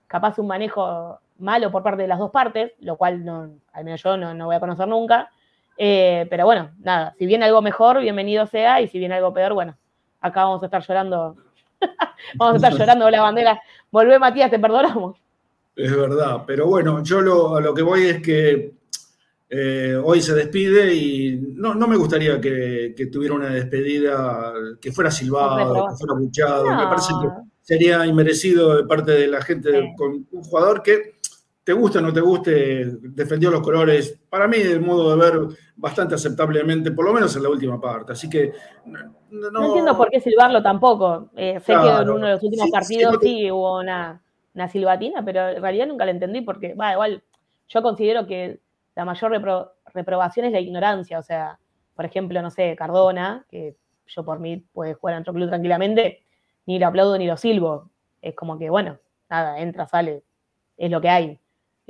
capaz 0.07 0.39
un 0.39 0.47
manejo 0.47 1.19
malo 1.39 1.71
por 1.71 1.83
parte 1.83 2.03
de 2.03 2.07
las 2.07 2.19
dos 2.19 2.31
partes, 2.31 2.73
lo 2.79 2.97
cual 2.97 3.25
no, 3.25 3.49
al 3.73 3.83
menos 3.83 4.03
yo 4.03 4.17
no, 4.17 4.45
voy 4.45 4.55
a 4.55 4.59
conocer 4.59 4.87
nunca. 4.87 5.29
Eh, 5.77 6.27
pero 6.29 6.45
bueno, 6.45 6.71
nada, 6.79 7.15
si 7.17 7.25
viene 7.25 7.45
algo 7.45 7.61
mejor, 7.61 8.01
bienvenido 8.01 8.45
sea, 8.45 8.81
y 8.81 8.87
si 8.87 8.99
viene 8.99 9.15
algo 9.15 9.33
peor, 9.33 9.53
bueno, 9.53 9.77
acá 10.21 10.43
vamos 10.43 10.61
a 10.61 10.65
estar 10.65 10.85
llorando. 10.85 11.37
vamos 12.35 12.53
a 12.53 12.55
estar 12.57 12.73
llorando 12.73 13.09
la 13.09 13.21
bandera. 13.21 13.61
Volvé, 13.89 14.19
Matías, 14.19 14.51
te 14.51 14.59
perdonamos. 14.59 15.17
Es 15.75 15.95
verdad, 15.95 16.43
pero 16.45 16.67
bueno, 16.67 17.01
yo 17.03 17.21
lo, 17.21 17.55
a 17.55 17.61
lo 17.61 17.73
que 17.73 17.81
voy 17.81 18.07
es 18.07 18.21
que 18.21 18.73
eh, 19.51 19.99
hoy 20.03 20.21
se 20.21 20.35
despide 20.35 20.93
y 20.93 21.39
no, 21.55 21.73
me 21.87 21.95
gustaría 21.95 22.39
que, 22.39 22.93
tuviera 23.11 23.33
una 23.33 23.49
despedida 23.49 24.53
que 24.79 24.91
fuera 24.91 25.09
silbado, 25.09 25.87
que 25.89 25.95
fuera 25.95 26.13
buchado. 26.19 26.65
Me 26.65 26.83
parece 26.83 27.13
que 27.21 27.29
sería 27.61 28.05
inmerecido 28.05 28.77
de 28.77 28.83
parte 28.83 29.11
de 29.11 29.27
la 29.27 29.41
gente 29.41 29.93
con 29.97 30.27
un 30.31 30.43
jugador 30.43 30.83
que 30.83 31.18
te 31.69 31.73
guste 31.73 31.99
o 31.99 32.01
no 32.01 32.11
te 32.11 32.19
guste, 32.19 32.83
defendió 32.99 33.51
los 33.51 33.61
colores, 33.61 34.19
para 34.27 34.47
mí, 34.47 34.57
de 34.57 34.79
modo 34.79 35.15
de 35.15 35.17
ver, 35.17 35.39
bastante 35.75 36.15
aceptablemente, 36.15 36.89
por 36.89 37.05
lo 37.05 37.13
menos 37.13 37.35
en 37.35 37.43
la 37.43 37.49
última 37.49 37.79
parte. 37.79 38.13
Así 38.13 38.27
que. 38.27 38.51
No, 38.85 39.67
entiendo 39.67 39.95
por 39.95 40.09
qué 40.09 40.19
silbarlo 40.19 40.63
tampoco. 40.63 41.29
Eh, 41.35 41.59
sé 41.59 41.73
que 41.73 41.87
en 41.87 42.09
uno 42.09 42.25
de 42.25 42.33
los 42.33 42.43
últimos 42.43 42.71
partidos 42.71 43.17
sí, 43.21 43.51
hubo 43.51 43.77
una, 43.77 44.19
una 44.55 44.67
silbatina, 44.67 45.23
pero 45.23 45.49
en 45.49 45.61
realidad 45.61 45.85
nunca 45.85 46.05
la 46.05 46.11
entendí 46.11 46.41
porque, 46.41 46.73
va, 46.73 46.93
igual, 46.93 47.21
yo 47.67 47.83
considero 47.83 48.25
que 48.25 48.59
la 48.95 49.05
mayor 49.05 49.31
reprobación 49.93 50.47
es 50.47 50.51
la 50.51 50.59
ignorancia. 50.59 51.19
O 51.19 51.23
sea, 51.23 51.59
por 51.93 52.05
ejemplo, 52.05 52.41
no 52.41 52.49
sé, 52.49 52.75
Cardona, 52.75 53.45
que 53.47 53.75
yo 54.07 54.25
por 54.25 54.39
mí 54.39 54.57
puede 54.73 54.95
jugar 54.95 55.17
en 55.17 55.21
otro 55.21 55.33
club 55.33 55.49
tranquilamente, 55.49 56.23
ni 56.65 56.79
lo 56.79 56.87
aplaudo 56.87 57.15
ni 57.15 57.27
lo 57.27 57.37
silbo. 57.37 57.91
Es 58.23 58.33
como 58.33 58.57
que, 58.57 58.71
bueno, 58.71 58.97
nada, 59.29 59.59
entra, 59.59 59.85
sale, 59.85 60.23
es 60.77 60.89
lo 60.89 60.99
que 60.99 61.09
hay. 61.09 61.39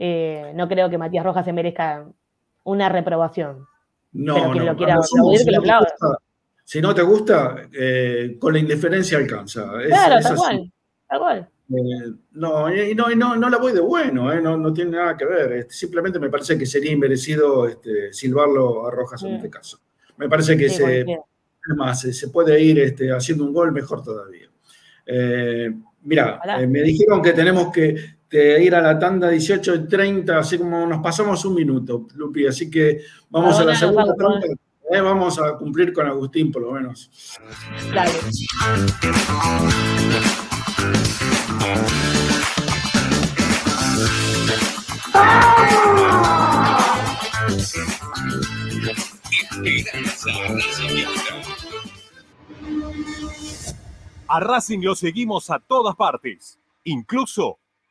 Eh, 0.01 0.53
no 0.55 0.69
creo 0.69 0.89
que 0.89 0.97
Matías 0.97 1.25
Rojas 1.25 1.43
se 1.43 1.51
merezca 1.51 2.05
una 2.63 2.87
reprobación. 2.87 3.65
No, 4.13 4.35
Pero 4.35 4.51
quien 4.51 4.65
lo 4.65 4.75
quiera 4.77 4.93
que 4.93 5.57
lo. 5.61 6.17
Si 6.63 6.79
no 6.81 6.95
te 6.95 7.01
gusta, 7.01 7.67
eh, 7.73 8.37
con 8.39 8.53
la 8.53 8.59
indiferencia 8.59 9.17
alcanza. 9.17 9.71
claro, 9.87 10.21
tal 10.21 10.35
cual, 10.37 10.71
tal 11.07 11.19
cual. 11.19 11.49
Eh, 11.71 12.13
no, 12.31 12.73
y 12.73 12.95
no, 12.95 13.09
no, 13.09 13.35
no, 13.35 13.49
la 13.49 13.57
voy 13.57 13.73
de 13.73 13.81
bueno, 13.81 14.31
eh, 14.31 14.41
no, 14.41 14.73
tiene 14.73 14.91
nada 14.91 15.17
que 15.17 15.25
ver. 15.25 15.51
Este, 15.51 15.73
simplemente 15.73 16.17
me 16.17 16.29
parece 16.29 16.57
que 16.57 16.65
sería 16.65 16.91
inmerecido 16.91 17.67
este, 17.67 18.13
silbarlo 18.13 18.87
a 18.87 18.91
Rojas 18.91 19.21
en 19.23 19.35
este 19.35 19.49
caso. 19.49 19.79
me 20.17 20.29
parece 20.29 20.55
que 20.57 20.69
Sí, 20.69 20.75
se, 20.77 20.81
cualquiera. 20.81 21.21
es 21.69 21.75
más, 21.75 22.01
se, 22.01 22.27
puede 22.29 22.61
ir 22.61 22.79
este, 22.79 23.11
haciendo 23.11 23.43
un 23.43 23.53
gol 23.53 23.71
mejor 23.71 24.01
todavía. 24.03 24.49
Eh, 25.05 25.71
mira, 26.03 26.39
me 26.67 26.81
dijeron 26.81 27.21
que 27.21 27.33
tenemos 27.33 27.71
que 27.71 28.18
te- 28.29 28.63
ir 28.63 28.75
a 28.75 28.81
la 28.81 28.97
tanda 28.99 29.29
18 29.29 29.75
y 29.75 29.87
30, 29.87 30.37
así 30.39 30.57
como 30.57 30.85
nos 30.85 31.01
pasamos 31.01 31.43
un 31.45 31.55
minuto, 31.55 32.07
Lupi, 32.15 32.45
así 32.47 32.69
que 32.69 33.01
vamos 33.29 33.57
a 33.59 33.63
la 33.65 33.75
segunda 33.75 34.15
pregunta. 34.15 34.47
Eh, 34.91 35.01
vamos 35.01 35.37
a 35.39 35.55
cumplir 35.55 35.93
con 35.93 36.07
Agustín, 36.07 36.51
por 36.51 36.63
lo 36.63 36.71
menos. 36.71 37.11
Dale. 37.93 38.11
A 54.27 54.39
Racing 54.39 54.81
lo 54.83 54.95
seguimos 54.95 55.49
a 55.49 55.59
todas 55.59 55.95
partes, 55.95 56.59
incluso 56.83 57.57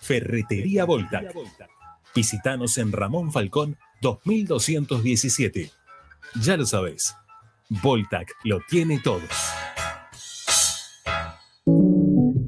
Ferretería 0.00 0.84
Voltac. 0.84 1.34
Visítanos 2.14 2.78
en 2.78 2.92
Ramón 2.92 3.32
Falcón 3.32 3.76
2217. 4.00 5.70
Ya 6.42 6.56
lo 6.56 6.66
sabes, 6.66 7.14
Voltac 7.68 8.28
lo 8.44 8.60
tiene 8.68 9.00
todo. 9.02 9.22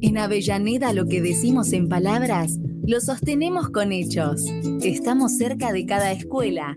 En 0.03 0.18
Avellaneda 0.18 0.93
lo 0.93 1.07
que 1.07 1.20
decimos 1.20 1.72
en 1.72 1.89
palabras, 1.89 2.59
lo 2.87 3.01
sostenemos 3.01 3.70
con 3.70 3.93
hechos. 3.93 4.45
Estamos 4.83 5.37
cerca 5.37 5.72
de 5.72 5.87
cada 5.87 6.11
escuela, 6.11 6.77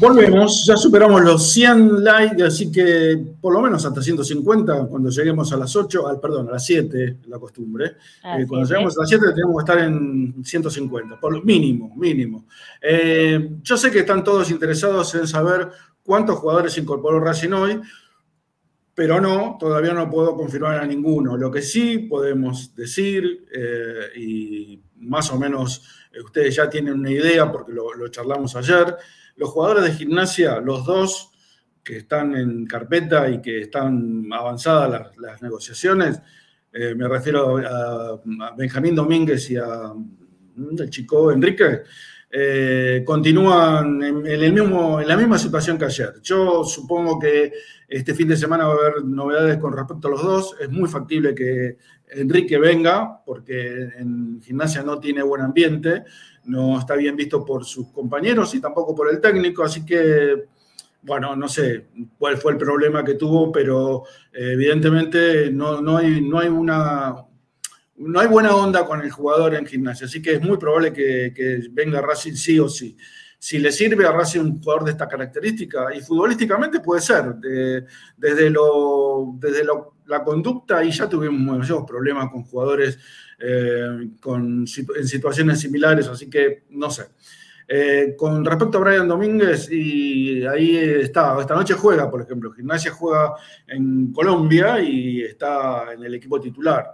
Volvemos, 0.00 0.64
ya 0.66 0.78
superamos 0.78 1.22
los 1.22 1.52
100 1.52 2.02
likes, 2.02 2.42
así 2.42 2.72
que 2.72 3.22
por 3.38 3.52
lo 3.52 3.60
menos 3.60 3.84
hasta 3.84 4.00
150 4.00 4.86
cuando 4.86 5.10
lleguemos 5.10 5.52
a 5.52 5.58
las 5.58 5.76
8, 5.76 6.08
al, 6.08 6.18
perdón, 6.18 6.48
a 6.48 6.52
las 6.52 6.64
7, 6.64 7.18
la 7.26 7.38
costumbre. 7.38 7.96
Ah, 8.22 8.40
Eh, 8.40 8.46
cuando 8.48 8.66
lleguemos 8.66 8.96
a 8.96 9.02
las 9.02 9.08
7 9.10 9.26
tenemos 9.34 9.56
que 9.56 9.70
estar 9.70 9.86
en 9.86 10.42
150, 10.42 11.20
por 11.20 11.34
lo 11.34 11.42
mínimo, 11.42 11.94
mínimo. 11.96 12.46
Eh, 12.80 13.56
yo 13.62 13.76
sé 13.76 13.90
que 13.90 13.98
están 13.98 14.24
todos 14.24 14.50
interesados 14.50 15.14
en 15.16 15.26
saber 15.28 15.68
cuántos 16.02 16.38
jugadores 16.38 16.78
incorporó 16.78 17.20
Racing 17.20 17.52
hoy, 17.52 17.80
pero 18.94 19.20
no, 19.20 19.58
todavía 19.60 19.92
no 19.92 20.08
puedo 20.08 20.34
confirmar 20.34 20.78
a 20.78 20.86
ninguno. 20.86 21.36
Lo 21.36 21.50
que 21.50 21.60
sí 21.60 21.98
podemos 21.98 22.74
decir, 22.74 23.46
eh, 23.52 24.18
y 24.18 24.80
más 24.96 25.30
o 25.30 25.38
menos 25.38 25.82
ustedes 26.24 26.56
ya 26.56 26.70
tienen 26.70 26.94
una 26.94 27.10
idea 27.10 27.52
porque 27.52 27.72
lo, 27.72 27.92
lo 27.92 28.08
charlamos 28.08 28.56
ayer, 28.56 28.96
los 29.40 29.48
jugadores 29.48 29.84
de 29.84 29.92
gimnasia, 29.92 30.60
los 30.60 30.84
dos 30.84 31.30
que 31.82 31.96
están 31.96 32.36
en 32.36 32.66
carpeta 32.66 33.30
y 33.30 33.40
que 33.40 33.62
están 33.62 34.28
avanzadas 34.30 35.12
las, 35.16 35.40
negociaciones, 35.40 36.20
eh, 36.70 36.94
me 36.94 37.08
refiero 37.08 37.56
a, 37.56 38.10
a 38.12 38.54
Benjamín 38.54 38.94
Domínguez 38.94 39.50
y 39.50 39.56
a 39.56 39.94
mm, 39.94 40.78
el 40.78 40.90
chico 40.90 41.32
Enrique, 41.32 41.80
eh, 42.32 43.02
continúan 43.04 44.00
en 44.02 45.08
la 45.08 45.16
misma 45.16 45.36
situación 45.36 45.76
que 45.76 45.86
ayer. 45.86 46.20
Yo 46.22 46.62
supongo 46.62 47.18
que 47.18 47.52
este 47.88 48.14
fin 48.14 48.28
de 48.28 48.36
semana 48.36 48.66
va 48.66 48.74
a 48.74 48.76
haber 48.76 49.04
novedades 49.04 49.56
con 49.56 49.76
respecto 49.76 50.06
a 50.06 50.10
los 50.12 50.22
dos. 50.22 50.56
Es 50.60 50.70
muy 50.70 50.88
factible 50.88 51.34
que 51.34 51.78
Enrique 52.08 52.56
venga, 52.58 53.20
porque 53.24 53.88
en 53.98 54.40
gimnasia 54.42 54.82
no 54.82 55.00
tiene 55.00 55.22
buen 55.22 55.42
ambiente, 55.42 56.04
no 56.44 56.78
está 56.78 56.94
bien 56.94 57.16
visto 57.16 57.44
por 57.44 57.64
sus 57.64 57.88
compañeros 57.88 58.54
y 58.54 58.60
tampoco 58.60 58.94
por 58.94 59.10
el 59.10 59.20
técnico, 59.20 59.62
así 59.62 59.84
que, 59.84 60.44
bueno, 61.02 61.36
no 61.36 61.48
sé 61.48 61.86
cuál 62.18 62.36
fue 62.36 62.52
el 62.52 62.58
problema 62.58 63.04
que 63.04 63.14
tuvo, 63.14 63.50
pero 63.52 64.04
eh, 64.32 64.52
evidentemente 64.52 65.50
no, 65.50 65.80
no, 65.80 65.98
hay, 65.98 66.20
no 66.20 66.38
hay 66.38 66.48
una, 66.48 67.14
no 67.96 68.20
hay 68.20 68.26
buena 68.28 68.54
onda 68.54 68.84
con 68.86 69.00
el 69.00 69.10
jugador 69.10 69.54
en 69.54 69.66
gimnasia, 69.66 70.06
así 70.06 70.22
que 70.22 70.34
es 70.34 70.42
muy 70.42 70.56
probable 70.56 70.92
que, 70.92 71.32
que 71.34 71.60
venga 71.70 72.00
Racing 72.00 72.34
sí 72.34 72.58
o 72.58 72.68
sí. 72.68 72.96
Si 73.42 73.58
le 73.58 73.72
sirve 73.72 74.04
a 74.04 74.12
Racing 74.12 74.40
un 74.40 74.62
jugador 74.62 74.84
de 74.84 74.90
esta 74.90 75.08
característica, 75.08 75.94
y 75.94 76.02
futbolísticamente 76.02 76.80
puede 76.80 77.00
ser, 77.00 77.36
de- 77.36 77.86
desde, 78.14 78.50
la 78.50 80.22
conducta, 80.22 80.84
y 80.84 80.90
ya 80.90 81.08
tuvimos 81.08 81.40
muchos 81.58 81.84
problemas 81.86 82.28
con 82.30 82.42
jugadores 82.44 82.98
eh, 83.38 84.10
con, 84.20 84.66
en 84.96 85.08
situaciones 85.08 85.58
similares, 85.58 86.06
así 86.06 86.28
que 86.28 86.64
no 86.68 86.90
sé. 86.90 87.04
Eh, 87.66 88.14
con 88.14 88.44
respecto 88.44 88.76
a 88.76 88.80
Brian 88.82 89.08
Domínguez, 89.08 89.70
y 89.70 90.44
ahí 90.44 90.76
está, 90.76 91.40
esta 91.40 91.54
noche 91.54 91.72
juega, 91.72 92.10
por 92.10 92.20
ejemplo, 92.20 92.52
Gimnasia 92.52 92.90
juega 92.92 93.32
en 93.66 94.12
Colombia 94.12 94.80
y 94.82 95.22
está 95.22 95.94
en 95.94 96.04
el 96.04 96.14
equipo 96.14 96.38
titular. 96.38 96.92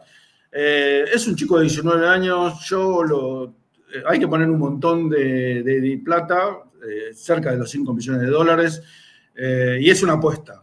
Eh, 0.53 1.07
es 1.13 1.27
un 1.27 1.35
chico 1.35 1.57
de 1.57 1.65
19 1.65 2.07
años, 2.07 2.65
yo 2.69 3.03
lo, 3.03 3.55
hay 4.07 4.19
que 4.19 4.29
poner 4.29 4.49
un 4.51 4.59
montón 4.59 5.09
de, 5.09 5.63
de- 5.63 5.81
de 5.81 5.99
plata, 6.05 6.59
eh, 6.89 7.15
cerca 7.15 7.53
de 7.53 7.59
los 7.59 7.71
5 7.71 7.93
millones 7.95 8.23
de 8.23 8.29
dólares, 8.29 8.83
eh, 9.35 9.79
y 9.81 9.91
es 9.91 10.03
una 10.03 10.15
apuesta. 10.15 10.63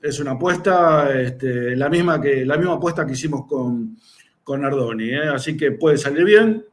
Es 0.00 0.18
una 0.20 0.32
apuesta, 0.32 1.12
este, 1.20 1.76
la, 1.76 1.88
misma 1.88 2.20
que, 2.20 2.44
la 2.44 2.56
misma 2.56 2.74
apuesta 2.74 3.06
que 3.06 3.12
hicimos 3.12 3.46
con, 3.46 3.96
con 4.42 4.64
Ardoni, 4.64 5.10
¿eh? 5.10 5.28
así 5.28 5.56
que 5.56 5.72
puede 5.72 5.96
salir 5.98 6.24
bien, 6.24 6.64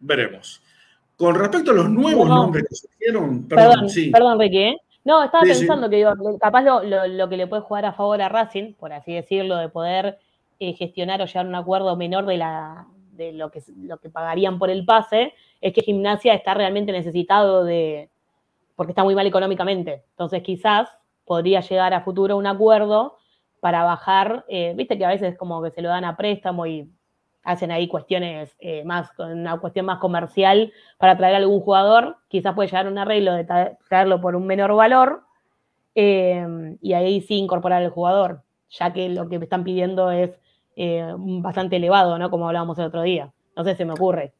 veremos. 0.00 0.62
Con 1.16 1.34
respecto 1.34 1.70
a 1.70 1.74
los 1.74 1.88
nuevos 1.90 2.28
No. 2.28 2.34
nombres 2.36 2.66
que 2.68 2.74
surgieron, 2.74 3.44
perdón, 3.48 3.70
Perdón, 3.70 3.88
sí. 3.90 4.10
perdón, 4.10 4.38
Ricky. 4.40 4.58
¿eh? 4.58 4.76
No, 5.04 5.22
estaba 5.24 5.44
Sí, 5.44 5.54
sí. 5.54 5.58
pensando 5.60 5.88
que 5.88 5.96
digo, 5.96 6.12
capaz 6.40 6.62
lo, 6.62 6.82
lo- 6.82 7.06
lo 7.06 7.28
que 7.28 7.36
le 7.36 7.46
puede 7.46 7.62
jugar 7.62 7.84
a 7.86 7.92
favor 7.92 8.20
a 8.20 8.28
Racing, 8.28 8.74
por 8.74 8.92
así 8.92 9.14
decirlo, 9.14 9.56
de 9.56 9.68
poder 9.68 10.18
eh, 10.58 10.72
gestionar 10.74 11.22
o 11.22 11.26
llegar 11.26 11.46
a 11.46 11.48
un 11.48 11.54
acuerdo 11.54 11.96
menor 11.96 12.26
de, 12.26 12.36
la, 12.38 12.86
de 13.16 13.32
lo, 13.32 13.50
que, 13.50 13.62
lo 13.76 13.98
que 13.98 14.10
pagarían 14.10 14.58
por 14.58 14.70
el 14.70 14.84
pase, 14.84 15.32
es 15.60 15.72
que 15.72 15.82
Gimnasia 15.82 16.34
está 16.34 16.54
realmente 16.54 16.92
necesitado 16.92 17.64
de, 17.64 18.10
porque 18.74 18.92
está 18.92 19.04
muy 19.04 19.14
mal 19.14 19.26
económicamente. 19.26 20.04
Entonces 20.10 20.42
quizás 20.42 20.88
podría 21.24 21.60
llegar 21.60 21.94
a 21.94 22.02
futuro 22.02 22.36
un 22.36 22.46
acuerdo 22.46 23.18
para 23.60 23.82
bajar, 23.84 24.44
eh, 24.48 24.74
viste 24.76 24.96
que 24.96 25.04
a 25.04 25.08
veces 25.08 25.36
como 25.36 25.62
que 25.62 25.70
se 25.70 25.82
lo 25.82 25.88
dan 25.88 26.04
a 26.04 26.16
préstamo 26.16 26.66
y 26.66 26.88
hacen 27.42 27.70
ahí 27.70 27.88
cuestiones 27.88 28.56
eh, 28.58 28.84
más, 28.84 29.10
una 29.18 29.58
cuestión 29.58 29.86
más 29.86 29.98
comercial 29.98 30.72
para 30.98 31.16
traer 31.16 31.34
a 31.34 31.38
algún 31.38 31.60
jugador, 31.60 32.16
quizás 32.28 32.54
puede 32.54 32.68
llegar 32.68 32.86
a 32.86 32.90
un 32.90 32.98
arreglo 32.98 33.32
de 33.34 33.46
tra- 33.46 33.78
traerlo 33.88 34.20
por 34.20 34.36
un 34.36 34.46
menor 34.46 34.74
valor 34.74 35.22
eh, 35.94 36.76
y 36.82 36.92
ahí 36.92 37.20
sí 37.20 37.36
incorporar 37.38 37.82
al 37.82 37.90
jugador, 37.90 38.42
ya 38.68 38.92
que 38.92 39.08
lo 39.08 39.28
que 39.28 39.38
me 39.38 39.44
están 39.44 39.64
pidiendo 39.64 40.10
es 40.10 40.38
eh, 40.76 41.12
bastante 41.16 41.76
elevado, 41.76 42.18
¿no? 42.18 42.30
Como 42.30 42.46
hablábamos 42.46 42.78
el 42.78 42.84
otro 42.84 43.02
día. 43.02 43.32
No 43.56 43.64
sé, 43.64 43.74
se 43.74 43.86
me 43.86 43.94
ocurre. 43.94 44.34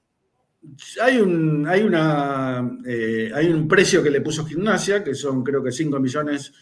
Hay 1.00 1.16
un, 1.18 1.66
hay, 1.66 1.82
una, 1.82 2.78
eh, 2.86 3.30
hay 3.34 3.46
un 3.46 3.66
precio 3.66 4.02
que 4.02 4.10
le 4.10 4.20
puso 4.20 4.44
Gimnasia, 4.44 5.02
que 5.02 5.14
son 5.14 5.42
creo 5.42 5.62
que 5.62 5.72
5 5.72 5.98
millones 5.98 6.52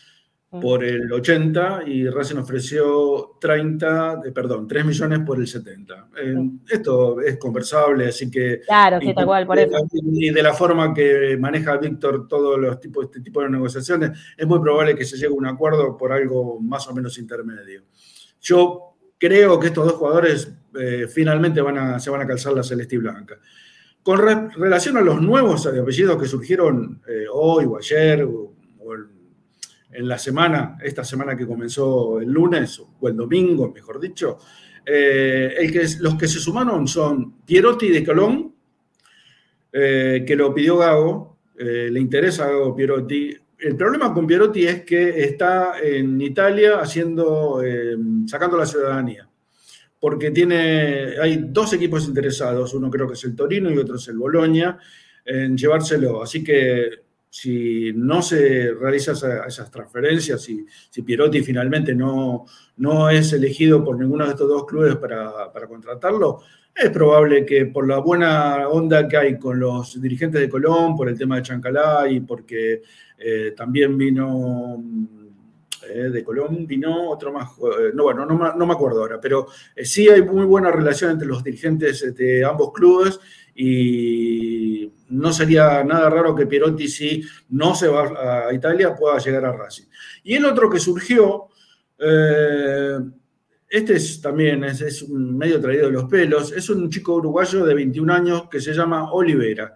por 0.61 0.85
el 0.85 1.13
80, 1.13 1.83
y 1.87 2.09
Racing 2.09 2.37
ofreció 2.37 3.37
30, 3.41 4.21
de, 4.23 4.31
perdón, 4.31 4.69
3 4.69 4.85
millones 4.85 5.21
por 5.27 5.39
el 5.41 5.49
70. 5.49 6.09
Eh, 6.17 6.35
Esto 6.69 7.21
es 7.21 7.39
conversable, 7.39 8.07
así 8.07 8.31
que... 8.31 8.61
Claro, 8.61 9.01
sí, 9.01 9.13
tal 9.13 9.27
cual, 9.27 9.47
por 9.49 9.59
eso. 9.59 9.77
Y 9.93 10.31
de 10.31 10.43
la 10.45 10.55
forma 10.55 10.95
que 10.95 11.37
maneja 11.41 11.77
Víctor 11.77 12.29
todos 12.29 12.57
los 12.57 12.79
tipos, 12.79 13.07
este 13.07 13.21
tipo 13.21 13.41
de 13.41 13.51
negociaciones, 13.51 14.13
es 14.37 14.47
muy 14.47 14.61
probable 14.61 14.95
que 14.95 15.05
se 15.05 15.17
llegue 15.17 15.33
a 15.33 15.37
un 15.37 15.47
acuerdo 15.47 15.97
por 15.97 16.13
algo 16.13 16.61
más 16.61 16.87
o 16.87 16.95
menos 16.95 17.19
intermedio. 17.19 17.83
Yo 18.41 18.94
creo 19.25 19.59
que 19.59 19.69
estos 19.69 19.87
dos 19.87 19.95
jugadores 19.95 20.53
eh, 20.79 21.07
finalmente 21.09 21.63
van 21.63 21.79
a, 21.79 21.99
se 21.99 22.11
van 22.11 22.21
a 22.21 22.27
calzar 22.27 22.53
la 22.53 22.63
celeste 22.63 22.97
y 22.97 22.99
blanca. 22.99 23.39
Con 24.03 24.19
re- 24.19 24.51
relación 24.55 24.99
a 24.99 25.01
los 25.01 25.23
nuevos 25.23 25.67
apellidos 25.67 26.21
que 26.21 26.29
surgieron 26.29 27.01
eh, 27.09 27.25
hoy 27.33 27.65
o 27.65 27.79
ayer 27.79 28.23
o, 28.25 28.53
en, 29.93 30.09
la 30.09 30.19
semana, 30.19 30.77
esta 30.83 31.05
semana 31.05 31.35
que 31.37 31.47
comenzó 31.47 32.21
el 32.21 32.31
lunes 32.31 32.83
o 33.01 33.09
el 33.09 33.17
domingo, 33.17 33.73
mejor 33.73 33.99
dicho, 33.99 34.39
eh, 34.85 35.55
los 36.01 36.17
que 36.17 36.29
se 36.29 36.39
sumaron 36.39 36.87
son 36.87 37.41
Pierotti 37.47 37.89
de 37.89 38.05
Colón, 38.05 38.55
que 39.73 40.35
lo 40.37 40.53
pidió 40.53 40.77
Gago, 40.79 41.39
le 41.57 41.99
interesa 41.99 42.45
a 42.45 42.49
Gago 42.49 42.77
Pierotti. 42.77 43.37
El 43.65 43.77
problema 43.77 44.13
con 44.13 44.27
Pierotti 44.27 44.67
es 44.67 44.85
que 44.85 45.25
está 45.25 45.81
en 45.83 46.21
Italia 46.21 46.81
haciendo, 46.81 47.63
eh, 47.65 47.97
sacando 48.27 48.59
la 48.59 48.67
ciudadanía, 48.67 49.27
porque 49.99 50.31
tiene, 50.31 51.15
hay 51.19 51.47
dos 51.49 51.73
equipos 51.73 52.07
interesados, 52.07 52.75
uno 52.75 52.91
creo 52.91 53.07
que 53.09 53.15
es 53.15 53.25
el 53.25 53.35
Torino 53.35 53.71
y 53.71 53.79
otro 53.79 53.97
es 53.97 54.07
el 54.09 54.19
Boloña, 54.19 54.79
en 55.25 55.57
llevárselo. 55.57 56.23
Así 56.23 56.45
que 56.45 56.91
si 57.31 57.91
no 57.95 58.21
se 58.21 58.71
realizan 58.79 59.15
esa- 59.15 59.47
esas 59.47 59.71
transferencias, 59.71 60.43
si, 60.43 60.67
si 60.91 61.01
Pierotti 61.01 61.41
finalmente 61.43 61.95
no, 61.95 62.45
no 62.77 63.09
es 63.09 63.33
elegido 63.33 63.83
por 63.83 63.99
ninguno 63.99 64.25
de 64.27 64.33
estos 64.33 64.49
dos 64.49 64.67
clubes 64.67 64.97
para, 64.97 65.51
para 65.51 65.67
contratarlo, 65.67 66.43
es 66.77 66.91
probable 66.91 67.47
que 67.47 67.67
por 67.67 67.87
la 67.89 67.99
buena 67.99 68.69
onda 68.69 69.09
que 69.09 69.17
hay 69.17 69.39
con 69.39 69.59
los 69.59 70.01
dirigentes 70.03 70.41
de 70.41 70.49
Colón, 70.51 70.97
por 70.97 71.09
el 71.09 71.17
tema 71.17 71.37
de 71.37 71.43
Chancalá 71.43 72.07
y 72.11 72.21
porque 72.21 72.83
eh, 73.19 73.53
también 73.57 73.97
vino 73.97 74.83
eh, 75.89 76.11
de 76.11 76.25
Colón, 76.25 76.67
vino 76.67 77.11
otro 77.11 77.33
más, 77.33 77.51
eh, 77.59 77.91
no, 77.95 78.05
bueno, 78.05 78.25
no, 78.25 78.37
me- 78.39 78.57
no 78.57 78.67
me 78.67 78.73
acuerdo 78.73 79.01
ahora, 79.01 79.21
pero 79.21 79.47
sí 79.77 80.09
hay 80.09 80.23
muy 80.23 80.47
buena 80.47 80.71
relación 80.71 81.11
entre 81.13 81.29
los 81.29 81.45
dirigentes 81.45 82.15
de 82.15 82.45
ambos 82.45 82.73
clubes 82.73 83.21
y 83.55 84.91
no 85.11 85.33
sería 85.33 85.85
nada 85.85 86.09
raro 86.11 86.35
que 86.35 86.47
Pierotti, 86.47 86.89
si 86.89 87.23
no 87.51 87.75
se 87.75 87.89
va 87.89 88.47
a 88.49 88.53
Italia, 88.55 88.95
pueda 88.97 89.19
llegar 89.19 89.45
a 89.45 89.53
Racing. 89.53 89.85
Y 90.25 90.35
el 90.35 90.45
otro 90.47 90.69
que 90.71 90.81
surgió, 90.81 91.49
este 93.69 93.95
es 93.95 94.21
también 94.21 94.65
es, 94.65 94.81
es 94.81 95.03
un 95.03 95.37
medio 95.37 95.61
traído 95.61 95.87
de 95.87 95.93
los 95.93 96.05
pelos, 96.05 96.53
es 96.53 96.69
un 96.71 96.89
chico 96.91 97.15
uruguayo 97.17 97.65
de 97.65 97.75
21 97.75 98.13
años 98.13 98.49
que 98.49 98.61
se 98.61 98.73
llama 98.73 99.13
Olivera, 99.13 99.75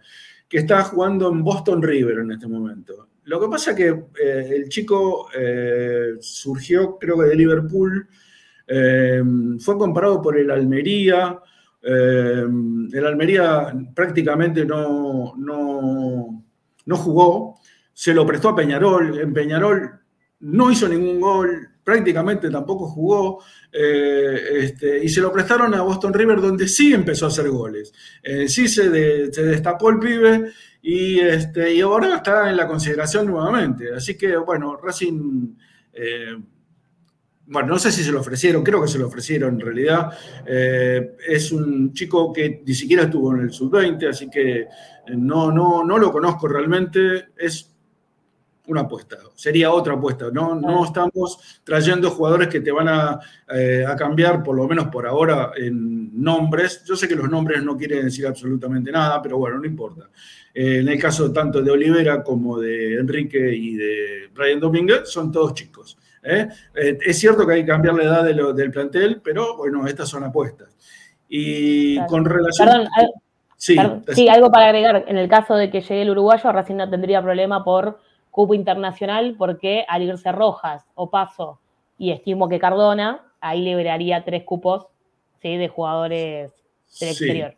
que 0.49 0.59
está 0.59 0.83
jugando 0.85 1.31
en 1.31 1.43
Boston 1.43 1.83
River 1.83 2.21
en 2.21 2.33
este 2.33 2.47
momento. 2.47 3.08
Lo 3.29 3.39
que 3.39 3.49
pasa 3.49 3.73
es 3.73 3.77
que 3.77 3.89
eh, 3.89 4.53
el 4.57 4.71
chico 4.71 5.29
eh, 5.39 6.15
surgió, 6.19 6.97
creo 6.99 7.19
que 7.19 7.27
de 7.27 7.37
Liverpool, 7.37 8.09
eh, 8.67 9.23
fue 9.61 9.77
comparado 9.77 10.23
por 10.23 10.39
el 10.39 10.51
Almería. 10.51 11.39
el 11.83 13.07
Almería 13.07 13.71
prácticamente 13.95 14.65
no, 14.65 15.35
no, 15.37 16.43
no 16.87 16.97
jugó, 16.97 17.61
se 17.93 18.15
lo 18.15 18.25
prestó 18.25 18.49
a 18.49 18.57
Peñarol. 18.57 19.21
En 19.21 19.35
Peñarol 19.35 19.91
no 20.41 20.71
hizo 20.71 20.89
ningún 20.89 21.21
gol, 21.21 21.68
prácticamente 21.89 22.51
tampoco 22.51 22.87
jugó, 22.87 23.43
eh, 23.73 24.39
este, 24.61 25.03
y 25.03 25.09
se 25.09 25.23
lo 25.23 25.33
prestaron 25.33 25.73
a 25.75 25.81
Boston 25.81 26.13
River, 26.13 26.39
donde 26.39 26.69
sí 26.69 26.93
empezó 26.93 27.25
a 27.25 27.29
hacer 27.29 27.49
goles. 27.49 27.95
Eh, 28.23 28.47
sí 28.47 28.69
se, 28.69 28.91
de- 28.91 29.33
se 29.33 29.43
destapó 29.43 29.89
el 29.89 29.99
pibe 29.99 30.53
y, 30.83 31.19
este, 31.21 31.73
y 31.75 31.81
ahora 31.81 32.17
está 32.17 32.51
en 32.51 32.59
la 32.59 32.67
consideración 32.69 33.27
nuevamente. 33.27 33.95
Así 33.95 34.19
que, 34.19 34.37
bueno, 34.37 34.77
Racing. 34.77 35.57
eh, 35.95 36.37
bueno, 37.47 37.69
no 37.69 37.79
sé 37.79 37.91
si 37.91 38.05
se 38.05 38.13
lo 38.13 38.21
ofrecieron, 38.21 38.63
creo 38.63 38.83
que 38.83 38.89
se 38.89 38.99
lo 38.99 39.07
ofrecieron 39.07 39.55
en 39.55 39.61
realidad. 39.61 40.11
Es 40.47 41.51
un 41.51 41.95
chico 41.95 42.31
que 42.31 42.63
ni 42.67 42.75
siquiera 42.75 43.05
estuvo 43.05 43.35
en 43.35 43.41
el 43.41 43.51
sub-20, 43.51 44.07
así 44.11 44.29
que 44.29 44.67
no, 45.17 45.51
no, 45.51 45.83
no 45.83 45.97
lo 45.97 46.13
conozco 46.13 46.47
realmente. 46.47 47.29
Es 47.39 47.75
una 48.69 48.83
apuesta, 48.83 49.17
sería 49.35 49.73
otra 49.73 49.95
apuesta. 49.95 50.31
No, 50.33 50.55
no 50.55 50.85
estamos 50.85 51.61
trayendo 51.65 52.11
jugadores 52.11 52.49
que 52.49 52.61
te 52.61 52.71
van 52.71 52.89
a, 52.89 53.19
eh, 53.53 53.85
a 53.87 53.97
cambiar, 53.97 54.43
por 54.43 54.55
lo 54.57 54.69
menos 54.69 54.87
por 54.89 55.07
ahora, 55.07 55.53
en 55.57 56.23
nombres. 56.23 56.85
Yo 56.85 56.95
sé 56.97 57.09
que 57.09 57.17
los 57.17 57.29
nombres 57.29 57.63
no 57.63 57.77
quieren 57.77 58.05
decir 58.05 58.27
absolutamente 58.27 58.93
nada, 58.93 59.21
pero 59.23 59.39
bueno, 59.39 59.59
no 59.59 59.67
importa. 59.67 60.09
Eh, 60.55 60.79
en 60.81 60.89
el 60.89 60.99
caso 61.01 61.33
tanto 61.33 61.63
de 61.63 61.71
Olivera 61.71 62.23
como 62.23 62.59
de 62.59 62.95
Enrique 63.01 63.55
y 63.55 63.75
de 63.75 64.31
Brian 64.35 64.61
Domínguez, 64.61 65.09
son 65.11 65.33
todos 65.33 65.55
chicos. 65.55 65.97
¿eh? 66.23 66.49
Es 66.75 67.19
cierto 67.19 67.47
que 67.47 67.55
hay 67.55 67.61
que 67.63 67.69
cambiar 67.69 67.95
la 67.95 68.05
edad 68.05 68.25
de 68.25 68.35
lo- 68.35 68.53
del 68.53 68.71
plantel, 68.71 69.21
pero 69.23 69.57
bueno, 69.57 69.87
estas 69.87 70.09
son 70.09 70.25
apuestas. 70.25 70.77
Y 71.29 71.95
Claro. 71.95 72.09
con 72.09 72.25
relación... 72.25 72.69
Perdón, 72.69 72.89
sí, 73.57 73.77
sí, 74.15 74.29
algo 74.29 74.51
para 74.51 74.67
agregar. 74.67 75.05
En 75.09 75.17
el 75.17 75.29
caso 75.29 75.55
de 75.55 75.71
que 75.71 75.81
llegue 75.81 76.03
el 76.03 76.11
uruguayo, 76.11 76.51
Racing 76.53 76.77
no 76.77 76.89
tendría 76.91 77.23
problema 77.23 77.65
por 77.65 77.99
cupo 78.31 78.55
internacional, 78.55 79.35
porque 79.39 79.85
al 79.89 80.03
irse 80.03 80.31
Rojas 80.33 80.85
o 80.95 81.11
Paso 81.11 81.61
y 81.99 82.13
estimo 82.13 82.49
que 82.49 82.59
Cardona, 82.59 83.23
ahí 83.41 83.63
liberaría 83.63 84.25
tres 84.25 84.45
cupos 84.45 84.87
¿sí? 85.43 85.57
de 85.57 85.69
jugadores 85.69 86.53
del 87.01 87.15
Sí. 87.15 87.25
exterior. 87.25 87.55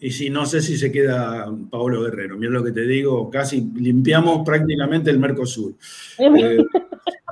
Y 0.00 0.12
si 0.12 0.30
no 0.30 0.46
sé 0.46 0.62
si 0.62 0.76
se 0.76 0.92
queda 0.92 1.46
Paolo 1.70 2.02
Guerrero. 2.02 2.36
Mira 2.36 2.52
lo 2.52 2.62
que 2.62 2.70
te 2.70 2.82
digo, 2.82 3.28
casi 3.30 3.60
limpiamos 3.74 4.44
prácticamente 4.44 5.10
el 5.10 5.18
Mercosur. 5.18 5.74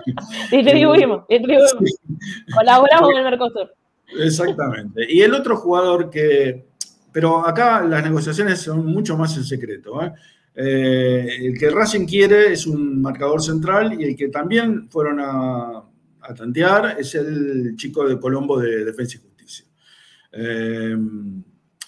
Eh, 0.06 0.62
distribuimos, 0.62 1.26
distribuimos. 1.28 1.72
Colaboramos 2.54 3.08
con 3.10 3.16
el 3.16 3.24
Mercosur. 3.24 3.74
Exactamente. 4.20 5.04
Y 5.12 5.20
el 5.22 5.34
otro 5.34 5.56
jugador 5.56 6.10
que. 6.10 6.66
Pero 7.10 7.46
acá 7.46 7.82
las 7.82 8.04
negociaciones 8.04 8.60
son 8.60 8.86
mucho 8.86 9.16
más 9.16 9.36
en 9.36 9.42
secreto. 9.44 10.00
¿eh? 10.04 10.12
Eh, 10.58 11.28
el 11.42 11.58
que 11.58 11.68
Racing 11.68 12.06
quiere 12.06 12.52
es 12.52 12.66
un 12.66 13.02
marcador 13.02 13.42
central 13.42 14.00
y 14.00 14.04
el 14.04 14.16
que 14.16 14.28
también 14.28 14.88
fueron 14.88 15.20
a, 15.20 15.84
tantear 16.34 16.96
es 16.98 17.14
el 17.14 17.76
chico 17.76 18.08
de 18.08 18.18
Colombo 18.18 18.58
de 18.58 18.84
Defensa 18.84 19.18
y 19.18 19.20
Justicia. 19.20 19.66
Eh, 20.32 20.96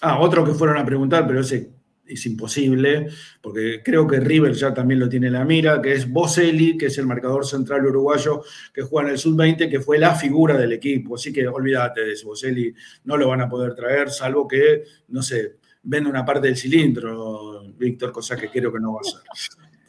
ah, 0.01 0.19
otro 0.19 0.45
que 0.45 0.53
fueron 0.53 0.77
a 0.77 0.85
preguntar, 0.85 1.27
pero 1.27 1.41
ese 1.41 1.71
es 2.05 2.25
imposible, 2.25 3.07
porque 3.41 3.81
creo 3.83 4.07
que 4.07 4.19
River 4.19 4.53
ya 4.53 4.73
también 4.73 4.99
lo 4.99 5.09
tiene 5.09 5.27
en 5.27 5.33
la 5.33 5.45
mira, 5.45 5.81
que 5.81 5.93
es 5.93 6.09
Boselli, 6.09 6.77
que 6.77 6.87
es 6.87 6.97
el 6.97 7.05
marcador 7.05 7.45
central 7.45 7.85
uruguayo 7.85 8.41
que 8.73 8.81
juega 8.81 9.09
en 9.09 9.13
el 9.13 9.19
sub-20, 9.19 9.69
que 9.69 9.79
fue 9.79 9.99
la 9.99 10.15
figura 10.15 10.57
del 10.57 10.73
equipo. 10.73 11.15
Así 11.15 11.31
que 11.31 11.47
olvídate 11.47 12.01
de 12.01 12.13
eso, 12.13 12.27
Boselli 12.27 12.73
no 13.03 13.17
lo 13.17 13.27
van 13.27 13.41
a 13.41 13.49
poder 13.49 13.75
traer, 13.75 14.09
salvo 14.09 14.47
que, 14.47 14.83
no 15.09 15.21
sé, 15.21 15.58
vende 15.83 16.09
una 16.09 16.25
parte 16.25 16.47
del 16.47 16.57
cilindro, 16.57 17.63
Víctor, 17.77 18.11
cosa 18.11 18.35
que 18.35 18.49
creo 18.49 18.71
que 18.71 18.79
no 18.79 18.93
va 18.93 18.99
a 18.99 19.01
hacer. 19.01 19.21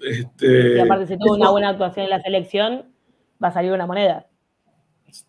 Este, 0.02 0.76
Y 0.76 0.80
aparte, 0.80 1.06
si 1.06 1.18
tuvo 1.18 1.34
una 1.34 1.50
buena 1.50 1.68
actuación 1.70 2.04
en 2.04 2.10
la 2.10 2.20
selección, 2.22 2.84
va 3.42 3.48
a 3.48 3.52
salir 3.52 3.72
una 3.72 3.86
moneda. 3.86 4.26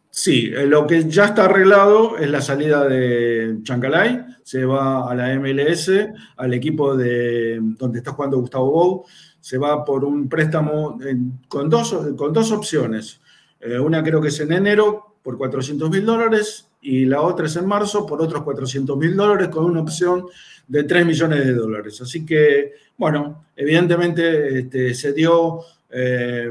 Sí, 0.09 0.51
eh, 0.53 0.66
lo 0.68 0.86
que 0.86 1.09
ya 1.09 1.26
está 1.26 1.45
arreglado 1.45 2.18
es 2.18 2.30
la 2.30 2.41
salida 2.41 2.86
de 2.88 3.59
Chancalay, 3.64 4.26
se 4.43 4.66
va 4.66 5.09
a 5.09 5.16
la 5.16 5.34
MLS, 5.39 5.89
al 6.38 6.53
equipo 6.53 6.95
de 6.97 7.59
donde 7.62 7.99
está 7.99 8.12
jugando 8.12 8.38
Gustavo 8.39 8.72
Bou, 8.72 9.05
se 9.39 9.57
va 9.57 9.84
por 9.86 10.03
un 10.03 10.28
préstamo 10.28 10.97
en- 11.01 11.39
con, 11.47 11.70
dos, 11.70 11.95
con 12.18 12.34
dos 12.34 12.51
opciones. 12.51 13.22
Eh, 13.59 13.80
una 13.80 14.03
creo 14.03 14.20
que 14.22 14.28
es 14.28 14.39
en 14.41 14.51
enero 14.51 15.16
por 15.24 15.38
400 15.38 15.89
mil 15.89 16.05
dólares 16.05 16.70
y 16.82 17.05
la 17.05 17.21
otra 17.21 17.45
es 17.45 17.55
en 17.55 17.67
marzo 17.67 18.05
por 18.05 18.21
otros 18.21 18.43
400 18.43 18.97
mil 18.97 19.15
dólares 19.15 19.49
con 19.49 19.65
una 19.65 19.82
opción 19.82 20.25
de 20.67 20.84
3 20.84 21.05
millones 21.05 21.45
de 21.45 21.53
dólares. 21.53 22.01
Así 22.01 22.25
que, 22.25 22.73
bueno, 22.97 23.45
evidentemente 23.55 24.59
este, 24.59 24.93
se 24.93 25.13
dio 25.13 25.61
eh, 25.93 26.49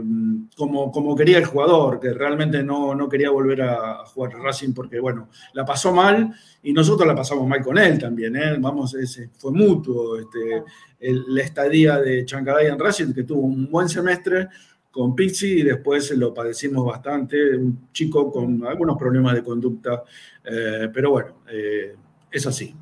como, 0.55 0.93
como 0.93 1.17
quería 1.17 1.39
el 1.39 1.47
jugador, 1.47 1.99
que 1.99 2.13
realmente 2.13 2.63
no, 2.63 2.95
no 2.95 3.09
quería 3.09 3.31
volver 3.31 3.63
a, 3.63 4.05
jugar 4.05 4.35
Racing 4.35 4.75
porque, 4.75 5.01
bueno, 5.01 5.29
la 5.55 5.65
pasó 5.65 5.93
mal 5.93 6.35
y 6.63 6.73
nosotros 6.73 7.09
la 7.09 7.15
pasamos 7.15 7.49
mal 7.49 7.63
con 7.63 7.79
él 7.79 7.99
también. 7.99 8.37
¿eh? 8.37 8.57
Vamos, 8.59 8.95
ese, 8.95 9.31
fue 9.39 9.51
mutuo 9.53 10.19
este, 10.19 10.63
la 11.01 11.43
estadía 11.43 11.99
de 11.99 12.25
Chancalay 12.25 12.67
en 12.67 12.79
Racing, 12.79 13.15
que 13.15 13.25
tuvo 13.25 13.41
un 13.41 13.71
buen 13.71 13.89
semestre 13.89 14.49
con 14.91 15.15
Pizzi 15.15 15.61
y 15.61 15.63
después 15.63 16.11
lo 16.13 16.35
padecimos 16.35 16.85
bastante, 16.85 17.57
un 17.57 17.91
chico 17.93 18.31
con 18.31 18.67
algunos 18.67 18.99
problemas 18.99 19.35
de 19.35 19.45
conducta, 19.45 20.03
eh, 20.45 20.89
pero 20.93 21.11
bueno, 21.11 21.35
eh, 21.51 21.95
es 22.31 22.47
así. 22.47 22.75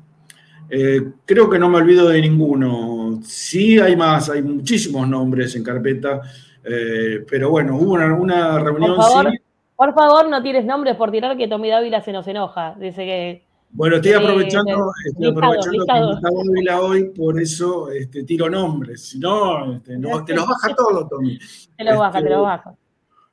Eh, 0.69 1.01
creo 1.25 1.49
que 1.49 1.59
no 1.59 1.69
me 1.69 1.77
olvido 1.77 2.09
de 2.09 2.21
ninguno. 2.21 3.19
Sí 3.23 3.79
hay 3.79 3.95
más, 3.95 4.29
hay 4.29 4.41
muchísimos 4.41 5.07
nombres 5.07 5.55
en 5.55 5.63
carpeta, 5.63 6.21
pero 6.61 7.49
bueno, 7.49 7.77
hubo 7.77 7.93
una, 7.93 8.13
una 8.13 8.59
reunión. 8.59 8.95
Por 8.95 9.05
favor, 9.05 9.31
sí. 9.31 9.37
por 9.75 9.93
favor, 9.93 10.29
no 10.29 10.43
tires 10.43 10.65
nombres 10.65 10.95
por 10.95 11.09
tirar 11.09 11.35
que 11.37 11.47
Tommy 11.47 11.69
Dávila 11.69 12.01
se 12.01 12.11
nos 12.11 12.27
enoja. 12.27 12.75
Dice 12.79 13.05
que. 13.05 13.48
Bueno, 13.71 13.97
estoy 13.97 14.11
Eh, 14.11 14.15
aprovechando, 14.15 14.91
estoy 15.05 15.27
aprovechando 15.27 15.85
que 15.85 16.13
está 16.13 16.29
Dávila 16.31 16.81
hoy, 16.81 17.09
por 17.11 17.39
eso 17.39 17.91
este, 17.91 18.23
tiro 18.23 18.49
nombres. 18.49 19.05
Si 19.09 19.19
no, 19.19 19.75
este, 19.75 19.97
no, 19.97 20.25
te 20.25 20.33
los 20.33 20.47
baja 20.47 20.75
todo, 20.75 21.07
Tommy. 21.07 21.37
Te 21.77 21.83
lo 21.83 21.99
baja, 21.99 22.17
Este, 22.17 22.29
te 22.29 22.35
lo 22.35 22.41
baja. 22.41 22.75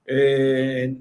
Eh, 0.07 0.97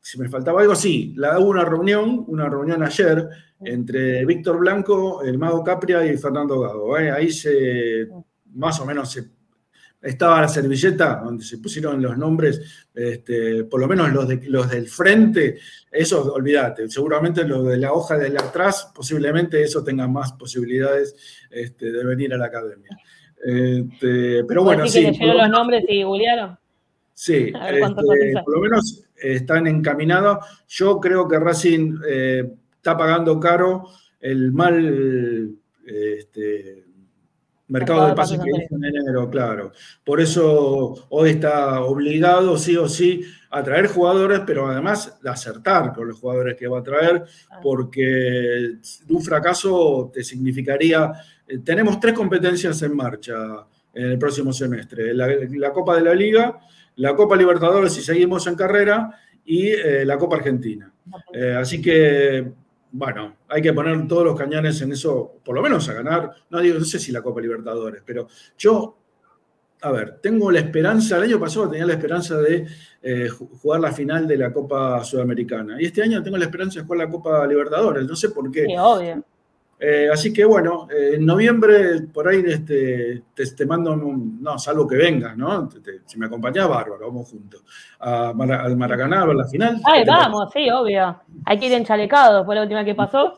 si 0.00 0.18
me 0.18 0.28
faltaba 0.28 0.62
algo, 0.62 0.74
sí. 0.74 1.12
La, 1.16 1.38
hubo 1.38 1.50
una 1.50 1.64
reunión, 1.64 2.24
una 2.26 2.48
reunión 2.48 2.82
ayer 2.82 3.28
entre 3.60 4.24
Víctor 4.24 4.58
Blanco, 4.58 5.22
el 5.22 5.38
Mago 5.38 5.62
Capria 5.62 6.04
y 6.04 6.16
Fernando 6.16 6.60
Gago. 6.60 6.98
¿eh? 6.98 7.10
Ahí 7.10 7.30
se, 7.30 8.08
más 8.54 8.80
o 8.80 8.86
menos 8.86 9.12
se, 9.12 9.30
estaba 10.02 10.40
la 10.40 10.48
servilleta 10.48 11.20
donde 11.22 11.44
se 11.44 11.58
pusieron 11.58 12.00
los 12.00 12.16
nombres, 12.16 12.86
este, 12.94 13.64
por 13.64 13.80
lo 13.80 13.88
menos 13.88 14.12
los, 14.12 14.28
de, 14.28 14.40
los 14.48 14.70
del 14.70 14.88
frente, 14.88 15.58
eso 15.90 16.32
olvídate. 16.32 16.88
Seguramente 16.88 17.44
los 17.44 17.66
de 17.66 17.76
la 17.76 17.92
hoja 17.92 18.16
de 18.16 18.28
atrás, 18.28 18.90
posiblemente 18.94 19.62
eso 19.62 19.84
tenga 19.84 20.08
más 20.08 20.32
posibilidades 20.32 21.14
este, 21.50 21.92
de 21.92 22.04
venir 22.04 22.32
a 22.32 22.38
la 22.38 22.46
academia. 22.46 22.96
Este, 23.42 24.44
pero 24.44 24.64
bueno, 24.64 24.84
que 24.84 24.90
sí. 24.90 25.02
leyeron 25.02 25.36
lo 25.36 25.42
los 25.42 25.50
nombres 25.50 25.84
y 25.88 26.02
googlearon. 26.02 26.58
Sí, 27.12 27.52
por 28.44 28.54
lo 28.54 28.60
menos 28.60 29.04
están 29.16 29.66
encaminados. 29.66 30.46
Yo 30.68 30.98
creo 30.98 31.28
que 31.28 31.38
Racing 31.38 31.98
eh, 32.08 32.50
está 32.76 32.96
pagando 32.96 33.38
caro 33.38 33.88
el 34.20 34.52
mal 34.52 35.54
este, 35.86 36.79
mercado 37.70 38.00
Mercado 38.00 38.08
de 38.08 38.14
pases 38.14 38.38
pases 38.38 38.52
que 38.52 38.64
hizo 38.64 38.76
en 38.76 38.84
enero, 38.84 39.30
claro. 39.30 39.72
Por 40.04 40.20
eso 40.20 41.06
hoy 41.08 41.30
está 41.30 41.80
obligado, 41.82 42.58
sí 42.58 42.76
o 42.76 42.88
sí, 42.88 43.22
a 43.50 43.62
traer 43.62 43.86
jugadores, 43.86 44.42
pero 44.46 44.68
además 44.68 45.18
de 45.22 45.30
acertar 45.30 45.92
con 45.92 46.08
los 46.08 46.18
jugadores 46.18 46.56
que 46.56 46.68
va 46.68 46.80
a 46.80 46.82
traer, 46.82 47.24
porque 47.62 48.76
un 49.08 49.22
fracaso 49.22 50.10
te 50.12 50.22
significaría. 50.22 51.12
eh, 51.46 51.58
tenemos 51.64 51.98
tres 51.98 52.14
competencias 52.14 52.82
en 52.82 52.94
marcha 52.94 53.34
en 53.94 54.10
el 54.12 54.18
próximo 54.18 54.52
semestre: 54.52 55.14
la, 55.14 55.28
la 55.28 55.72
Copa 55.72 55.96
de 55.96 56.02
la 56.02 56.14
Liga, 56.14 56.58
la 56.96 57.14
Copa 57.14 57.36
Libertadores 57.36 57.92
si 57.92 58.02
seguimos 58.02 58.46
en 58.46 58.54
carrera 58.54 59.10
y 59.44 59.68
eh, 59.68 60.04
la 60.04 60.18
Copa 60.18 60.36
Argentina. 60.36 60.92
Eh, 61.32 61.56
así 61.58 61.80
que 61.80 62.52
bueno, 62.92 63.36
hay 63.48 63.62
que 63.62 63.72
poner 63.72 64.06
todos 64.08 64.24
los 64.24 64.38
cañones 64.38 64.80
en 64.82 64.92
eso, 64.92 65.36
por 65.44 65.54
lo 65.54 65.62
menos 65.62 65.88
a 65.88 65.94
ganar. 65.94 66.30
No 66.50 66.60
digo, 66.60 66.78
no 66.78 66.84
sé 66.84 66.98
si 66.98 67.12
la 67.12 67.22
Copa 67.22 67.40
Libertadores, 67.40 68.02
pero 68.04 68.28
yo, 68.58 68.98
a 69.82 69.92
ver, 69.92 70.18
tengo 70.20 70.50
la 70.50 70.60
esperanza, 70.60 71.16
el 71.16 71.24
año 71.24 71.40
pasado 71.40 71.70
tenía 71.70 71.86
la 71.86 71.94
esperanza 71.94 72.36
de 72.38 72.66
eh, 73.02 73.28
jugar 73.28 73.80
la 73.80 73.92
final 73.92 74.26
de 74.26 74.36
la 74.36 74.52
Copa 74.52 75.04
Sudamericana. 75.04 75.80
Y 75.80 75.86
este 75.86 76.02
año 76.02 76.22
tengo 76.22 76.36
la 76.36 76.44
esperanza 76.44 76.80
de 76.80 76.86
jugar 76.86 77.06
la 77.06 77.10
Copa 77.10 77.46
Libertadores, 77.46 78.06
no 78.06 78.16
sé 78.16 78.30
por 78.30 78.50
qué. 78.50 78.66
Obvio. 78.78 79.24
Eh, 79.82 80.10
así 80.12 80.30
que 80.30 80.44
bueno, 80.44 80.86
eh, 80.90 81.12
en 81.14 81.24
noviembre 81.24 82.02
por 82.12 82.28
ahí 82.28 82.42
este, 82.46 83.22
te, 83.32 83.46
te 83.46 83.64
mando, 83.64 83.92
un, 83.94 84.42
no, 84.42 84.58
salvo 84.58 84.86
que 84.86 84.94
vengas, 84.96 85.34
¿no? 85.38 85.66
Te- 85.68 85.80
te- 85.80 86.00
si 86.04 86.18
me 86.18 86.26
acompañás, 86.26 86.68
bárbaro, 86.68 87.06
vamos 87.06 87.30
juntos. 87.30 87.64
A 87.98 88.34
Mara- 88.34 88.62
al 88.62 88.76
Maracaná, 88.76 89.22
a 89.22 89.26
ver 89.26 89.36
la 89.36 89.46
final. 89.48 89.80
Ay, 89.84 90.00
¿Qué 90.00 90.04
te 90.04 90.10
vamos, 90.10 90.50
sí, 90.52 90.68
obvio. 90.70 91.18
Hay 91.46 91.58
que 91.58 91.66
ir 91.66 91.72
enchalecados, 91.72 92.44
fue 92.44 92.54
la 92.56 92.62
última 92.62 92.84
que 92.84 92.94
pasó. 92.94 93.32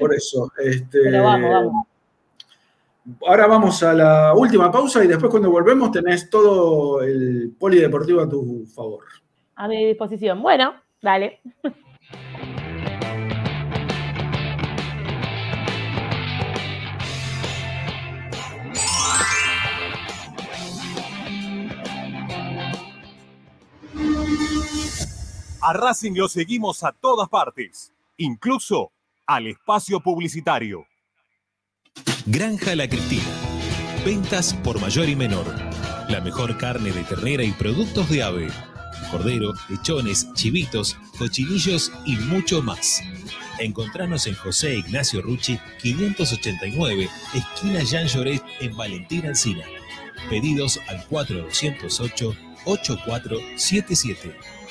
Por 0.00 0.12
eso. 0.12 0.50
Este, 0.58 0.98
Pero 1.04 1.22
vamos, 1.22 1.50
vamos. 1.50 1.86
Ahora 3.26 3.46
vamos 3.46 3.82
a 3.84 3.92
la 3.94 4.34
última 4.34 4.70
pausa 4.70 5.04
y 5.04 5.06
después 5.08 5.30
cuando 5.30 5.50
volvemos 5.50 5.90
tenés 5.92 6.28
todo 6.28 7.02
el 7.02 7.52
polideportivo 7.58 8.20
a 8.20 8.28
tu 8.28 8.64
favor. 8.66 9.04
A 9.56 9.68
mi 9.68 9.86
disposición. 9.86 10.42
Bueno, 10.42 10.74
dale. 11.00 11.40
A 25.64 25.72
Racing 25.72 26.14
lo 26.16 26.28
seguimos 26.28 26.82
a 26.82 26.90
todas 26.90 27.28
partes, 27.28 27.92
incluso 28.16 28.90
al 29.28 29.46
espacio 29.46 30.00
publicitario. 30.00 30.88
Granja 32.26 32.74
La 32.74 32.88
Cristina. 32.88 33.22
Ventas 34.04 34.54
por 34.54 34.80
mayor 34.80 35.08
y 35.08 35.14
menor. 35.14 35.46
La 36.08 36.20
mejor 36.20 36.58
carne 36.58 36.90
de 36.90 37.04
ternera 37.04 37.44
y 37.44 37.52
productos 37.52 38.10
de 38.10 38.24
ave. 38.24 38.48
Cordero, 39.12 39.52
lechones, 39.68 40.34
chivitos, 40.34 40.98
cochinillos 41.16 41.92
y 42.06 42.16
mucho 42.16 42.60
más. 42.60 43.00
Encontranos 43.60 44.26
en 44.26 44.34
José 44.34 44.78
Ignacio 44.78 45.22
Rucci 45.22 45.60
589, 45.80 47.08
esquina 47.34 47.84
Jean 47.84 48.08
Lloret 48.08 48.42
en 48.58 48.76
Valentín 48.76 49.26
Alcina. 49.26 49.64
Pedidos 50.28 50.80
al 50.88 51.06
4208 51.06 52.34
8477. 52.64 54.51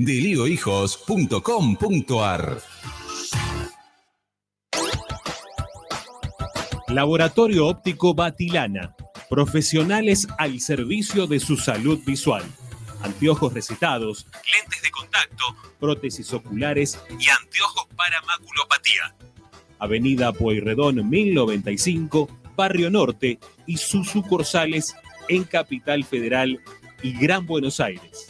deliohijos.com.ar 0.00 2.60
Laboratorio 6.88 7.66
Óptico 7.66 8.14
Batilana. 8.14 8.96
Profesionales 9.28 10.26
al 10.38 10.58
servicio 10.60 11.26
de 11.26 11.38
su 11.38 11.58
salud 11.58 12.00
visual. 12.06 12.42
Anteojos 13.02 13.52
recetados, 13.52 14.26
lentes 14.50 14.80
de 14.80 14.90
contacto, 14.90 15.44
prótesis 15.78 16.32
oculares 16.32 16.98
y 17.10 17.28
anteojos 17.28 17.86
para 17.94 18.22
maculopatía. 18.22 19.14
Avenida 19.78 20.32
Pueyrredón 20.32 21.10
1095, 21.10 22.26
Barrio 22.56 22.88
Norte 22.88 23.38
y 23.66 23.76
sus 23.76 24.08
sucursales 24.08 24.96
en 25.28 25.44
Capital 25.44 26.04
Federal 26.04 26.58
y 27.02 27.12
Gran 27.12 27.46
Buenos 27.46 27.80
Aires. 27.80 28.29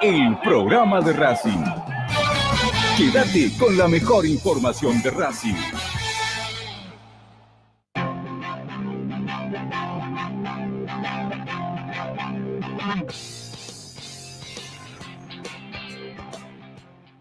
el 0.00 0.38
programa 0.38 1.00
de 1.00 1.12
Racing. 1.12 1.64
Quédate 2.96 3.50
con 3.58 3.76
la 3.76 3.88
mejor 3.88 4.26
información 4.26 5.02
de 5.02 5.10
Racing. 5.10 5.54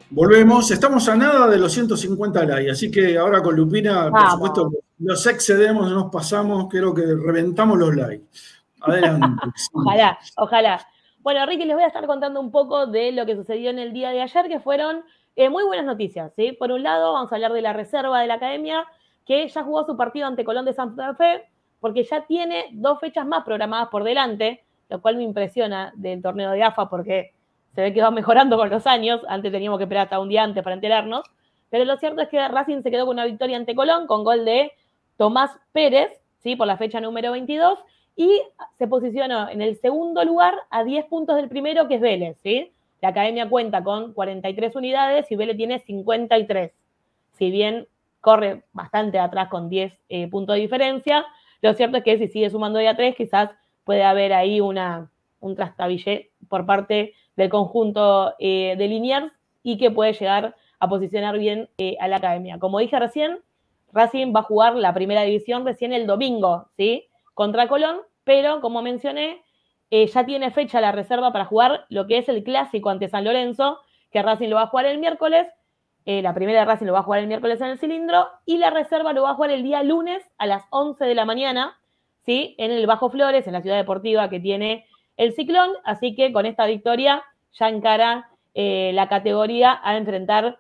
Volvemos, 0.09 0.71
estamos 0.71 1.07
a 1.09 1.15
nada 1.15 1.47
de 1.47 1.57
los 1.57 1.71
150 1.73 2.45
likes, 2.45 2.71
así 2.71 2.89
que 2.89 3.17
ahora 3.17 3.41
con 3.41 3.55
Lupina, 3.55 4.03
por 4.03 4.11
Vamos. 4.13 4.31
supuesto, 4.33 4.71
los 4.99 5.27
excedemos, 5.27 5.91
nos 5.91 6.11
pasamos, 6.11 6.67
creo 6.69 6.93
que 6.93 7.03
reventamos 7.05 7.77
los 7.77 7.95
likes. 7.95 8.25
Adelante. 8.81 9.27
Ojalá, 9.73 10.17
ojalá. 10.37 10.87
Bueno, 11.27 11.45
Ricky, 11.45 11.65
les 11.65 11.75
voy 11.75 11.83
a 11.83 11.87
estar 11.87 12.07
contando 12.07 12.39
un 12.39 12.51
poco 12.51 12.87
de 12.87 13.11
lo 13.11 13.25
que 13.25 13.35
sucedió 13.35 13.69
en 13.69 13.79
el 13.79 13.91
día 13.91 14.11
de 14.11 14.21
ayer, 14.21 14.47
que 14.47 14.61
fueron 14.61 15.03
eh, 15.35 15.49
muy 15.49 15.65
buenas 15.65 15.85
noticias. 15.85 16.31
¿sí? 16.37 16.53
Por 16.53 16.71
un 16.71 16.83
lado, 16.83 17.11
vamos 17.11 17.29
a 17.29 17.35
hablar 17.35 17.51
de 17.51 17.61
la 17.61 17.73
reserva 17.73 18.21
de 18.21 18.27
la 18.27 18.35
academia, 18.35 18.85
que 19.25 19.45
ya 19.45 19.61
jugó 19.61 19.83
su 19.83 19.97
partido 19.97 20.25
ante 20.25 20.45
Colón 20.45 20.63
de 20.63 20.71
Santa 20.71 21.13
Fe, 21.15 21.43
porque 21.81 22.05
ya 22.05 22.25
tiene 22.25 22.67
dos 22.71 23.01
fechas 23.01 23.27
más 23.27 23.43
programadas 23.43 23.89
por 23.89 24.05
delante, 24.05 24.63
lo 24.87 25.01
cual 25.01 25.17
me 25.17 25.23
impresiona 25.23 25.91
del 25.97 26.21
torneo 26.21 26.51
de 26.51 26.63
AFA, 26.63 26.89
porque 26.89 27.33
se 27.75 27.81
ve 27.81 27.93
que 27.93 28.01
va 28.01 28.09
mejorando 28.09 28.55
con 28.55 28.69
los 28.69 28.87
años. 28.87 29.19
Antes 29.27 29.51
teníamos 29.51 29.79
que 29.79 29.83
esperar 29.83 30.05
hasta 30.05 30.21
un 30.21 30.29
día 30.29 30.43
antes 30.43 30.63
para 30.63 30.75
enterarnos. 30.75 31.25
Pero 31.69 31.83
lo 31.83 31.97
cierto 31.97 32.21
es 32.21 32.29
que 32.29 32.47
Racing 32.47 32.83
se 32.83 32.89
quedó 32.89 33.05
con 33.05 33.17
una 33.17 33.25
victoria 33.25 33.57
ante 33.57 33.75
Colón, 33.75 34.07
con 34.07 34.23
gol 34.23 34.45
de 34.45 34.71
Tomás 35.17 35.51
Pérez, 35.73 36.21
¿sí? 36.37 36.55
por 36.55 36.67
la 36.67 36.77
fecha 36.77 37.01
número 37.01 37.33
22, 37.33 37.79
y 38.17 38.41
se 38.79 38.87
posicionó 38.87 39.47
en 39.47 39.61
el 39.61 39.77
segundo 39.77 40.25
lugar 40.25 40.55
a 40.71 40.83
10 40.83 41.05
puntos 41.05 41.35
del 41.35 41.47
primero, 41.47 41.87
que 41.87 41.95
es 41.95 42.01
Vélez. 42.01 42.37
¿sí? 42.41 42.73
La 42.99 43.09
academia 43.09 43.47
cuenta 43.47 43.83
con 43.83 44.11
43 44.13 44.75
unidades 44.75 45.31
y 45.31 45.35
Vélez 45.35 45.55
tiene 45.55 45.79
53. 45.79 46.71
Si 47.33 47.51
bien 47.51 47.87
corre 48.19 48.63
bastante 48.73 49.19
atrás 49.19 49.49
con 49.49 49.69
10 49.69 49.93
eh, 50.09 50.27
puntos 50.29 50.55
de 50.55 50.61
diferencia, 50.61 51.25
lo 51.61 51.75
cierto 51.75 51.97
es 51.97 52.03
que 52.03 52.17
si 52.17 52.27
sigue 52.27 52.49
sumando 52.49 52.79
de 52.79 52.87
a 52.87 52.97
3, 52.97 53.15
quizás 53.15 53.51
puede 53.83 54.03
haber 54.03 54.33
ahí 54.33 54.59
una, 54.61 55.11
un 55.39 55.55
trastabillé 55.55 56.31
por 56.49 56.65
parte 56.65 57.13
del 57.35 57.49
conjunto 57.49 58.33
eh, 58.39 58.75
de 58.79 58.87
Liniers 58.87 59.31
y 59.61 59.77
que 59.77 59.91
puede 59.91 60.13
llegar 60.13 60.55
a 60.79 60.89
posicionar 60.89 61.37
bien 61.37 61.69
eh, 61.77 61.97
a 61.99 62.07
la 62.07 62.17
academia. 62.17 62.57
Como 62.57 62.79
dije 62.79 62.99
recién, 62.99 63.39
Racing 63.93 64.33
va 64.35 64.39
a 64.39 64.43
jugar 64.43 64.75
la 64.75 64.93
primera 64.93 65.21
división 65.21 65.65
recién 65.65 65.93
el 65.93 66.07
domingo, 66.07 66.67
¿sí? 66.77 67.05
Contra 67.37 67.67
Colón, 67.67 68.01
pero 68.23 68.61
como 68.61 68.81
mencioné, 68.81 69.43
eh, 69.91 70.07
ya 70.07 70.25
tiene 70.25 70.49
fecha 70.49 70.81
la 70.81 70.91
reserva 70.91 71.31
para 71.31 71.45
jugar 71.45 71.85
lo 71.87 72.07
que 72.07 72.17
es 72.17 72.27
el 72.29 72.43
clásico 72.43 72.89
ante 72.89 73.09
San 73.09 73.25
Lorenzo, 73.25 73.77
que 74.09 74.23
Racing 74.23 74.49
lo 74.49 74.55
va 74.55 74.63
a 74.63 74.67
jugar 74.69 74.87
el 74.87 74.97
miércoles, 74.97 75.45
eh, 76.07 76.23
la 76.23 76.33
primera 76.33 76.61
de 76.61 76.65
Racing 76.65 76.87
lo 76.87 76.93
va 76.93 77.01
a 77.01 77.03
jugar 77.03 77.19
el 77.19 77.27
miércoles 77.27 77.61
en 77.61 77.67
el 77.67 77.77
cilindro, 77.77 78.27
y 78.47 78.57
la 78.57 78.71
reserva 78.71 79.13
lo 79.13 79.21
va 79.21 79.29
a 79.29 79.33
jugar 79.35 79.51
el 79.51 79.61
día 79.61 79.83
lunes 79.83 80.23
a 80.39 80.47
las 80.47 80.63
11 80.71 81.05
de 81.05 81.13
la 81.13 81.25
mañana, 81.25 81.77
¿sí? 82.25 82.55
En 82.57 82.71
el 82.71 82.87
Bajo 82.87 83.11
Flores, 83.11 83.45
en 83.45 83.53
la 83.53 83.61
ciudad 83.61 83.77
deportiva 83.77 84.31
que 84.31 84.39
tiene 84.39 84.87
el 85.15 85.33
Ciclón, 85.33 85.69
así 85.83 86.15
que 86.15 86.33
con 86.33 86.47
esta 86.47 86.65
victoria 86.65 87.23
ya 87.51 87.69
encara 87.69 88.29
eh, 88.55 88.93
la 88.95 89.09
categoría 89.09 89.79
a 89.83 89.95
enfrentar 89.95 90.57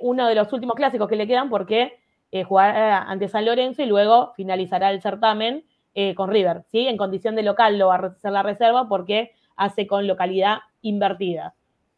uno 0.00 0.26
de 0.26 0.34
los 0.34 0.52
últimos 0.52 0.74
clásicos 0.74 1.08
que 1.08 1.14
le 1.14 1.28
quedan 1.28 1.48
porque 1.48 2.00
jugará 2.48 3.02
ante 3.02 3.28
San 3.28 3.44
Lorenzo 3.44 3.82
y 3.82 3.86
luego 3.86 4.32
finalizará 4.34 4.90
el 4.90 5.00
certamen 5.00 5.62
eh, 6.00 6.14
con 6.14 6.30
River, 6.30 6.62
¿sí? 6.70 6.86
En 6.86 6.96
condición 6.96 7.34
de 7.34 7.42
local 7.42 7.76
lo 7.76 7.88
va 7.88 7.96
a 7.96 8.06
hacer 8.06 8.30
la 8.30 8.44
reserva 8.44 8.86
porque 8.88 9.32
hace 9.56 9.88
con 9.88 10.06
localidad 10.06 10.58
invertida. 10.80 11.54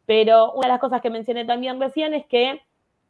Pero 0.07 0.53
una 0.53 0.65
de 0.65 0.73
las 0.73 0.79
cosas 0.79 1.01
que 1.01 1.11
mencioné 1.11 1.45
también 1.45 1.79
recién 1.79 2.15
es 2.15 2.25
que 2.25 2.63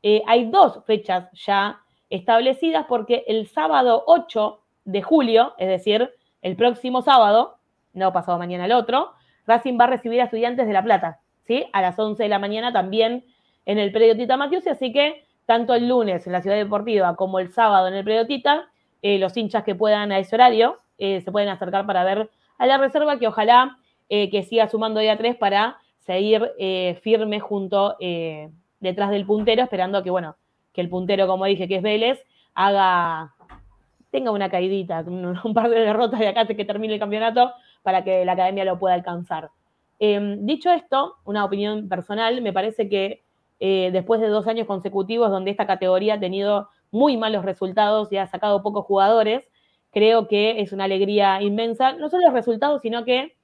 eh, 0.03 0.21
hay 0.27 0.51
dos 0.51 0.83
fechas 0.83 1.29
ya 1.31 1.79
establecidas 2.09 2.87
porque 2.89 3.23
el 3.27 3.47
sábado 3.47 4.03
8 4.05 4.59
de 4.83 5.01
julio, 5.01 5.53
es 5.57 5.69
decir, 5.69 6.11
el 6.41 6.57
próximo 6.57 7.01
sábado, 7.01 7.59
no 7.93 8.11
pasado 8.11 8.37
mañana 8.37 8.65
el 8.65 8.73
otro, 8.73 9.13
Racing 9.47 9.79
va 9.79 9.85
a 9.85 9.91
recibir 9.95 10.19
a 10.19 10.25
estudiantes 10.25 10.67
de 10.67 10.73
La 10.73 10.83
Plata, 10.83 11.21
¿sí? 11.43 11.67
A 11.71 11.81
las 11.81 11.97
11 11.97 12.21
de 12.21 12.27
la 12.27 12.37
mañana 12.37 12.73
también 12.73 13.23
en 13.65 13.77
el 13.79 13.93
predio 13.93 14.17
Tita 14.17 14.35
Matiusi, 14.35 14.67
así 14.67 14.91
que 14.91 15.23
tanto 15.45 15.73
el 15.73 15.87
lunes 15.87 16.27
en 16.27 16.33
la 16.33 16.41
Ciudad 16.41 16.57
Deportiva 16.57 17.15
como 17.15 17.39
el 17.39 17.53
sábado 17.53 17.87
en 17.87 17.93
el 17.93 18.03
predio 18.03 18.27
Tita, 18.27 18.67
eh, 19.01 19.17
los 19.17 19.35
hinchas 19.35 19.63
que 19.63 19.75
puedan 19.75 20.11
a 20.11 20.19
ese 20.19 20.35
horario 20.35 20.77
eh, 20.97 21.21
se 21.21 21.31
pueden 21.31 21.49
acercar 21.49 21.85
para 21.85 22.03
ver 22.03 22.29
a 22.57 22.65
la 22.65 22.77
reserva, 22.77 23.17
que 23.17 23.27
ojalá 23.27 23.77
eh, 24.09 24.29
que 24.29 24.43
siga 24.43 24.67
sumando 24.67 24.99
día 24.99 25.17
3 25.17 25.35
para 25.37 25.77
seguir 25.99 26.51
firme 27.01 27.39
junto 27.39 27.95
detrás 28.79 29.11
del 29.11 29.25
puntero, 29.25 29.61
esperando 29.61 30.01
que, 30.01 30.09
bueno, 30.09 30.35
que 30.73 30.81
el 30.81 30.89
puntero, 30.89 31.27
como 31.27 31.45
dije, 31.45 31.67
que 31.67 31.75
es 31.75 31.81
Vélez, 31.83 32.19
haga, 32.55 33.35
tenga 34.09 34.31
una 34.31 34.49
caidita, 34.49 35.01
un, 35.01 35.53
par 35.53 35.69
de 35.69 35.79
derrotas 35.79 36.19
de 36.19 36.27
acá 36.27 36.41
hasta 36.41 36.55
que 36.55 36.65
termine 36.65 36.95
el 36.95 36.99
campeonato 36.99 37.53
para 37.83 38.03
que 38.03 38.25
la 38.25 38.31
academia 38.31 38.65
lo 38.65 38.79
pueda 38.79 38.95
alcanzar. 38.95 39.51
Eh, 39.99 40.37
dicho 40.39 40.71
esto, 40.71 41.17
una 41.23 41.45
opinión 41.45 41.87
personal, 41.87 42.41
me 42.41 42.51
parece 42.51 42.89
que 42.89 43.21
después 43.59 44.19
de 44.19 44.27
dos 44.27 44.47
años 44.47 44.65
consecutivos 44.65 45.29
donde 45.29 45.51
esta 45.51 45.67
categoría 45.67 46.15
ha 46.15 46.19
tenido 46.19 46.69
muy 46.91 47.17
malos 47.17 47.45
resultados 47.45 48.11
y 48.11 48.17
ha 48.17 48.27
sacado 48.27 48.61
pocos 48.61 48.85
jugadores, 48.85 49.49
creo 49.91 50.27
que 50.27 50.61
es 50.61 50.71
una 50.71 50.83
alegría 50.85 51.41
inmensa, 51.41 51.93
no 51.93 52.09
solo 52.09 52.25
los 52.25 52.33
resultados, 52.33 52.81
sino 52.81 53.03
que 53.03 53.35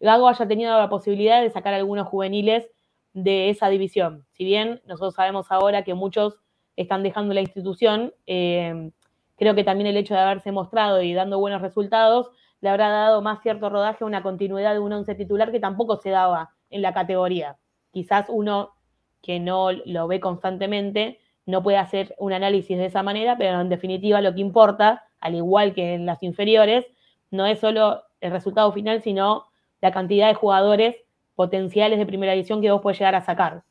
Gago 0.00 0.28
haya 0.28 0.46
tenido 0.46 0.76
la 0.78 0.88
posibilidad 0.88 1.40
de 1.40 1.50
sacar 1.50 1.74
algunos 1.74 2.08
juveniles 2.08 2.70
de 3.12 3.48
esa 3.48 3.68
división. 3.68 4.26
Si 4.32 4.44
bien 4.44 4.82
nosotros 4.86 5.14
sabemos 5.14 5.46
ahora 5.50 5.84
que 5.84 5.94
muchos 5.94 6.38
están 6.76 7.02
dejando 7.02 7.32
la 7.32 7.40
institución, 7.40 8.12
eh, 8.26 8.90
creo 9.36 9.54
que 9.54 9.64
también 9.64 9.86
el 9.86 9.96
hecho 9.96 10.14
de 10.14 10.20
haberse 10.20 10.52
mostrado 10.52 11.00
y 11.00 11.14
dando 11.14 11.38
buenos 11.38 11.62
resultados 11.62 12.30
le 12.60 12.68
habrá 12.68 12.88
dado 12.88 13.22
más 13.22 13.42
cierto 13.42 13.70
rodaje 13.70 14.04
a 14.04 14.06
una 14.06 14.22
continuidad 14.22 14.74
de 14.74 14.80
un 14.80 14.92
once 14.92 15.14
titular 15.14 15.52
que 15.52 15.60
tampoco 15.60 15.96
se 15.96 16.10
daba 16.10 16.54
en 16.70 16.82
la 16.82 16.92
categoría. 16.92 17.58
Quizás 17.90 18.26
uno 18.28 18.74
que 19.22 19.40
no 19.40 19.72
lo 19.72 20.06
ve 20.08 20.20
constantemente 20.20 21.20
no 21.46 21.62
puede 21.62 21.78
hacer 21.78 22.14
un 22.18 22.32
análisis 22.32 22.76
de 22.76 22.86
esa 22.86 23.02
manera, 23.02 23.38
pero 23.38 23.60
en 23.60 23.68
definitiva 23.68 24.20
lo 24.20 24.34
que 24.34 24.40
importa, 24.40 25.04
al 25.20 25.36
igual 25.36 25.74
que 25.74 25.94
en 25.94 26.04
las 26.04 26.22
inferiores, 26.22 26.84
no 27.30 27.46
es 27.46 27.60
solo 27.60 28.02
el 28.20 28.32
resultado 28.32 28.72
final, 28.72 29.00
sino 29.02 29.46
la 29.80 29.92
cantidad 29.92 30.28
de 30.28 30.34
jugadores 30.34 30.96
potenciales 31.36 31.98
de 31.98 32.06
primera 32.06 32.32
división 32.32 32.60
que 32.60 32.70
vos 32.70 32.80
podés 32.80 32.98
llegar 32.98 33.14
a 33.14 33.20
sacar. 33.20 33.62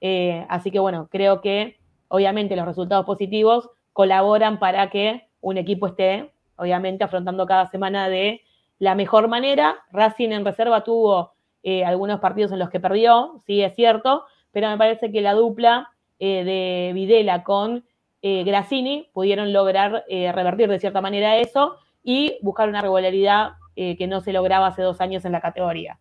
Eh, 0.00 0.44
así 0.48 0.70
que 0.70 0.78
bueno, 0.78 1.08
creo 1.10 1.40
que 1.40 1.78
obviamente 2.08 2.56
los 2.56 2.66
resultados 2.66 3.06
positivos 3.06 3.70
colaboran 3.92 4.58
para 4.58 4.90
que 4.90 5.28
un 5.40 5.56
equipo 5.56 5.86
esté, 5.86 6.32
obviamente, 6.56 7.04
afrontando 7.04 7.46
cada 7.46 7.66
semana 7.66 8.08
de 8.08 8.42
la 8.78 8.94
mejor 8.94 9.28
manera. 9.28 9.76
Racing 9.92 10.30
en 10.30 10.44
reserva 10.44 10.84
tuvo 10.84 11.32
eh, 11.62 11.84
algunos 11.84 12.20
partidos 12.20 12.52
en 12.52 12.58
los 12.58 12.68
que 12.68 12.80
perdió, 12.80 13.38
sí 13.46 13.62
es 13.62 13.74
cierto, 13.74 14.24
pero 14.50 14.68
me 14.68 14.76
parece 14.76 15.12
que 15.12 15.20
la 15.20 15.34
dupla 15.34 15.91
eh, 16.24 16.44
de 16.44 16.92
Videla 16.94 17.42
con 17.42 17.84
eh, 18.22 18.44
Grassini 18.44 19.10
pudieron 19.12 19.52
lograr 19.52 20.04
eh, 20.08 20.30
revertir 20.30 20.68
de 20.68 20.78
cierta 20.78 21.00
manera 21.00 21.38
eso 21.38 21.74
y 22.04 22.38
buscar 22.42 22.68
una 22.68 22.80
regularidad 22.80 23.54
eh, 23.74 23.96
que 23.96 24.06
no 24.06 24.20
se 24.20 24.32
lograba 24.32 24.68
hace 24.68 24.82
dos 24.82 25.00
años 25.00 25.24
en 25.24 25.32
la 25.32 25.40
categoría. 25.40 25.98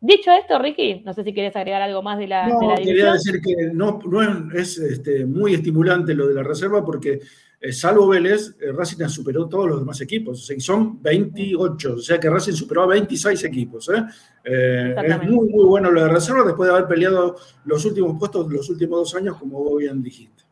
Dicho 0.00 0.32
esto, 0.32 0.58
Ricky, 0.58 1.02
no 1.04 1.12
sé 1.12 1.22
si 1.22 1.34
querés 1.34 1.54
agregar 1.54 1.82
algo 1.82 2.02
más 2.02 2.18
de 2.18 2.28
la, 2.28 2.48
No, 2.48 2.60
de 2.60 2.66
la 2.66 2.74
quería 2.76 3.12
decir 3.12 3.42
que 3.42 3.70
no, 3.74 4.00
no 4.02 4.52
es 4.52 4.78
este, 4.78 5.26
muy 5.26 5.52
estimulante 5.52 6.14
lo 6.14 6.28
de 6.28 6.34
la 6.34 6.42
reserva 6.42 6.82
porque, 6.82 7.20
eh, 7.62 7.72
salvo 7.72 8.08
Vélez, 8.08 8.56
eh, 8.60 8.72
Racing 8.72 9.06
superó 9.08 9.48
todos 9.48 9.68
los 9.68 9.78
demás 9.78 10.00
equipos. 10.00 10.40
O 10.40 10.42
sea, 10.42 10.56
y 10.56 10.60
son 10.60 11.00
28, 11.00 11.94
o 11.94 11.98
sea 11.98 12.18
que 12.18 12.28
Racing 12.28 12.54
superó 12.54 12.82
a 12.82 12.86
26 12.86 13.44
equipos. 13.44 13.88
¿eh? 13.88 14.02
Eh, 14.44 14.96
es 15.04 15.22
muy, 15.22 15.48
muy 15.48 15.64
bueno 15.64 15.88
lo 15.92 16.02
de 16.02 16.08
reserva 16.08 16.42
después 16.42 16.68
de 16.68 16.74
haber 16.74 16.88
peleado 16.88 17.36
los 17.64 17.84
últimos 17.84 18.18
puestos 18.18 18.50
los 18.50 18.68
últimos 18.68 18.98
dos 18.98 19.14
años, 19.14 19.36
como 19.36 19.62
vos 19.62 19.78
bien 19.78 20.02
dijiste. 20.02 20.42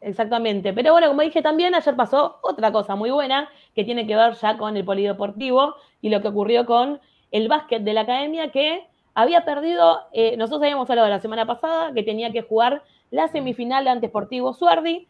Exactamente. 0.00 0.72
Pero 0.72 0.92
bueno, 0.92 1.08
como 1.08 1.22
dije 1.22 1.42
también, 1.42 1.74
ayer 1.74 1.96
pasó 1.96 2.38
otra 2.42 2.70
cosa 2.70 2.94
muy 2.94 3.10
buena 3.10 3.48
que 3.74 3.82
tiene 3.82 4.06
que 4.06 4.14
ver 4.14 4.34
ya 4.34 4.56
con 4.56 4.76
el 4.76 4.84
polideportivo 4.84 5.74
y 6.00 6.10
lo 6.10 6.22
que 6.22 6.28
ocurrió 6.28 6.66
con 6.66 7.00
el 7.32 7.48
básquet 7.48 7.82
de 7.82 7.94
la 7.94 8.02
academia 8.02 8.52
que 8.52 8.86
había 9.14 9.44
perdido, 9.44 10.02
eh, 10.12 10.36
nosotros 10.36 10.62
habíamos 10.62 10.88
hablado 10.88 11.08
la 11.08 11.18
semana 11.18 11.46
pasada 11.46 11.92
que 11.92 12.04
tenía 12.04 12.30
que 12.30 12.42
jugar 12.42 12.84
la 13.10 13.26
semifinal 13.26 13.88
ante 13.88 14.06
Sportivo 14.06 14.54
Suardi. 14.54 15.08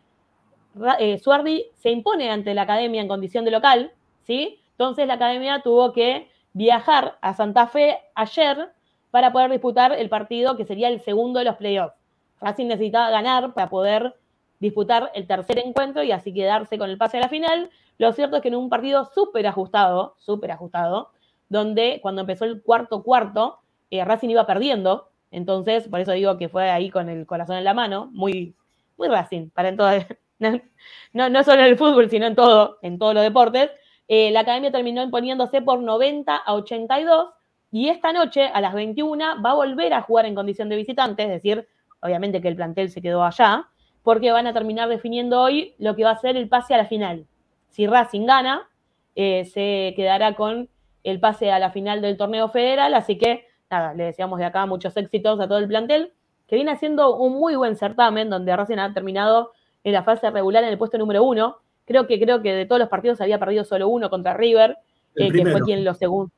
Eh, 0.99 1.19
Suardi 1.19 1.67
se 1.75 1.91
impone 1.91 2.31
ante 2.31 2.55
la 2.55 2.63
academia 2.63 3.01
en 3.01 3.09
condición 3.09 3.45
de 3.45 3.51
local, 3.51 3.93
¿sí? 4.23 4.61
Entonces 4.73 5.07
la 5.07 5.15
academia 5.15 5.61
tuvo 5.63 5.93
que 5.93 6.29
viajar 6.53 7.19
a 7.21 7.35
Santa 7.35 7.67
Fe 7.67 7.99
ayer 8.15 8.71
para 9.11 9.33
poder 9.33 9.51
disputar 9.51 9.93
el 9.93 10.09
partido 10.09 10.57
que 10.57 10.65
sería 10.65 10.89
el 10.89 11.01
segundo 11.01 11.39
de 11.39 11.47
los 11.47 11.57
playoffs. 11.57 11.95
Racing 12.41 12.67
necesitaba 12.67 13.11
ganar 13.11 13.55
para 13.55 13.69
poder 13.69 14.15
disputar 14.61 15.11
el 15.15 15.27
tercer 15.27 15.59
encuentro 15.59 16.03
y 16.03 16.13
así 16.13 16.33
quedarse 16.33 16.79
con 16.79 16.91
el 16.91 16.99
pase 16.99 17.19
a 17.19 17.23
la 17.23 17.29
final. 17.29 17.71
Lo 17.99 18.13
cierto 18.13 18.37
es 18.37 18.43
que 18.43 18.49
en 18.49 18.57
un 18.57 18.69
partido 18.69 19.05
súper 19.15 19.47
ajustado, 19.47 20.15
súper 20.19 20.53
ajustado, 20.53 21.11
donde 21.49 21.99
cuando 22.03 22.21
empezó 22.23 22.45
el 22.45 22.63
cuarto 22.63 23.03
cuarto, 23.03 23.59
eh, 23.91 24.05
Racing 24.05 24.31
iba 24.31 24.47
perdiendo. 24.47 25.09
Entonces, 25.31 25.89
por 25.89 26.01
eso 26.01 26.13
digo 26.13 26.37
que 26.39 26.49
fue 26.49 26.71
ahí 26.71 26.91
con 26.91 27.09
el 27.09 27.27
corazón 27.27 27.57
en 27.57 27.65
la 27.65 27.75
mano, 27.75 28.11
muy, 28.13 28.55
muy 28.97 29.09
Racing, 29.09 29.51
para 29.51 29.69
en 29.69 29.77
todo, 29.77 29.91
no, 31.13 31.29
no 31.29 31.45
solo 31.45 31.61
en 31.61 31.67
el 31.67 31.79
fútbol, 31.79 32.09
sino 32.11 32.27
en 32.27 32.35
todo, 32.35 32.79
en 32.83 32.99
todos 32.99 33.15
los 33.15 33.23
deportes. 33.23 33.71
Eh, 34.09 34.31
la 34.31 34.41
academia 34.41 34.73
terminó 34.73 35.03
imponiéndose 35.03 35.61
por 35.61 35.81
90 35.81 36.35
a 36.35 36.55
82 36.55 37.29
y 37.71 37.89
esta 37.89 38.13
noche 38.13 38.47
a 38.47 38.61
las 38.61 38.73
21 38.73 39.43
va 39.43 39.51
a 39.51 39.55
volver 39.55 39.93
a 39.93 40.03
jugar 40.03 40.25
en 40.25 40.35
condición 40.35 40.71
de 40.71 40.77
visitante, 40.77 41.25
es 41.25 41.29
decir, 41.29 41.69
obviamente 42.01 42.41
que 42.41 42.49
el 42.49 42.57
plantel 42.57 42.91
se 42.91 43.03
quedó 43.03 43.23
allá, 43.23 43.69
porque 44.03 44.33
van 44.33 44.47
a 44.47 44.55
terminar 44.55 44.89
definiendo 44.89 45.41
hoy 45.41 45.75
lo 45.79 45.95
que 45.95 46.05
va 46.05 46.13
a 46.13 46.17
ser 46.19 46.37
el 46.37 46.49
pase 46.49 46.73
a 46.73 46.79
la 46.79 46.87
final. 46.87 47.27
Si 47.69 47.87
Racing 47.87 48.25
gana, 48.25 48.67
eh, 49.15 49.45
se 49.45 49.93
quedará 49.95 50.35
con 50.35 50.71
el 51.05 51.21
pase 51.21 51.51
a 51.51 51.59
la 51.59 51.71
final 51.71 52.01
del 52.01 52.17
torneo 52.17 52.49
federal, 52.49 52.95
así 52.95 53.19
que 53.19 53.47
nada, 53.71 53.93
le 53.93 54.05
deseamos 54.05 54.39
de 54.39 54.47
acá 54.47 54.65
muchos 54.65 54.97
éxitos 54.97 55.39
a 55.41 55.47
todo 55.47 55.59
el 55.59 55.69
plantel, 55.69 56.13
que 56.47 56.57
viene 56.57 56.71
haciendo 56.71 57.17
un 57.17 57.35
muy 57.35 57.57
buen 57.57 57.77
certamen, 57.77 58.31
donde 58.31 58.57
Racing 58.57 58.79
ha 58.79 58.95
terminado 58.95 59.53
en 59.89 59.95
la 59.95 60.03
fase 60.03 60.31
regular 60.31 60.63
en 60.65 60.71
el 60.71 60.79
puesto 60.79 60.99
número 60.99 61.25
uno. 61.25 61.57
Creo 61.87 62.07
que, 62.07 62.21
creo 62.21 62.43
que 62.43 62.53
de 62.53 62.67
todos 62.67 62.79
los 62.79 62.89
partidos 62.89 63.21
había 63.21 63.39
perdido 63.39 63.65
solo 63.65 63.89
uno 63.89 64.11
contra 64.11 64.35
River, 64.35 64.77
eh, 65.17 65.33
que 65.33 65.47
fue 65.47 65.63
quien 65.63 65.85
lo 65.85 65.95
segundo. 65.95 66.31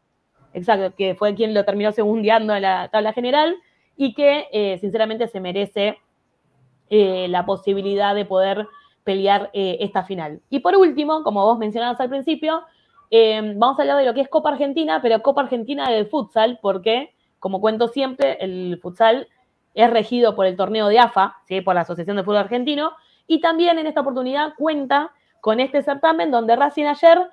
Exacto, 0.54 0.94
que 0.96 1.14
fue 1.14 1.34
quien 1.34 1.52
lo 1.52 1.64
terminó 1.64 1.92
segundeando 1.92 2.54
en 2.54 2.62
la 2.62 2.88
tabla 2.88 3.12
general 3.12 3.56
y 3.96 4.14
que 4.14 4.46
eh, 4.52 4.78
sinceramente 4.78 5.26
se 5.26 5.40
merece 5.40 5.98
eh, 6.88 7.26
la 7.28 7.44
posibilidad 7.44 8.14
de 8.14 8.24
poder 8.24 8.68
pelear 9.04 9.50
esta 9.52 10.04
final. 10.04 10.40
Y 10.50 10.60
por 10.60 10.76
último, 10.76 11.24
como 11.24 11.44
vos 11.44 11.58
mencionabas 11.58 11.98
al 12.00 12.10
principio, 12.10 12.62
vamos 13.10 13.78
a 13.78 13.82
hablar 13.82 13.98
de 13.98 14.04
lo 14.04 14.14
que 14.14 14.20
es 14.20 14.28
Copa 14.28 14.50
Argentina, 14.50 15.00
pero 15.02 15.20
Copa 15.22 15.40
Argentina 15.40 15.90
del 15.90 16.06
futsal, 16.06 16.60
porque, 16.62 17.12
como 17.40 17.60
cuento 17.60 17.88
siempre, 17.88 18.36
el 18.40 18.78
futsal 18.80 19.26
es 19.74 19.90
regido 19.90 20.36
por 20.36 20.46
el 20.46 20.56
torneo 20.56 20.88
de 20.88 20.98
AFA, 20.98 21.36
¿sí? 21.46 21.60
por 21.60 21.74
la 21.74 21.82
Asociación 21.82 22.16
de 22.16 22.22
Fútbol 22.22 22.38
Argentino, 22.38 22.92
y 23.30 23.38
también 23.38 23.78
en 23.78 23.86
esta 23.86 24.00
oportunidad 24.00 24.54
cuenta 24.58 25.12
con 25.40 25.60
este 25.60 25.82
certamen 25.82 26.32
donde 26.32 26.56
Racing 26.56 26.86
ayer 26.86 27.28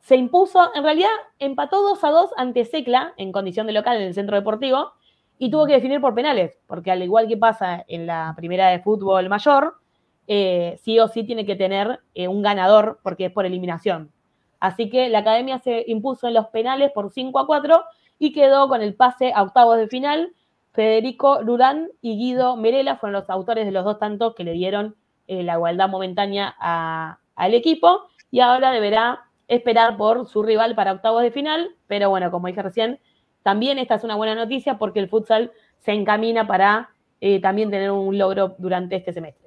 se 0.00 0.16
impuso, 0.16 0.74
en 0.74 0.82
realidad 0.82 1.08
empató 1.38 1.82
2 1.82 2.02
a 2.02 2.10
2 2.10 2.30
ante 2.36 2.64
Secla 2.64 3.14
en 3.16 3.30
condición 3.30 3.68
de 3.68 3.72
local 3.72 3.96
en 3.96 4.08
el 4.08 4.14
centro 4.14 4.34
deportivo 4.34 4.90
y 5.38 5.48
tuvo 5.48 5.66
que 5.66 5.74
definir 5.74 6.00
por 6.00 6.16
penales, 6.16 6.58
porque 6.66 6.90
al 6.90 7.00
igual 7.00 7.28
que 7.28 7.36
pasa 7.36 7.84
en 7.86 8.08
la 8.08 8.34
primera 8.36 8.70
de 8.70 8.80
fútbol 8.80 9.28
mayor, 9.28 9.76
eh, 10.26 10.80
sí 10.82 10.98
o 10.98 11.06
sí 11.06 11.22
tiene 11.22 11.46
que 11.46 11.54
tener 11.54 12.00
eh, 12.16 12.26
un 12.26 12.42
ganador 12.42 12.98
porque 13.04 13.26
es 13.26 13.32
por 13.32 13.46
eliminación. 13.46 14.10
Así 14.58 14.90
que 14.90 15.08
la 15.08 15.18
academia 15.18 15.60
se 15.60 15.84
impuso 15.86 16.26
en 16.26 16.34
los 16.34 16.48
penales 16.48 16.90
por 16.90 17.12
5 17.12 17.38
a 17.38 17.46
4 17.46 17.84
y 18.18 18.32
quedó 18.32 18.68
con 18.68 18.82
el 18.82 18.96
pase 18.96 19.32
a 19.32 19.44
octavos 19.44 19.76
de 19.76 19.86
final. 19.86 20.34
Federico 20.72 21.44
Durán 21.44 21.88
y 22.00 22.18
Guido 22.18 22.56
Merela 22.56 22.96
fueron 22.96 23.20
los 23.20 23.30
autores 23.30 23.64
de 23.64 23.70
los 23.70 23.84
dos 23.84 24.00
tantos 24.00 24.34
que 24.34 24.42
le 24.42 24.50
dieron 24.50 24.96
eh, 25.26 25.42
la 25.42 25.54
igualdad 25.54 25.88
momentánea 25.88 26.54
al 27.34 27.54
equipo 27.54 28.08
y 28.30 28.40
ahora 28.40 28.70
deberá 28.70 29.20
esperar 29.48 29.96
por 29.96 30.26
su 30.26 30.42
rival 30.42 30.74
para 30.74 30.92
octavos 30.92 31.22
de 31.22 31.30
final, 31.30 31.70
pero 31.86 32.10
bueno, 32.10 32.30
como 32.30 32.48
dije 32.48 32.62
recién, 32.62 32.98
también 33.42 33.78
esta 33.78 33.94
es 33.94 34.04
una 34.04 34.16
buena 34.16 34.34
noticia 34.34 34.78
porque 34.78 34.98
el 34.98 35.08
futsal 35.08 35.52
se 35.78 35.92
encamina 35.92 36.46
para 36.46 36.90
eh, 37.20 37.40
también 37.40 37.70
tener 37.70 37.90
un 37.90 38.18
logro 38.18 38.56
durante 38.58 38.96
este 38.96 39.12
semestre. 39.12 39.46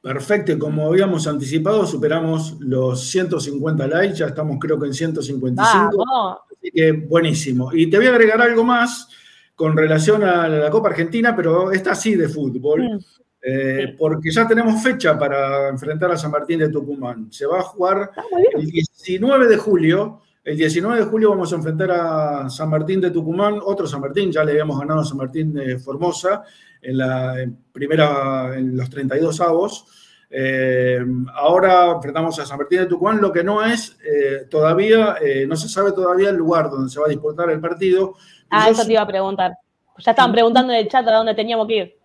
Perfecto, 0.00 0.58
como 0.58 0.86
habíamos 0.86 1.28
anticipado, 1.28 1.86
superamos 1.86 2.56
los 2.58 3.02
150 3.08 3.86
likes, 3.86 4.16
ya 4.16 4.26
estamos 4.26 4.56
creo 4.58 4.80
que 4.80 4.86
en 4.86 4.94
155. 4.94 6.40
Así 6.50 6.70
que 6.74 6.92
buenísimo. 6.92 7.70
Y 7.72 7.88
te 7.88 7.98
voy 7.98 8.06
a 8.06 8.10
agregar 8.10 8.40
algo 8.40 8.64
más 8.64 9.08
con 9.54 9.76
relación 9.76 10.24
a 10.24 10.48
la 10.48 10.70
Copa 10.70 10.88
Argentina, 10.88 11.36
pero 11.36 11.70
esta 11.70 11.94
sí 11.94 12.16
de 12.16 12.28
fútbol. 12.28 12.82
Mm. 12.82 12.98
Eh, 13.44 13.96
porque 13.98 14.30
ya 14.30 14.46
tenemos 14.46 14.80
fecha 14.80 15.18
para 15.18 15.68
enfrentar 15.68 16.12
a 16.12 16.16
San 16.16 16.30
Martín 16.30 16.60
de 16.60 16.68
Tucumán. 16.68 17.26
Se 17.32 17.44
va 17.44 17.58
a 17.58 17.62
jugar 17.62 18.10
el 18.54 18.66
19 18.66 19.48
de 19.48 19.56
julio. 19.56 20.20
El 20.44 20.56
19 20.56 20.98
de 20.98 21.04
julio 21.04 21.30
vamos 21.30 21.52
a 21.52 21.56
enfrentar 21.56 21.90
a 21.90 22.50
San 22.50 22.70
Martín 22.70 23.00
de 23.00 23.10
Tucumán, 23.10 23.58
otro 23.64 23.86
San 23.86 24.00
Martín, 24.00 24.30
ya 24.30 24.42
le 24.42 24.52
habíamos 24.52 24.78
ganado 24.78 25.00
a 25.00 25.04
San 25.04 25.16
Martín 25.16 25.52
de 25.54 25.78
Formosa 25.78 26.42
en 26.80 26.98
la 26.98 27.34
primera, 27.72 28.56
en 28.56 28.76
los 28.76 28.90
32 28.90 29.40
avos. 29.40 29.86
Eh, 30.30 30.98
ahora 31.34 31.92
enfrentamos 31.92 32.38
a 32.40 32.46
San 32.46 32.58
Martín 32.58 32.80
de 32.80 32.86
Tucumán, 32.86 33.20
lo 33.20 33.32
que 33.32 33.44
no 33.44 33.64
es 33.64 33.96
eh, 34.04 34.46
todavía, 34.50 35.16
no 35.46 35.54
se 35.56 35.68
sabe 35.68 35.92
todavía 35.92 36.30
el 36.30 36.36
lugar 36.36 36.70
donde 36.70 36.90
se 36.90 36.98
va 36.98 37.06
a 37.06 37.10
disputar 37.10 37.50
el 37.50 37.60
partido. 37.60 38.14
Ah, 38.50 38.68
eso 38.68 38.84
te 38.84 38.92
iba 38.92 39.02
a 39.02 39.06
preguntar. 39.06 39.52
Ya 39.98 40.10
estaban 40.10 40.32
preguntando 40.32 40.72
en 40.72 40.80
el 40.80 40.88
chat 40.88 41.06
a 41.06 41.12
dónde 41.12 41.34
teníamos 41.34 41.68
que 41.68 41.76
ir. 41.76 42.01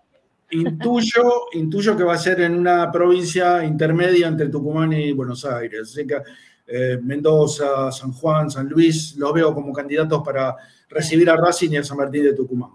Intuyo, 0.49 1.47
intuyo 1.53 1.97
que 1.97 2.03
va 2.03 2.13
a 2.13 2.17
ser 2.17 2.41
en 2.41 2.55
una 2.55 2.89
provincia 2.91 3.63
intermedia 3.65 4.27
entre 4.27 4.47
Tucumán 4.47 4.93
y 4.93 5.11
Buenos 5.11 5.43
Aires. 5.43 5.81
Así 5.81 6.07
que 6.07 6.21
eh, 6.67 6.97
Mendoza, 7.01 7.91
San 7.91 8.13
Juan, 8.13 8.49
San 8.49 8.67
Luis, 8.67 9.15
los 9.17 9.33
veo 9.33 9.53
como 9.53 9.73
candidatos 9.73 10.21
para 10.23 10.55
recibir 10.89 11.29
a 11.29 11.35
Racing 11.35 11.71
y 11.71 11.77
a 11.77 11.83
San 11.83 11.97
Martín 11.97 12.23
de 12.23 12.33
Tucumán. 12.33 12.71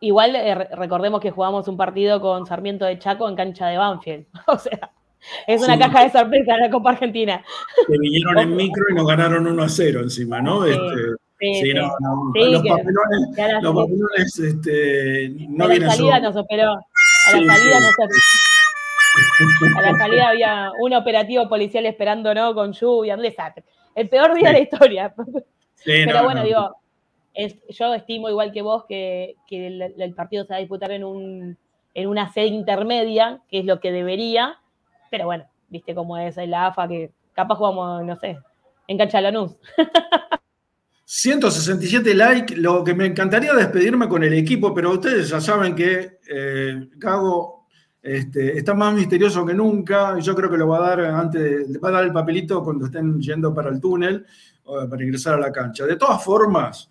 Igual 0.00 0.36
eh, 0.36 0.54
recordemos 0.76 1.20
que 1.20 1.30
jugamos 1.30 1.66
un 1.66 1.76
partido 1.76 2.20
con 2.20 2.46
Sarmiento 2.46 2.84
de 2.84 2.98
Chaco 2.98 3.28
en 3.28 3.36
cancha 3.36 3.68
de 3.68 3.78
Banfield. 3.78 4.26
O 4.46 4.58
sea, 4.58 4.92
es 5.46 5.62
una 5.62 5.78
caja 5.78 6.04
de 6.04 6.10
sorpresa 6.10 6.58
la 6.58 6.70
Copa 6.70 6.90
Argentina. 6.90 7.42
Que 7.86 7.98
vinieron 7.98 8.38
en 8.38 8.54
micro 8.56 8.84
y 8.90 8.94
nos 8.94 9.06
ganaron 9.06 9.46
1 9.46 9.62
a 9.62 9.68
0 9.68 10.00
encima, 10.02 10.40
¿no? 10.40 10.64
Este, 10.64 11.14
Sí, 11.52 11.74
no, 11.74 11.92
no. 12.00 12.32
los 12.34 12.62
papelones, 12.62 13.62
los 13.62 13.74
papelones 13.74 14.38
este, 14.38 15.30
no 15.48 15.68
vienen 15.68 15.88
A 15.88 15.92
la 15.92 15.96
salida 15.96 16.20
nos 16.20 16.36
operó. 16.36 16.70
A 16.72 17.40
la 17.40 17.56
salida 17.56 17.80
nos 17.80 17.94
A 19.76 19.82
la 19.82 19.98
salida 19.98 20.28
había 20.28 20.72
un 20.80 20.94
operativo 20.94 21.48
policial 21.48 21.86
esperando, 21.86 22.34
¿no? 22.34 22.54
Con 22.54 22.72
lluvia, 22.72 23.14
un 23.14 23.22
desastre. 23.22 23.64
El 23.94 24.08
peor 24.08 24.34
día 24.34 24.48
de 24.48 24.52
la 24.54 24.60
historia. 24.60 25.14
Pero 25.84 26.24
bueno, 26.24 26.42
digo, 26.42 26.76
yo 27.68 27.94
estimo 27.94 28.28
igual 28.30 28.52
que 28.52 28.62
vos 28.62 28.84
que, 28.88 29.36
que 29.46 29.66
el, 29.66 30.14
partido 30.14 30.44
se 30.44 30.52
va 30.52 30.56
a 30.56 30.60
disputar 30.60 30.92
en, 30.92 31.04
un, 31.04 31.58
en 31.92 32.08
una 32.08 32.32
sede 32.32 32.46
intermedia, 32.46 33.40
que 33.48 33.58
es 33.58 33.64
lo 33.64 33.80
que 33.80 33.92
debería. 33.92 34.58
Pero 35.10 35.26
bueno, 35.26 35.44
viste 35.68 35.94
cómo 35.94 36.16
es 36.16 36.36
la 36.36 36.66
AFA, 36.68 36.88
que 36.88 37.10
capaz 37.34 37.56
jugamos, 37.56 38.04
no 38.04 38.16
sé, 38.16 38.38
en 38.88 38.98
Cancha 38.98 39.20
Lanús. 39.20 39.56
167 41.04 42.14
likes, 42.14 42.56
lo 42.56 42.82
que 42.82 42.94
me 42.94 43.06
encantaría 43.06 43.52
despedirme 43.52 44.08
con 44.08 44.24
el 44.24 44.32
equipo, 44.34 44.74
pero 44.74 44.92
ustedes 44.92 45.28
ya 45.28 45.40
saben 45.40 45.74
que 45.74 46.18
eh, 46.28 46.88
Gago 46.96 47.66
este, 48.00 48.58
está 48.58 48.74
más 48.74 48.94
misterioso 48.94 49.44
que 49.44 49.54
nunca, 49.54 50.14
y 50.18 50.22
yo 50.22 50.34
creo 50.34 50.50
que 50.50 50.56
lo 50.56 50.68
va 50.68 50.78
a 50.78 50.96
dar 50.96 51.00
antes, 51.00 51.66
va 51.82 51.88
a 51.88 51.92
dar 51.92 52.04
el 52.04 52.12
papelito 52.12 52.62
cuando 52.62 52.86
estén 52.86 53.20
yendo 53.20 53.54
para 53.54 53.70
el 53.70 53.80
túnel, 53.80 54.26
para 54.64 55.02
ingresar 55.02 55.34
a 55.34 55.40
la 55.40 55.52
cancha. 55.52 55.86
De 55.86 55.96
todas 55.96 56.22
formas, 56.24 56.90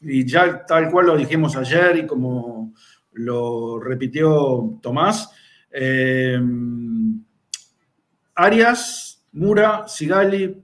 y 0.00 0.24
ya 0.26 0.64
tal 0.64 0.90
cual 0.90 1.06
lo 1.06 1.16
dijimos 1.16 1.56
ayer 1.56 1.98
y 1.98 2.06
como 2.06 2.72
lo 3.12 3.78
repitió 3.80 4.78
Tomás, 4.80 5.30
eh, 5.70 6.40
Arias, 8.34 9.22
Mura, 9.32 9.86
Sigali, 9.86 10.56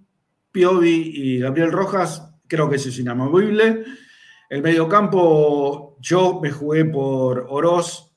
Piovi 0.50 1.12
y 1.14 1.38
Gabriel 1.40 1.72
Rojas 1.72 2.25
creo 2.46 2.68
que 2.68 2.76
ese 2.76 2.90
es 2.90 2.98
inamovible. 2.98 3.84
El 4.48 4.62
mediocampo, 4.62 5.96
yo 6.00 6.40
me 6.40 6.50
jugué 6.50 6.84
por 6.84 7.46
Oroz, 7.48 8.12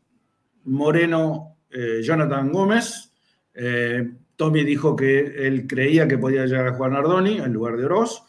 Moreno, 0.65 1.57
eh, 1.69 2.01
Jonathan 2.03 2.51
Gómez. 2.51 3.13
Eh, 3.53 4.11
Tommy 4.35 4.63
dijo 4.63 4.95
que 4.95 5.47
él 5.47 5.67
creía 5.67 6.07
que 6.07 6.17
podía 6.17 6.45
llegar 6.45 6.67
a 6.67 6.73
Juan 6.73 6.95
Ardoni 6.95 7.37
en 7.37 7.51
lugar 7.51 7.77
de 7.77 7.85
Oroz. 7.85 8.23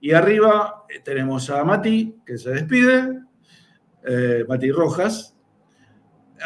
Y 0.00 0.12
arriba 0.12 0.84
eh, 0.88 1.00
tenemos 1.04 1.50
a 1.50 1.64
Mati, 1.64 2.16
que 2.26 2.38
se 2.38 2.50
despide, 2.50 3.20
Mati 4.48 4.70
Rojas, 4.70 5.34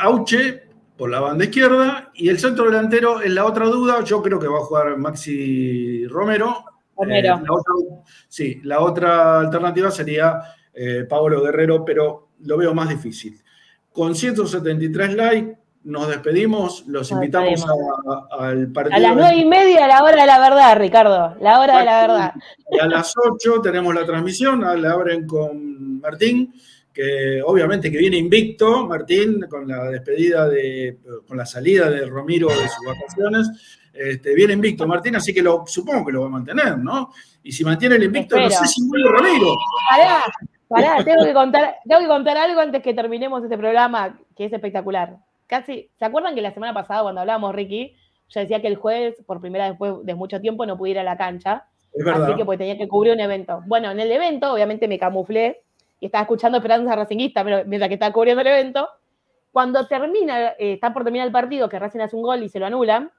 Auche 0.01 0.68
por 0.96 1.11
la 1.11 1.20
banda 1.20 1.44
izquierda, 1.44 2.11
y 2.14 2.28
el 2.28 2.38
centro 2.38 2.66
delantero 2.66 3.20
es 3.20 3.32
la 3.32 3.44
otra 3.44 3.66
duda, 3.66 4.03
yo 4.05 4.20
creo 4.20 4.38
que 4.38 4.49
va 4.49 4.59
a 4.59 4.64
jugar 4.64 4.96
Maxi 4.96 6.07
Romero, 6.07 6.64
eh, 7.07 7.22
la 7.22 7.34
otra, 7.34 7.74
sí, 8.28 8.61
la 8.64 8.80
otra 8.80 9.40
alternativa 9.40 9.90
sería 9.90 10.40
eh, 10.74 11.05
Pablo 11.09 11.42
Guerrero, 11.42 11.84
pero 11.84 12.28
lo 12.40 12.57
veo 12.57 12.74
más 12.74 12.88
difícil. 12.88 13.40
Con 13.92 14.14
173 14.14 15.14
likes, 15.14 15.59
nos 15.84 16.09
despedimos, 16.09 16.84
los 16.86 17.11
invitamos 17.11 17.64
al 18.38 18.70
partido. 18.72 18.96
A 18.96 19.01
las 19.01 19.16
nueve 19.16 19.36
y 19.36 19.46
media, 19.46 19.86
la 19.86 20.03
hora 20.03 20.20
de 20.20 20.26
la 20.26 20.38
verdad, 20.38 20.76
Ricardo, 20.76 21.36
la 21.40 21.61
hora 21.61 21.78
de 21.78 21.84
la 21.84 22.01
verdad. 22.03 22.32
Y 22.70 22.78
a 22.78 22.86
las 22.86 23.14
8 23.16 23.61
tenemos 23.62 23.94
la 23.94 24.05
transmisión, 24.05 24.61
la 24.61 24.92
abren 24.92 25.26
con 25.26 26.01
Martín, 26.01 26.53
que 26.92 27.40
obviamente 27.44 27.90
que 27.90 27.99
viene 27.99 28.16
invicto, 28.16 28.86
Martín, 28.86 29.46
con 29.49 29.66
la 29.68 29.84
despedida 29.84 30.49
de, 30.49 30.99
con 31.26 31.38
la 31.38 31.46
salida 31.46 31.88
de 31.88 32.07
Romiro 32.07 32.49
de 32.49 32.68
sus 32.68 32.84
vacaciones 32.84 33.49
Este, 33.99 34.32
viene 34.32 34.53
invicto 34.53 34.86
Martín, 34.86 35.16
así 35.16 35.34
que 35.34 35.42
lo, 35.42 35.64
supongo 35.66 36.07
que 36.07 36.12
lo 36.12 36.20
va 36.20 36.26
a 36.28 36.30
mantener, 36.30 36.78
¿no? 36.78 37.11
Y 37.42 37.51
si 37.51 37.64
mantiene 37.64 37.96
el 37.96 38.05
invicto, 38.05 38.38
no 38.38 38.49
sé 38.49 38.64
si 38.66 38.86
vuelve 38.86 39.11
Ramiro. 39.11 39.57
Pará, 39.90 40.24
pará, 40.68 41.05
tengo 41.05 41.24
que, 41.24 41.32
contar, 41.32 41.74
tengo 41.84 42.01
que 42.03 42.07
contar 42.07 42.36
algo 42.36 42.61
antes 42.61 42.80
que 42.80 42.94
terminemos 42.94 43.42
este 43.42 43.59
programa, 43.59 44.16
que 44.36 44.44
es 44.44 44.53
espectacular. 44.53 45.16
Casi, 45.49 45.90
¿se 45.99 46.05
acuerdan 46.05 46.36
que 46.36 46.42
la 46.42 46.55
semana 46.55 46.72
pasada 46.72 47.03
cuando 47.03 47.22
hablábamos, 47.22 47.53
Ricky, 47.55 47.96
yo 48.28 48.40
decía 48.40 48.61
que 48.61 48.68
el 48.68 48.76
jueves, 48.76 49.16
por 49.26 49.40
primera 49.40 49.64
vez 49.64 49.72
después 49.72 50.07
de 50.07 50.14
mucho 50.14 50.40
tiempo, 50.40 50.64
no 50.64 50.78
pude 50.78 50.90
ir 50.90 50.99
a 51.01 51.03
la 51.03 51.16
cancha? 51.16 51.64
Es 51.92 52.05
verdad. 52.05 52.24
Así 52.24 52.36
que 52.36 52.44
pues 52.44 52.59
tenía 52.59 52.78
que 52.78 52.86
cubrir 52.86 53.14
un 53.14 53.20
evento. 53.20 53.62
Bueno, 53.66 53.90
en 53.90 53.99
el 53.99 54.12
evento, 54.12 54.53
obviamente 54.53 54.86
me 54.86 54.99
camuflé 54.99 55.62
y 55.99 56.07
estaba 56.07 56.22
escuchando 56.22 56.59
Esperanza 56.59 56.94
Racinguista 56.94 57.42
mientras 57.42 57.88
que 57.88 57.94
estaba 57.94 58.12
cubriendo 58.12 58.42
el 58.42 58.46
evento. 58.46 58.88
Cuando 59.51 59.88
termina, 59.88 60.51
eh, 60.51 60.74
está 60.74 60.92
por 60.92 61.03
terminar 61.03 61.26
el 61.26 61.32
partido, 61.32 61.68
que 61.68 61.80
Racing 61.80 62.01
hace 62.01 62.14
un 62.14 62.22
gol 62.22 62.44
y 62.44 62.49
se 62.49 62.61
lo 62.61 62.66
anulan, 62.66 63.11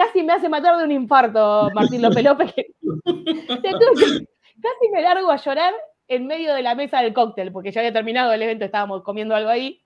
casi 0.00 0.22
me 0.22 0.32
hace 0.32 0.48
matar 0.48 0.78
de 0.78 0.84
un 0.84 0.92
infarto 0.92 1.70
Martín 1.74 2.00
López 2.00 2.24
López. 2.24 2.54
casi 3.04 4.88
me 4.90 5.02
largo 5.02 5.30
a 5.30 5.36
llorar 5.36 5.74
en 6.08 6.26
medio 6.26 6.54
de 6.54 6.62
la 6.62 6.74
mesa 6.74 7.02
del 7.02 7.12
cóctel, 7.12 7.52
porque 7.52 7.70
ya 7.70 7.82
había 7.82 7.92
terminado 7.92 8.32
el 8.32 8.40
evento, 8.42 8.64
estábamos 8.64 9.02
comiendo 9.02 9.34
algo 9.34 9.50
ahí. 9.50 9.82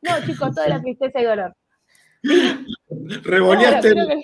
No, 0.00 0.12
chicos, 0.24 0.54
toda 0.54 0.68
la 0.68 0.80
tristeza 0.80 1.20
y 1.20 1.24
dolor. 1.24 1.54
Revoleaste, 3.22 3.92
Claro, 3.92 4.08
que- 4.08 4.22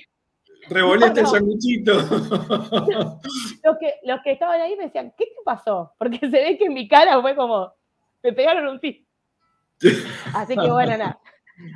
revoleaste 0.75 1.23
No, 1.23 1.29
no. 1.31 1.35
el 1.35 1.41
sanguchito. 1.41 1.93
los 3.65 3.79
que, 3.79 3.95
los 4.05 4.21
que 4.25 4.33
estaban 4.33 4.61
ahí 4.61 4.75
me 4.77 4.85
decían, 4.85 5.13
¿qué 5.19 5.27
te 5.27 5.43
pasó? 5.45 5.93
Porque 5.99 6.19
se 6.19 6.29
ve 6.29 6.57
que 6.57 6.65
en 6.65 6.75
mi 6.75 6.89
cara 6.89 7.21
fue 7.21 7.37
como, 7.37 7.73
me 8.23 8.33
pegaron 8.33 8.67
un 8.69 8.81
tiro. 8.81 9.05
Así 10.35 10.57
que 10.57 10.71
bueno, 10.71 10.97
nada. 10.97 11.21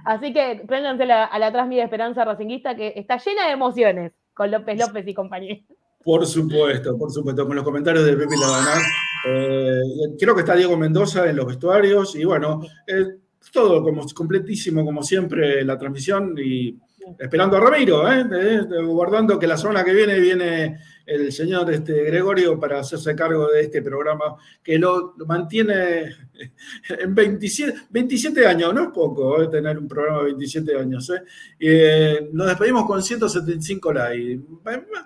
Así 0.05 0.32
que 0.32 0.62
préndanse 0.66 1.07
la- 1.07 1.24
a 1.24 1.39
la 1.39 1.64
mi 1.66 1.80
esperanza 1.80 2.24
racinguista 2.24 2.74
que 2.76 2.93
está 2.97 3.18
llena 3.18 3.47
de 3.47 3.53
emociones 3.53 4.12
con 4.35 4.51
López 4.51 4.78
López 4.78 5.07
y 5.07 5.14
compañía. 5.14 5.59
Por 6.03 6.26
supuesto, 6.26 6.99
por 6.99 7.11
supuesto, 7.11 7.47
con 7.47 7.57
los 7.57 7.64
comentarios 7.64 8.05
de 8.05 8.16
Pepe 8.16 8.35
Labanat. 8.39 8.82
Eh, 9.26 9.80
creo 10.18 10.35
que 10.35 10.41
está 10.41 10.55
Diego 10.55 10.76
Mendoza 10.76 11.28
en 11.28 11.37
los 11.37 11.47
vestuarios 11.47 12.14
y 12.14 12.24
bueno, 12.24 12.61
eh, 12.87 13.07
todo 13.53 13.82
como 13.82 14.05
completísimo 14.12 14.85
como 14.85 15.03
siempre 15.03 15.64
la 15.64 15.78
transmisión 15.78 16.35
y 16.37 16.78
esperando 17.18 17.57
a 17.57 17.61
Ramiro, 17.61 18.11
¿eh? 18.11 18.24
De- 18.24 18.82
guardando 18.85 19.39
que 19.39 19.47
la 19.47 19.57
semana 19.57 19.82
que 19.85 19.95
viene 19.95 20.18
viene 20.20 20.78
el 21.07 21.32
señor 21.32 21.70
este, 21.70 22.05
Gregorio 22.05 22.59
para 22.59 22.80
hacerse 22.80 23.14
cargo 23.14 23.48
de 23.48 23.62
este 23.62 23.82
programa 23.82 24.36
que 24.62 24.78
lo, 24.78 25.14
lo 25.16 25.26
mantiene 25.26 26.05
en 26.98 27.14
27, 27.14 27.74
27 27.90 28.46
años, 28.46 28.72
no 28.74 28.84
es 28.84 28.88
poco 28.88 29.42
¿eh? 29.42 29.48
tener 29.48 29.78
un 29.78 29.86
programa 29.88 30.18
de 30.18 30.24
27 30.26 30.78
años. 30.78 31.11
¿eh? 31.11 31.22
Eh, 31.59 32.28
nos 32.32 32.46
despedimos 32.46 32.84
con 32.86 33.02
175 33.02 33.92
likes. 33.92 34.40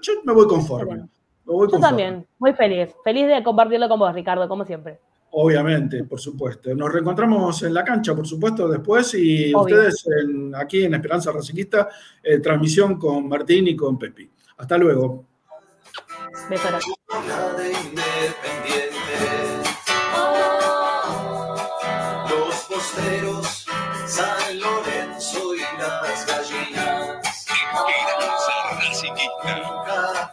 Yo 0.02 0.12
me 0.24 0.32
voy 0.32 0.46
conforme. 0.46 0.96
Me 0.96 1.08
voy 1.44 1.68
Yo 1.72 1.80
también, 1.80 2.26
muy 2.38 2.52
feliz. 2.52 2.90
Feliz 3.02 3.26
de 3.26 3.42
compartirlo 3.42 3.88
con 3.88 3.98
vos, 3.98 4.14
Ricardo, 4.14 4.46
como 4.48 4.64
siempre. 4.64 4.98
Obviamente, 5.30 6.04
por 6.04 6.20
supuesto. 6.20 6.74
Nos 6.74 6.90
reencontramos 6.92 7.62
en 7.62 7.74
la 7.74 7.84
cancha, 7.84 8.14
por 8.14 8.26
supuesto, 8.26 8.66
después 8.68 9.14
y 9.14 9.52
Obvio. 9.52 9.76
ustedes 9.76 10.06
en- 10.22 10.54
aquí 10.54 10.84
en 10.84 10.94
Esperanza 10.94 11.30
Racinguista, 11.32 11.88
eh, 12.22 12.38
transmisión 12.38 12.98
con 12.98 13.28
Martín 13.28 13.68
y 13.68 13.76
con 13.76 13.98
Pepi. 13.98 14.30
Hasta 14.56 14.78
luego. 14.78 15.26
Besos. 16.48 16.84
de 17.56 17.72
Independiente. 17.72 18.96
Los 22.30 22.54
posteros, 22.64 23.66
San 24.06 24.58
Lorenzo 24.58 25.54
y 25.54 25.60
las 25.78 26.26
gallinas. 26.26 27.46
Nunca 29.44 30.32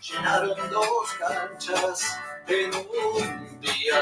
llenaron 0.00 0.70
dos 0.70 1.12
canchas 1.20 2.18
en 2.48 2.74
un 2.74 3.60
día. 3.60 4.00